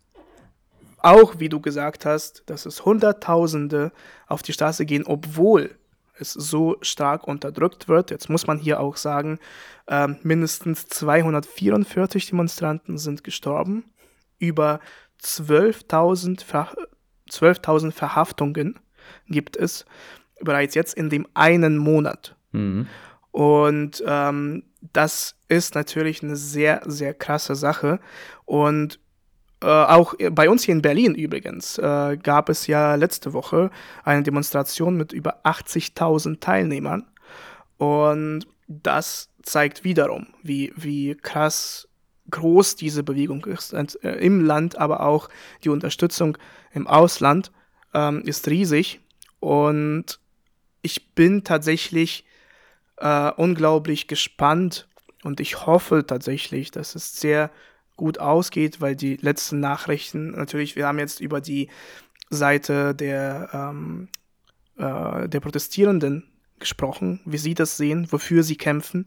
auch, 0.99 1.39
wie 1.39 1.49
du 1.49 1.61
gesagt 1.61 2.05
hast, 2.05 2.43
dass 2.47 2.67
es 2.67 2.85
Hunderttausende 2.85 3.93
auf 4.27 4.43
die 4.43 4.53
Straße 4.53 4.85
gehen, 4.85 5.05
obwohl 5.07 5.77
es 6.19 6.33
so 6.33 6.77
stark 6.83 7.29
unterdrückt 7.29 7.89
wird. 7.89 8.11
Jetzt 8.11 8.29
muss 8.29 8.47
man 8.47 8.59
hier 8.59 8.81
auch 8.81 8.97
sagen, 8.97 9.39
äh, 9.87 10.09
mindestens 10.23 10.87
244 10.89 12.27
Demonstranten 12.31 12.99
sind 12.99 13.23
gestorben, 13.23 13.85
über 14.39 14.81
12.000 15.23 16.45
Ver 16.45 16.75
12 17.31 17.95
Verhaftungen 17.95 18.79
gibt 19.27 19.57
es 19.57 19.85
bereits 20.41 20.75
jetzt 20.75 20.95
in 20.95 21.11
dem 21.11 21.27
einen 21.35 21.77
Monat. 21.77 22.37
Mhm. 22.53 22.87
Und 23.31 24.03
ähm, 24.07 24.65
das 24.93 25.37
ist 25.49 25.75
natürlich 25.75 26.23
eine 26.23 26.37
sehr, 26.37 26.83
sehr 26.87 27.15
krasse 27.15 27.55
Sache. 27.55 28.01
Und 28.45 28.99
äh, 29.61 29.67
auch 29.67 30.15
bei 30.33 30.49
uns 30.49 30.63
hier 30.63 30.75
in 30.75 30.83
Berlin 30.83 31.15
übrigens 31.15 31.79
äh, 31.79 32.17
gab 32.17 32.49
es 32.49 32.67
ja 32.67 32.95
letzte 32.95 33.33
Woche 33.33 33.71
eine 34.05 34.23
Demonstration 34.23 34.97
mit 34.97 35.13
über 35.13 35.45
80.000 35.45 36.41
Teilnehmern. 36.41 37.07
Und 37.77 38.47
das 38.69 39.31
zeigt 39.43 39.85
wiederum, 39.85 40.29
wie, 40.43 40.73
wie 40.77 41.17
krass 41.17 41.89
groß 42.31 42.77
diese 42.77 43.03
Bewegung 43.03 43.45
ist 43.47 43.73
äh, 43.73 44.13
im 44.21 44.45
Land, 44.45 44.77
aber 44.77 45.01
auch 45.01 45.29
die 45.65 45.71
Unterstützung 45.71 46.37
im 46.73 46.87
Ausland 46.87 47.51
ähm, 47.95 48.23
ist 48.23 48.49
riesig. 48.49 49.01
Und 49.41 50.21
ich 50.83 51.15
bin 51.15 51.45
tatsächlich 51.45 52.25
äh, 53.01 53.31
unglaublich 53.37 54.09
gespannt 54.09 54.89
und 55.23 55.41
ich 55.41 55.67
hoffe 55.67 56.05
tatsächlich, 56.07 56.71
dass 56.71 56.95
es 56.95 57.21
sehr 57.21 57.51
gut 57.97 58.21
ausgeht, 58.21 58.81
weil 58.81 58.97
die 58.97 59.17
letzten 59.17 59.61
Nachrichten 59.61 60.31
natürlich, 60.31 60.77
wir 60.77 60.87
haben 60.87 60.99
jetzt 60.99 61.21
über 61.21 61.41
die 61.41 61.69
Seite 62.31 62.95
der, 62.95 63.51
ähm, 63.53 64.09
äh, 64.77 65.29
der 65.29 65.41
Protestierenden 65.41 66.25
gesprochen, 66.61 67.21
wie 67.25 67.39
sie 67.39 67.55
das 67.55 67.77
sehen, 67.77 68.07
wofür 68.11 68.43
sie 68.43 68.57
kämpfen. 68.57 69.07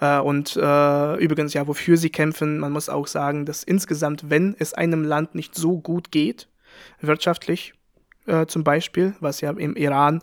Äh, 0.00 0.18
und 0.18 0.56
äh, 0.56 1.16
übrigens, 1.16 1.54
ja, 1.54 1.66
wofür 1.66 1.96
sie 1.96 2.10
kämpfen, 2.10 2.58
man 2.58 2.72
muss 2.72 2.88
auch 2.88 3.06
sagen, 3.06 3.46
dass 3.46 3.62
insgesamt, 3.62 4.30
wenn 4.30 4.56
es 4.58 4.74
einem 4.74 5.04
Land 5.04 5.34
nicht 5.34 5.54
so 5.54 5.78
gut 5.78 6.10
geht, 6.10 6.48
wirtschaftlich 7.00 7.74
äh, 8.26 8.46
zum 8.46 8.64
Beispiel, 8.64 9.14
was 9.20 9.40
ja 9.40 9.50
im 9.50 9.76
Iran 9.76 10.22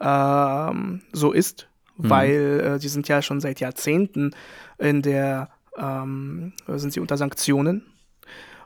ähm, 0.00 1.02
so 1.12 1.32
ist, 1.32 1.69
mhm. 2.00 2.10
weil 2.10 2.60
äh, 2.60 2.78
sie 2.78 2.88
sind 2.88 3.08
ja 3.08 3.22
schon 3.22 3.40
seit 3.40 3.60
Jahrzehnten 3.60 4.34
in 4.78 5.02
der 5.02 5.50
ähm, 5.76 6.52
sind 6.66 6.92
sie 6.92 7.00
unter 7.00 7.16
Sanktionen 7.16 7.86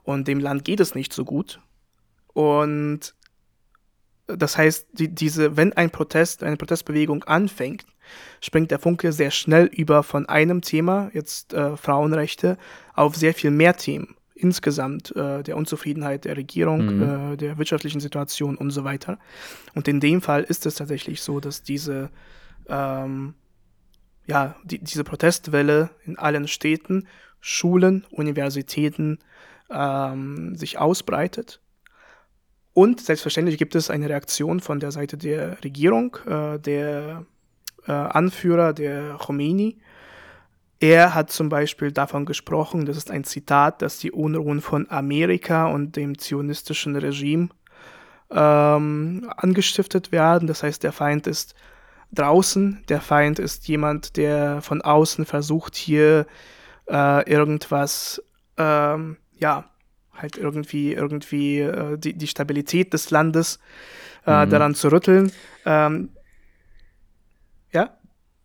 und 0.03 0.29
dem 0.29 0.39
Land 0.39 0.65
geht 0.65 0.81
es 0.81 0.95
nicht 0.95 1.13
so 1.13 1.25
gut. 1.25 1.61
Und 2.33 3.15
das 4.27 4.57
heißt, 4.57 4.89
die, 4.93 5.09
diese, 5.09 5.57
wenn 5.57 5.73
ein 5.73 5.91
Protest, 5.91 6.43
eine 6.43 6.57
Protestbewegung 6.57 7.25
anfängt, 7.25 7.87
springt 8.41 8.71
der 8.71 8.79
Funke 8.79 9.13
sehr 9.13 9.31
schnell 9.31 9.67
über 9.67 10.03
von 10.03 10.27
einem 10.27 10.61
Thema, 10.61 11.11
jetzt 11.15 11.55
äh, 11.55 11.77
Frauenrechte, 11.77 12.59
auf 12.95 13.17
sehr 13.17 13.35
viel 13.35 13.51
mehr 13.51 13.77
Themen. 13.77 14.17
Insgesamt 14.35 15.15
äh, 15.17 15.43
der 15.43 15.57
Unzufriedenheit 15.57 16.25
der 16.25 16.37
Regierung, 16.37 16.97
mhm. 16.97 17.33
äh, 17.33 17.37
der 17.37 17.57
wirtschaftlichen 17.57 18.01
Situation 18.01 18.57
und 18.57 18.71
so 18.71 18.85
weiter. 18.85 19.19
Und 19.75 19.89
in 19.89 20.01
dem 20.01 20.21
Fall 20.21 20.43
ist 20.43 20.67
es 20.67 20.75
tatsächlich 20.75 21.23
so, 21.23 21.41
dass 21.41 21.63
diese 21.63 22.11
ähm, 22.69 23.35
ja, 24.27 24.57
die, 24.65 24.79
diese 24.79 25.05
Protestwelle 25.05 25.91
in 26.05 26.19
allen 26.19 26.49
Städten, 26.49 27.07
Schulen, 27.41 28.05
Universitäten 28.11 29.19
ähm, 29.71 30.57
sich 30.57 30.79
ausbreitet. 30.79 31.61
Und 32.73 33.01
selbstverständlich 33.01 33.59
gibt 33.59 33.75
es 33.75 33.91
eine 33.91 34.09
Reaktion 34.09 34.61
von 34.61 34.81
der 34.81 34.91
Seite 34.91 35.17
der 35.17 35.63
Regierung, 35.63 36.17
äh, 36.27 36.59
der 36.59 37.25
äh, 37.87 37.93
Anführer 37.93 38.73
der 38.73 39.17
Khomeini. 39.19 39.79
Er 40.81 41.15
hat 41.15 41.31
zum 41.31 41.49
Beispiel 41.49 41.93
davon 41.93 42.27
gesprochen, 42.27 42.85
das 42.85 42.97
ist 42.97 43.11
ein 43.11 43.25
Zitat, 43.25 43.81
dass 43.81 43.99
die 43.99 44.11
Unruhen 44.11 44.61
von 44.61 44.91
Amerika 44.91 45.67
und 45.67 45.97
dem 45.97 46.19
zionistischen 46.19 46.97
Regime 46.97 47.49
ähm, 48.31 49.31
angestiftet 49.37 50.13
werden. 50.13 50.49
Das 50.49 50.63
heißt, 50.63 50.83
der 50.83 50.93
Feind 50.93 51.27
ist 51.27 51.55
draußen. 52.15 52.85
Der 52.89 53.01
Feind 53.01 53.39
ist 53.39 53.69
jemand, 53.69 54.17
der 54.17 54.63
von 54.63 54.83
außen 54.83 55.25
versucht, 55.25 55.77
hier 55.77 56.27
äh, 56.89 57.31
irgendwas, 57.31 58.23
ähm, 58.57 59.17
ja, 59.39 59.71
halt 60.13 60.37
irgendwie, 60.37 60.93
irgendwie 60.93 61.61
äh, 61.61 61.99
die, 61.99 62.15
die 62.15 62.27
Stabilität 62.27 62.93
des 62.93 63.11
Landes 63.11 63.59
äh, 64.27 64.47
mhm. 64.47 64.51
daran 64.51 64.75
zu 64.75 64.91
rütteln. 64.91 65.33
Ähm, 65.67 66.11
ja? 67.73 67.97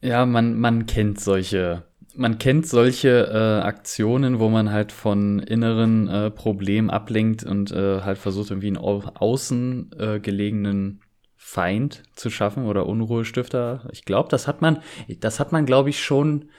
Ja, 0.02 0.26
man, 0.26 0.60
man 0.60 0.86
kennt 0.86 1.20
solche, 1.20 1.84
man 2.16 2.40
kennt 2.40 2.68
solche 2.68 3.28
äh, 3.32 3.66
Aktionen, 3.66 4.40
wo 4.40 4.50
man 4.50 4.72
halt 4.72 4.92
von 4.92 5.40
inneren 5.40 6.08
äh, 6.08 6.32
Problemen 6.32 6.90
ablenkt 6.90 7.44
und 7.44 7.72
äh, 7.72 8.02
halt 8.02 8.18
versucht, 8.18 8.50
irgendwie 8.50 8.68
einen 8.68 8.78
außen 8.78 9.92
äh, 9.98 10.20
gelegenen 10.20 11.02
Feind 11.42 12.04
zu 12.16 12.30
schaffen 12.30 12.66
oder 12.66 12.86
Unruhestifter. 12.86 13.88
Ich 13.94 14.04
glaube, 14.04 14.28
das 14.30 14.46
hat 14.46 14.62
man, 14.62 14.84
das 15.22 15.40
hat 15.40 15.54
man, 15.54 15.66
glaube 15.66 15.90
ich, 15.90 16.04
schon 16.04 16.50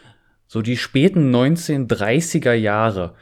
so 0.47 0.63
die 0.63 0.79
späten 0.79 1.33
1930er 1.33 2.55
Jahre. 2.55 3.15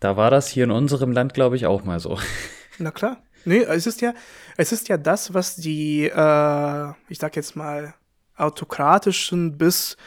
Da 0.00 0.16
war 0.16 0.30
das 0.30 0.48
hier 0.48 0.64
in 0.64 0.70
unserem 0.70 1.12
Land, 1.12 1.34
glaube 1.34 1.54
ich, 1.54 1.66
auch 1.66 1.84
mal 1.84 2.00
so. 2.00 2.18
Na 2.78 2.90
klar. 2.90 3.22
Nee, 3.44 3.60
es 3.60 3.86
ist 3.86 4.00
ja, 4.00 4.14
es 4.56 4.72
ist 4.72 4.88
ja 4.88 4.96
das, 4.96 5.34
was 5.34 5.56
die, 5.56 6.04
äh, 6.06 6.88
ich 7.08 7.18
sag 7.18 7.36
jetzt 7.36 7.56
mal, 7.56 7.94
autokratischen 8.36 9.58
bis 9.58 9.98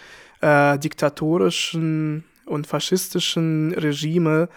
äh, 0.42 0.80
diktatorischen 0.80 2.26
und 2.46 2.66
faschistischen 2.66 3.74
Regime 3.74 4.50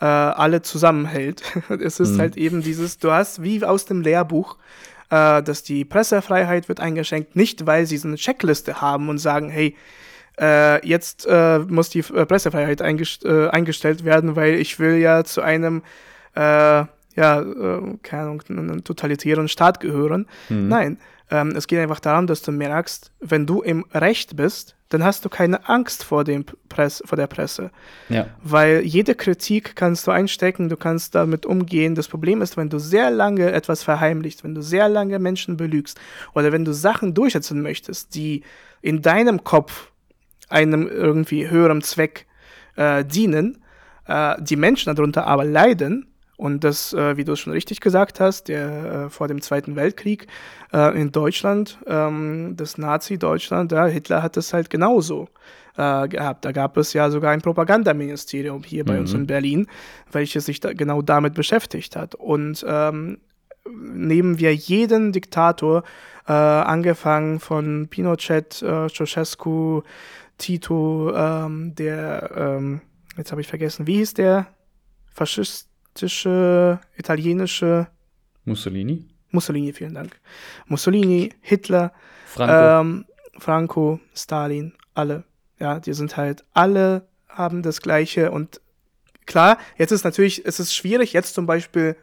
äh, 0.00 0.04
alle 0.04 0.62
zusammenhält. 0.62 1.42
es 1.82 1.98
ist 1.98 2.12
mhm. 2.12 2.20
halt 2.20 2.36
eben 2.36 2.62
dieses, 2.62 2.98
du 2.98 3.10
hast 3.10 3.42
wie 3.42 3.64
aus 3.64 3.84
dem 3.84 4.00
Lehrbuch 4.00 4.58
äh, 5.10 5.42
dass 5.42 5.62
die 5.62 5.84
Pressefreiheit 5.84 6.68
wird 6.68 6.80
eingeschränkt, 6.80 7.36
nicht 7.36 7.66
weil 7.66 7.86
sie 7.86 7.96
so 7.96 8.08
eine 8.08 8.16
Checkliste 8.16 8.80
haben 8.80 9.08
und 9.08 9.18
sagen, 9.18 9.50
hey, 9.50 9.76
äh, 10.40 10.86
jetzt 10.86 11.26
äh, 11.26 11.60
muss 11.60 11.90
die 11.90 12.00
äh, 12.00 12.26
Pressefreiheit 12.26 12.82
eingest 12.82 13.24
äh, 13.24 13.48
eingestellt 13.48 14.04
werden, 14.04 14.36
weil 14.36 14.54
ich 14.54 14.78
will 14.78 14.96
ja 14.96 15.24
zu 15.24 15.42
einem 15.42 15.82
äh, 16.34 16.84
ja, 17.18 17.44
keine 18.02 18.22
Ahnung, 18.22 18.42
einen 18.48 18.84
totalitären 18.84 19.48
Staat 19.48 19.80
gehören. 19.80 20.26
Mhm. 20.48 20.68
Nein, 20.68 20.98
ähm, 21.30 21.48
es 21.56 21.66
geht 21.66 21.80
einfach 21.80 21.98
darum, 21.98 22.28
dass 22.28 22.42
du 22.42 22.52
merkst, 22.52 23.10
wenn 23.18 23.44
du 23.44 23.60
im 23.60 23.84
Recht 23.92 24.36
bist, 24.36 24.76
dann 24.88 25.04
hast 25.04 25.24
du 25.24 25.28
keine 25.28 25.68
Angst 25.68 26.02
vor, 26.04 26.24
dem 26.24 26.44
Press, 26.68 27.02
vor 27.04 27.16
der 27.16 27.26
Presse. 27.26 27.70
Ja. 28.08 28.28
Weil 28.42 28.80
jede 28.80 29.14
Kritik 29.14 29.76
kannst 29.76 30.06
du 30.06 30.10
einstecken, 30.10 30.68
du 30.68 30.76
kannst 30.76 31.14
damit 31.14 31.44
umgehen. 31.44 31.94
Das 31.94 32.08
Problem 32.08 32.40
ist, 32.40 32.56
wenn 32.56 32.70
du 32.70 32.78
sehr 32.78 33.10
lange 33.10 33.52
etwas 33.52 33.82
verheimlichst, 33.82 34.44
wenn 34.44 34.54
du 34.54 34.62
sehr 34.62 34.88
lange 34.88 35.18
Menschen 35.18 35.56
belügst 35.56 36.00
oder 36.34 36.52
wenn 36.52 36.64
du 36.64 36.72
Sachen 36.72 37.12
durchsetzen 37.12 37.60
möchtest, 37.60 38.14
die 38.14 38.42
in 38.80 39.02
deinem 39.02 39.44
Kopf 39.44 39.92
einem 40.48 40.88
irgendwie 40.88 41.50
höherem 41.50 41.82
Zweck 41.82 42.26
äh, 42.76 43.04
dienen, 43.04 43.62
äh, 44.06 44.36
die 44.40 44.56
Menschen 44.56 44.94
darunter 44.94 45.26
aber 45.26 45.44
leiden, 45.44 46.06
und 46.38 46.62
das, 46.62 46.92
äh, 46.94 47.16
wie 47.16 47.24
du 47.24 47.32
es 47.32 47.40
schon 47.40 47.52
richtig 47.52 47.80
gesagt 47.80 48.20
hast, 48.20 48.46
der 48.46 49.06
äh, 49.06 49.10
vor 49.10 49.26
dem 49.26 49.42
Zweiten 49.42 49.74
Weltkrieg 49.74 50.28
äh, 50.72 50.98
in 50.98 51.10
Deutschland, 51.10 51.78
ähm, 51.86 52.54
das 52.56 52.78
Nazi-Deutschland, 52.78 53.72
ja, 53.72 53.86
Hitler 53.86 54.22
hat 54.22 54.36
das 54.36 54.52
halt 54.52 54.70
genauso 54.70 55.28
äh, 55.76 56.06
gehabt. 56.06 56.44
Da 56.44 56.52
gab 56.52 56.76
es 56.76 56.92
ja 56.92 57.10
sogar 57.10 57.32
ein 57.32 57.42
Propagandaministerium 57.42 58.62
hier 58.62 58.84
bei 58.84 58.94
mhm. 58.94 59.00
uns 59.00 59.14
in 59.14 59.26
Berlin, 59.26 59.66
welches 60.12 60.46
sich 60.46 60.60
da 60.60 60.72
genau 60.72 61.02
damit 61.02 61.34
beschäftigt 61.34 61.96
hat. 61.96 62.14
Und 62.14 62.64
ähm, 62.68 63.18
nehmen 63.68 64.38
wir 64.38 64.54
jeden 64.54 65.10
Diktator, 65.10 65.82
äh, 66.28 66.32
angefangen 66.32 67.40
von 67.40 67.88
Pinochet, 67.88 68.62
äh, 68.62 68.88
Ceausescu, 68.88 69.82
Tito, 70.38 71.12
ähm, 71.16 71.74
der, 71.74 72.30
ähm, 72.36 72.80
jetzt 73.16 73.32
habe 73.32 73.40
ich 73.40 73.48
vergessen, 73.48 73.88
wie 73.88 73.96
hieß 73.96 74.14
der? 74.14 74.46
Faschistische, 75.98 76.80
italienische. 76.96 77.88
Mussolini? 78.44 79.08
Mussolini, 79.30 79.72
vielen 79.72 79.94
Dank. 79.94 80.20
Mussolini, 80.66 81.30
Hitler, 81.40 81.92
Franco, 82.26 82.80
ähm, 82.80 83.04
Franco 83.38 84.00
Stalin, 84.14 84.74
alle. 84.94 85.24
Ja, 85.58 85.80
die 85.80 85.92
sind 85.94 86.16
halt, 86.16 86.44
alle 86.54 87.08
haben 87.28 87.62
das 87.62 87.80
Gleiche 87.80 88.30
und 88.30 88.60
klar, 89.26 89.58
jetzt 89.76 89.90
ist 89.90 90.04
natürlich, 90.04 90.46
es 90.46 90.60
ist 90.60 90.74
schwierig, 90.74 91.12
jetzt 91.12 91.34
zum 91.34 91.46
Beispiel 91.46 91.96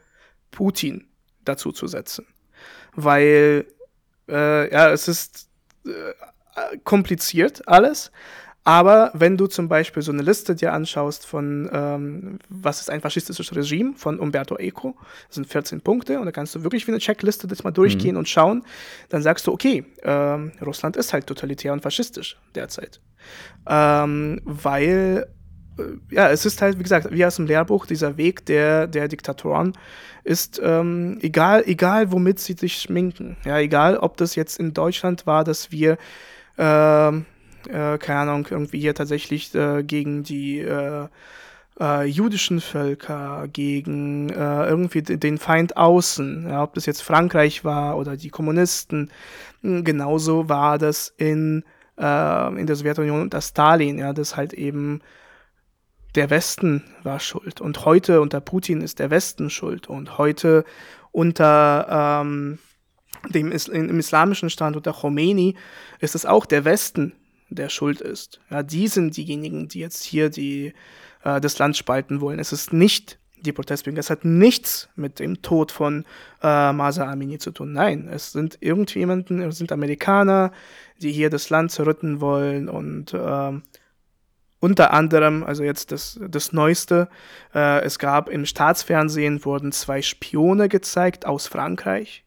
Putin 0.51 1.07
dazu 1.45 1.71
zu 1.71 1.87
setzen. 1.87 2.27
Weil, 2.95 3.65
äh, 4.27 4.71
ja, 4.71 4.91
es 4.91 5.07
ist 5.07 5.49
äh, 5.85 6.77
kompliziert 6.83 7.67
alles. 7.67 8.11
Aber 8.65 9.11
wenn 9.13 9.37
du 9.37 9.45
zum 9.45 9.69
Beispiel 9.69 10.01
so 10.01 10.11
eine 10.11 10.23
Liste 10.23 10.55
dir 10.55 10.73
anschaust 10.73 11.25
von, 11.25 11.69
ähm, 11.71 12.39
was 12.49 12.81
ist 12.81 12.89
ein 12.89 12.99
faschistisches 12.99 13.55
Regime 13.55 13.93
von 13.95 14.19
Umberto 14.19 14.57
Eco, 14.57 14.95
das 15.27 15.35
sind 15.35 15.47
14 15.47 15.81
Punkte 15.81 16.19
und 16.19 16.25
da 16.25 16.31
kannst 16.31 16.55
du 16.55 16.63
wirklich 16.63 16.87
wie 16.87 16.91
eine 16.91 16.99
Checkliste 16.99 17.47
das 17.47 17.63
mal 17.63 17.69
durchgehen 17.69 18.13
mhm. 18.13 18.19
und 18.19 18.29
schauen, 18.29 18.63
dann 19.09 19.21
sagst 19.21 19.45
du, 19.45 19.53
okay, 19.53 19.85
ähm, 20.01 20.51
Russland 20.65 20.97
ist 20.97 21.13
halt 21.13 21.27
totalitär 21.27 21.73
und 21.73 21.81
faschistisch 21.81 22.37
derzeit. 22.55 22.99
Ähm, 23.67 24.41
weil 24.45 25.27
ja, 26.09 26.29
es 26.29 26.45
ist 26.45 26.61
halt, 26.61 26.79
wie 26.79 26.83
gesagt, 26.83 27.11
wie 27.11 27.25
aus 27.25 27.35
dem 27.35 27.45
Lehrbuch, 27.45 27.85
dieser 27.85 28.17
Weg 28.17 28.45
der, 28.45 28.87
der 28.87 29.07
Diktatoren 29.07 29.73
ist 30.23 30.59
ähm, 30.63 31.19
egal, 31.21 31.63
egal 31.67 32.11
womit 32.11 32.39
sie 32.39 32.53
sich 32.53 32.77
schminken. 32.77 33.37
Ja, 33.45 33.59
egal, 33.59 33.97
ob 33.97 34.17
das 34.17 34.35
jetzt 34.35 34.59
in 34.59 34.73
Deutschland 34.73 35.27
war, 35.27 35.43
dass 35.43 35.71
wir, 35.71 35.97
äh, 36.57 37.11
äh, 37.67 37.97
keine 37.97 38.31
Ahnung, 38.31 38.47
irgendwie 38.49 38.79
hier 38.79 38.95
tatsächlich 38.95 39.53
äh, 39.55 39.83
gegen 39.83 40.23
die 40.23 40.59
äh, 40.59 41.07
äh, 41.79 42.05
jüdischen 42.05 42.61
Völker, 42.61 43.47
gegen 43.51 44.29
äh, 44.29 44.67
irgendwie 44.67 45.01
den 45.01 45.37
Feind 45.37 45.77
außen, 45.77 46.47
ja, 46.49 46.63
ob 46.63 46.73
das 46.73 46.85
jetzt 46.85 47.01
Frankreich 47.01 47.65
war 47.65 47.97
oder 47.97 48.17
die 48.17 48.29
Kommunisten, 48.29 49.11
genauso 49.61 50.47
war 50.47 50.77
das 50.77 51.13
in, 51.17 51.63
in 51.97 52.67
der 52.67 52.75
Sowjetunion 52.75 53.21
unter 53.21 53.41
Stalin, 53.41 53.97
ja, 53.97 54.11
das 54.11 54.35
halt 54.35 54.53
eben 54.53 55.01
der 56.15 56.29
Westen 56.29 56.83
war 57.03 57.19
schuld. 57.19 57.61
Und 57.61 57.85
heute 57.85 58.21
unter 58.21 58.41
Putin 58.41 58.81
ist 58.81 58.99
der 58.99 59.09
Westen 59.09 59.49
schuld. 59.49 59.87
Und 59.87 60.17
heute 60.17 60.65
unter 61.11 62.21
ähm, 62.23 62.59
dem 63.29 63.51
Is 63.51 63.67
im 63.67 63.99
islamischen 63.99 64.49
Stand, 64.49 64.75
unter 64.75 64.93
Khomeini, 64.93 65.55
ist 65.99 66.15
es 66.15 66.25
auch 66.25 66.45
der 66.45 66.65
Westen, 66.65 67.13
der 67.49 67.69
schuld 67.69 68.01
ist. 68.01 68.39
Ja, 68.49 68.63
die 68.63 68.87
sind 68.87 69.17
diejenigen, 69.17 69.67
die 69.67 69.79
jetzt 69.79 70.03
hier 70.03 70.29
die, 70.29 70.73
äh, 71.23 71.39
das 71.39 71.57
Land 71.59 71.77
spalten 71.77 72.21
wollen. 72.21 72.39
Es 72.39 72.51
ist 72.51 72.73
nicht 72.73 73.19
die 73.45 73.53
Protestbewegung. 73.53 73.99
Es 73.99 74.09
hat 74.09 74.25
nichts 74.25 74.89
mit 74.95 75.19
dem 75.19 75.41
Tod 75.41 75.71
von 75.71 76.05
äh, 76.41 76.73
Masa 76.73 77.09
Amini 77.09 77.37
zu 77.37 77.51
tun. 77.51 77.73
Nein, 77.73 78.09
es 78.11 78.31
sind 78.31 78.57
irgendjemanden, 78.61 79.41
es 79.41 79.57
sind 79.57 79.71
Amerikaner, 79.71 80.51
die 81.01 81.11
hier 81.11 81.29
das 81.29 81.49
Land 81.49 81.71
zerrütten 81.71 82.21
wollen 82.21 82.67
und 82.69 83.13
äh, 83.13 83.51
unter 84.59 84.93
anderem, 84.93 85.43
also 85.43 85.63
jetzt 85.63 85.91
das, 85.91 86.19
das 86.27 86.51
Neueste, 86.51 87.07
äh, 87.53 87.83
es 87.83 87.99
gab 87.99 88.29
im 88.29 88.45
Staatsfernsehen 88.45 89.45
wurden 89.45 89.71
zwei 89.71 90.01
Spione 90.01 90.69
gezeigt 90.69 91.25
aus 91.27 91.45
Frankreich, 91.45 92.24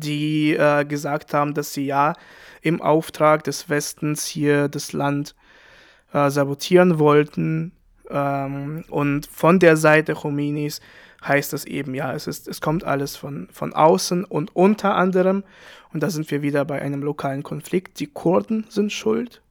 die 0.00 0.54
äh, 0.54 0.84
gesagt 0.84 1.34
haben, 1.34 1.54
dass 1.54 1.72
sie 1.72 1.86
ja 1.86 2.14
im 2.62 2.82
Auftrag 2.82 3.44
des 3.44 3.68
Westens 3.68 4.26
hier 4.26 4.68
das 4.68 4.92
Land 4.92 5.34
äh, 6.12 6.30
sabotieren 6.30 6.98
wollten. 6.98 7.72
Ähm, 8.08 8.84
und 8.88 9.26
von 9.26 9.58
der 9.58 9.76
Seite 9.76 10.14
Khomeinis 10.14 10.80
heißt 11.24 11.52
es 11.52 11.64
eben, 11.64 11.94
ja, 11.94 12.12
es, 12.14 12.26
ist, 12.26 12.48
es 12.48 12.60
kommt 12.60 12.84
alles 12.84 13.16
von, 13.16 13.48
von 13.52 13.72
außen 13.72 14.24
und 14.24 14.56
unter 14.56 14.94
anderem, 14.94 15.44
und 15.92 16.02
da 16.02 16.10
sind 16.10 16.30
wir 16.30 16.42
wieder 16.42 16.64
bei 16.64 16.80
einem 16.80 17.02
lokalen 17.02 17.42
Konflikt, 17.42 18.00
die 18.00 18.06
Kurden 18.06 18.64
sind 18.68 18.92
schuld 18.92 19.42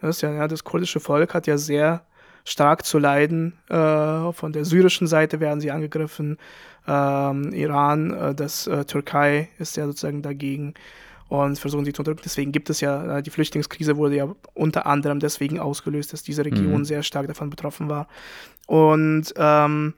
das, 0.00 0.20
ja, 0.20 0.46
das 0.48 0.64
kurdische 0.64 1.00
Volk 1.00 1.34
hat 1.34 1.46
ja 1.46 1.58
sehr 1.58 2.02
stark 2.48 2.84
zu 2.84 2.98
leiden. 2.98 3.52
Äh, 3.68 4.32
von 4.32 4.52
der 4.52 4.64
syrischen 4.64 5.06
Seite 5.06 5.40
werden 5.40 5.60
sie 5.60 5.70
angegriffen. 5.70 6.38
Ähm, 6.86 7.52
Iran, 7.52 8.12
äh, 8.12 8.34
das 8.34 8.66
äh, 8.66 8.84
Türkei 8.84 9.48
ist 9.58 9.76
ja 9.76 9.86
sozusagen 9.86 10.22
dagegen 10.22 10.74
und 11.28 11.58
versuchen 11.58 11.84
sie 11.84 11.92
zu 11.92 12.00
unterdrücken. 12.00 12.22
Deswegen 12.24 12.52
gibt 12.52 12.70
es 12.70 12.80
ja, 12.80 13.18
äh, 13.18 13.22
die 13.22 13.30
Flüchtlingskrise 13.30 13.98
wurde 13.98 14.16
ja 14.16 14.34
unter 14.54 14.86
anderem 14.86 15.20
deswegen 15.20 15.60
ausgelöst, 15.60 16.12
dass 16.12 16.22
diese 16.22 16.44
Region 16.44 16.78
mhm. 16.78 16.84
sehr 16.86 17.02
stark 17.02 17.26
davon 17.26 17.50
betroffen 17.50 17.90
war. 17.90 18.08
Und 18.66 19.34
ähm, 19.36 19.92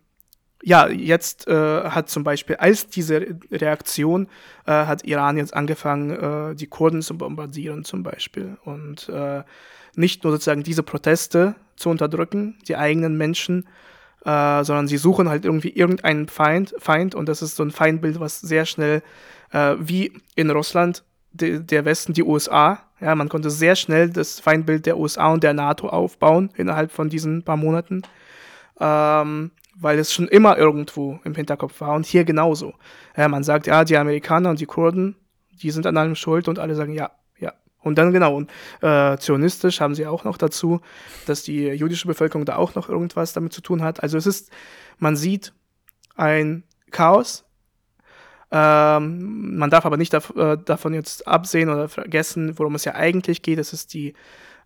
ja, 0.63 0.89
jetzt 0.89 1.47
äh, 1.47 1.85
hat 1.85 2.11
zum 2.11 2.25
Beispiel 2.25 2.57
als 2.57 2.89
diese 2.89 3.39
Reaktion 3.51 4.27
äh, 4.67 4.73
hat 4.73 5.05
Iran 5.05 5.37
jetzt 5.37 5.55
angefangen, 5.55 6.11
äh, 6.11 6.55
die 6.57 6.67
Kurden 6.67 7.01
zu 7.01 7.17
bombardieren 7.17 7.85
zum 7.85 8.03
Beispiel 8.03 8.59
und 8.65 9.09
äh, 9.09 9.43
nicht 9.95 10.25
nur 10.25 10.33
sozusagen 10.33 10.63
diese 10.63 10.83
Proteste 10.83 11.55
zu 11.81 11.91
unterdrücken, 11.91 12.59
die 12.68 12.76
eigenen 12.76 13.16
Menschen, 13.16 13.66
äh, 14.24 14.64
sondern 14.64 14.87
sie 14.87 14.99
suchen 14.99 15.28
halt 15.28 15.45
irgendwie 15.45 15.70
irgendeinen 15.70 16.28
Feind, 16.28 16.74
Feind 16.78 17.14
und 17.14 17.28
das 17.28 17.43
ist 17.43 17.57
so 17.57 17.62
ein 17.62 17.70
Feindbild, 17.70 18.20
was 18.20 18.41
sehr 18.41 18.66
schnell 18.66 19.03
äh, 19.53 19.74
wie 19.78 20.12
in 20.35 20.51
Russland 20.51 21.03
de, 21.33 21.61
der 21.61 21.85
Westen 21.85 22.12
die 22.12 22.22
USA, 22.22 22.81
ja, 23.01 23.14
man 23.14 23.28
konnte 23.28 23.51
sehr 23.51 23.76
schnell 23.76 24.11
das 24.11 24.41
Feindbild 24.41 24.85
der 24.85 24.99
USA 24.99 25.33
und 25.33 25.43
der 25.43 25.55
NATO 25.55 25.89
aufbauen 25.89 26.51
innerhalb 26.57 26.93
von 26.93 27.09
diesen 27.09 27.43
paar 27.43 27.57
Monaten. 27.57 28.03
Ähm, 28.78 29.53
weil 29.81 29.99
es 29.99 30.12
schon 30.12 30.28
immer 30.28 30.59
irgendwo 30.59 31.18
im 31.24 31.35
Hinterkopf 31.35 31.81
war 31.81 31.95
und 31.95 32.05
hier 32.05 32.24
genauso. 32.24 32.74
Ja, 33.16 33.28
man 33.28 33.43
sagt, 33.43 33.66
ja, 33.66 33.85
die 33.85 33.97
Amerikaner 33.97 34.51
und 34.51 34.61
die 34.61 34.66
Kurden, 34.66 35.16
die 35.62 35.70
sind 35.70 35.87
an 35.87 35.97
allem 35.97 36.14
schuld 36.14 36.49
und 36.49 36.59
alle 36.59 36.74
sagen, 36.74 36.93
ja. 36.93 37.11
Und 37.81 37.97
dann 37.97 38.12
genau, 38.12 38.37
und 38.37 38.51
äh, 38.83 39.16
zionistisch 39.18 39.81
haben 39.81 39.95
sie 39.95 40.07
auch 40.07 40.24
noch 40.24 40.37
dazu, 40.37 40.81
dass 41.26 41.43
die 41.43 41.66
jüdische 41.66 42.07
Bevölkerung 42.07 42.45
da 42.45 42.57
auch 42.57 42.74
noch 42.74 42.89
irgendwas 42.89 43.33
damit 43.33 43.53
zu 43.53 43.62
tun 43.62 43.83
hat. 43.83 44.03
Also 44.03 44.18
es 44.18 44.26
ist, 44.26 44.51
man 44.99 45.16
sieht 45.16 45.53
ein 46.16 46.64
Chaos. 46.91 47.45
Ähm, 48.53 49.57
man 49.57 49.70
darf 49.70 49.87
aber 49.87 49.97
nicht 49.97 50.12
dav 50.12 50.35
äh, 50.37 50.57
davon 50.57 50.93
jetzt 50.93 51.26
absehen 51.26 51.70
oder 51.70 51.89
vergessen, 51.89 52.59
worum 52.59 52.74
es 52.74 52.85
ja 52.85 52.95
eigentlich 52.95 53.43
geht. 53.43 53.59
Es 53.59 53.72
ist 53.72 53.95
die 53.95 54.14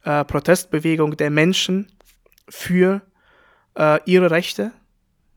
äh, 0.04 0.24
Protestbewegung 0.24 1.16
der 1.16 1.30
Menschen 1.30 1.92
für 2.48 3.02
äh, 3.76 4.00
ihre 4.06 4.30
Rechte 4.30 4.72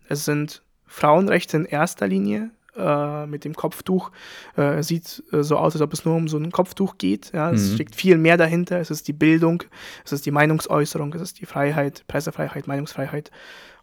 es 0.09 0.25
sind 0.25 0.63
Frauenrechte 0.86 1.57
in 1.57 1.65
erster 1.65 2.07
Linie 2.07 2.51
äh, 2.78 3.25
mit 3.25 3.43
dem 3.43 3.53
Kopftuch. 3.53 4.11
Äh, 4.55 4.84
sieht 4.84 5.23
äh, 5.32 5.43
so 5.43 5.57
aus, 5.57 5.73
als 5.73 5.82
ob 5.82 5.93
es 5.93 6.05
nur 6.05 6.15
um 6.15 6.28
so 6.28 6.38
ein 6.38 6.51
Kopftuch 6.51 6.97
geht. 6.97 7.32
Ja? 7.34 7.51
Es 7.51 7.69
mhm. 7.69 7.75
steckt 7.75 7.95
viel 7.95 8.17
mehr 8.17 8.38
dahinter. 8.38 8.80
Es 8.80 8.91
ist 8.91 9.07
die 9.07 9.13
Bildung, 9.13 9.63
es 10.05 10.11
ist 10.11 10.25
die 10.25 10.32
Meinungsäußerung, 10.32 11.13
es 11.13 11.21
ist 11.21 11.39
die 11.39 11.45
Freiheit, 11.45 12.05
Pressefreiheit, 12.07 12.67
Meinungsfreiheit. 12.67 13.32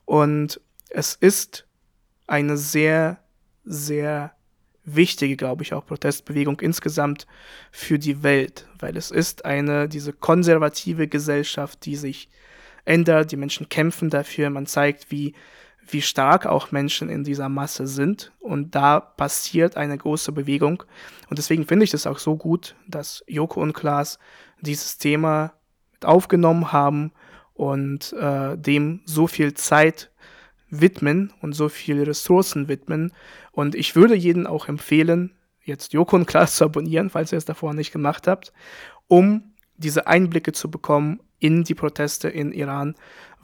Und 0.04 0.60
es 0.90 1.14
ist 1.14 1.66
eine 2.26 2.56
sehr, 2.56 3.18
sehr 3.64 4.32
wichtige, 4.84 5.36
glaube 5.36 5.62
ich, 5.62 5.72
auch 5.72 5.86
Protestbewegung 5.86 6.60
insgesamt 6.60 7.26
für 7.70 7.98
die 7.98 8.22
Welt, 8.22 8.66
weil 8.78 8.96
es 8.96 9.10
ist 9.10 9.44
eine, 9.44 9.88
diese 9.88 10.12
konservative 10.12 11.08
Gesellschaft, 11.08 11.84
die 11.86 11.96
sich 11.96 12.28
ändert, 12.84 13.32
die 13.32 13.36
Menschen 13.36 13.68
kämpfen 13.68 14.10
dafür, 14.10 14.50
man 14.50 14.66
zeigt, 14.66 15.10
wie 15.10 15.34
wie 15.88 16.02
stark 16.02 16.46
auch 16.46 16.72
Menschen 16.72 17.08
in 17.08 17.24
dieser 17.24 17.48
Masse 17.48 17.86
sind. 17.86 18.32
Und 18.40 18.74
da 18.74 19.00
passiert 19.00 19.76
eine 19.76 19.96
große 19.96 20.32
Bewegung. 20.32 20.82
Und 21.28 21.38
deswegen 21.38 21.66
finde 21.66 21.84
ich 21.84 21.94
es 21.94 22.06
auch 22.06 22.18
so 22.18 22.36
gut, 22.36 22.74
dass 22.86 23.24
Joko 23.26 23.60
und 23.60 23.72
Klaas 23.72 24.18
dieses 24.60 24.98
Thema 24.98 25.52
mit 25.92 26.04
aufgenommen 26.04 26.72
haben 26.72 27.12
und 27.52 28.12
äh, 28.14 28.56
dem 28.56 29.02
so 29.04 29.26
viel 29.26 29.54
Zeit 29.54 30.10
widmen 30.70 31.32
und 31.40 31.52
so 31.52 31.68
viele 31.68 32.06
Ressourcen 32.06 32.68
widmen. 32.68 33.12
Und 33.52 33.74
ich 33.74 33.94
würde 33.94 34.14
jeden 34.14 34.46
auch 34.46 34.68
empfehlen, 34.68 35.32
jetzt 35.62 35.92
Joko 35.92 36.16
und 36.16 36.26
Klaas 36.26 36.56
zu 36.56 36.64
abonnieren, 36.64 37.10
falls 37.10 37.32
ihr 37.32 37.38
es 37.38 37.44
davor 37.44 37.74
nicht 37.74 37.92
gemacht 37.92 38.26
habt, 38.26 38.52
um 39.06 39.54
diese 39.76 40.06
Einblicke 40.06 40.52
zu 40.52 40.70
bekommen 40.70 41.20
in 41.38 41.64
die 41.64 41.74
Proteste 41.74 42.28
in 42.28 42.52
Iran, 42.52 42.94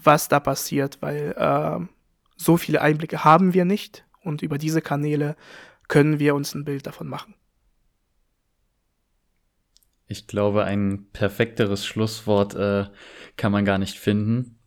was 0.03 0.29
da 0.29 0.41
passiert, 0.41 0.99
weil 1.01 1.35
äh, 1.37 1.87
so 2.41 2.57
viele 2.57 2.81
Einblicke 2.81 3.23
haben 3.23 3.53
wir 3.53 3.65
nicht 3.65 4.07
und 4.23 4.43
über 4.43 4.57
diese 4.57 4.81
Kanäle 4.81 5.37
können 5.89 6.19
wir 6.19 6.35
uns 6.35 6.55
ein 6.55 6.65
Bild 6.65 6.87
davon 6.87 7.07
machen. 7.07 7.35
Ich 10.07 10.27
glaube, 10.27 10.65
ein 10.65 11.07
perfekteres 11.13 11.85
Schlusswort 11.85 12.55
äh, 12.55 12.87
kann 13.37 13.53
man 13.53 13.65
gar 13.65 13.79
nicht 13.79 13.99
finden. 13.99 14.59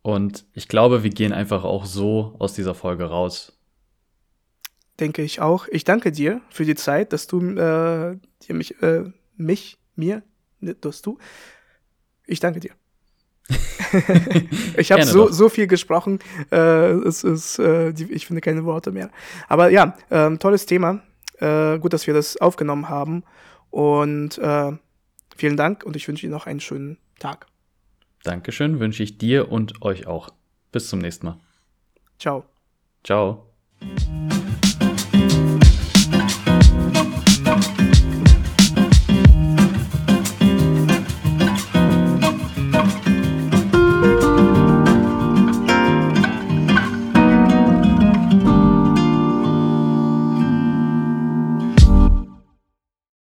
Und 0.00 0.44
ich 0.54 0.66
glaube, 0.66 1.04
wir 1.04 1.10
gehen 1.10 1.32
einfach 1.32 1.62
auch 1.64 1.84
so 1.84 2.34
aus 2.38 2.54
dieser 2.54 2.74
Folge 2.74 3.04
raus. 3.04 3.56
Denke 4.98 5.22
ich 5.22 5.40
auch. 5.40 5.68
Ich 5.68 5.84
danke 5.84 6.10
dir 6.10 6.40
für 6.50 6.64
die 6.64 6.74
Zeit, 6.74 7.12
dass 7.12 7.26
du 7.26 7.40
äh, 7.40 8.18
dir 8.48 8.54
mich, 8.54 8.82
äh, 8.82 9.04
mich, 9.36 9.78
mir, 9.94 10.22
dass 10.60 11.02
du. 11.02 11.18
Ich 12.26 12.40
danke 12.40 12.58
dir. 12.58 12.72
ich 14.76 14.92
habe 14.92 15.04
so, 15.04 15.30
so 15.30 15.48
viel 15.48 15.66
gesprochen, 15.66 16.20
äh, 16.50 16.92
es 16.92 17.24
ist, 17.24 17.58
äh, 17.58 17.92
die, 17.92 18.10
ich 18.12 18.26
finde 18.26 18.40
keine 18.40 18.64
Worte 18.64 18.92
mehr. 18.92 19.10
Aber 19.48 19.70
ja, 19.70 19.96
äh, 20.10 20.36
tolles 20.38 20.66
Thema. 20.66 21.02
Äh, 21.38 21.78
gut, 21.78 21.92
dass 21.92 22.06
wir 22.06 22.14
das 22.14 22.36
aufgenommen 22.36 22.88
haben. 22.88 23.24
Und 23.70 24.38
äh, 24.38 24.72
vielen 25.36 25.56
Dank 25.56 25.84
und 25.84 25.96
ich 25.96 26.06
wünsche 26.06 26.26
Ihnen 26.26 26.32
noch 26.32 26.46
einen 26.46 26.60
schönen 26.60 26.98
Tag. 27.18 27.46
Dankeschön, 28.22 28.78
wünsche 28.78 29.02
ich 29.02 29.18
dir 29.18 29.50
und 29.50 29.82
euch 29.82 30.06
auch. 30.06 30.30
Bis 30.70 30.88
zum 30.88 31.00
nächsten 31.00 31.26
Mal. 31.26 31.40
Ciao. 32.18 32.44
Ciao. 33.02 33.46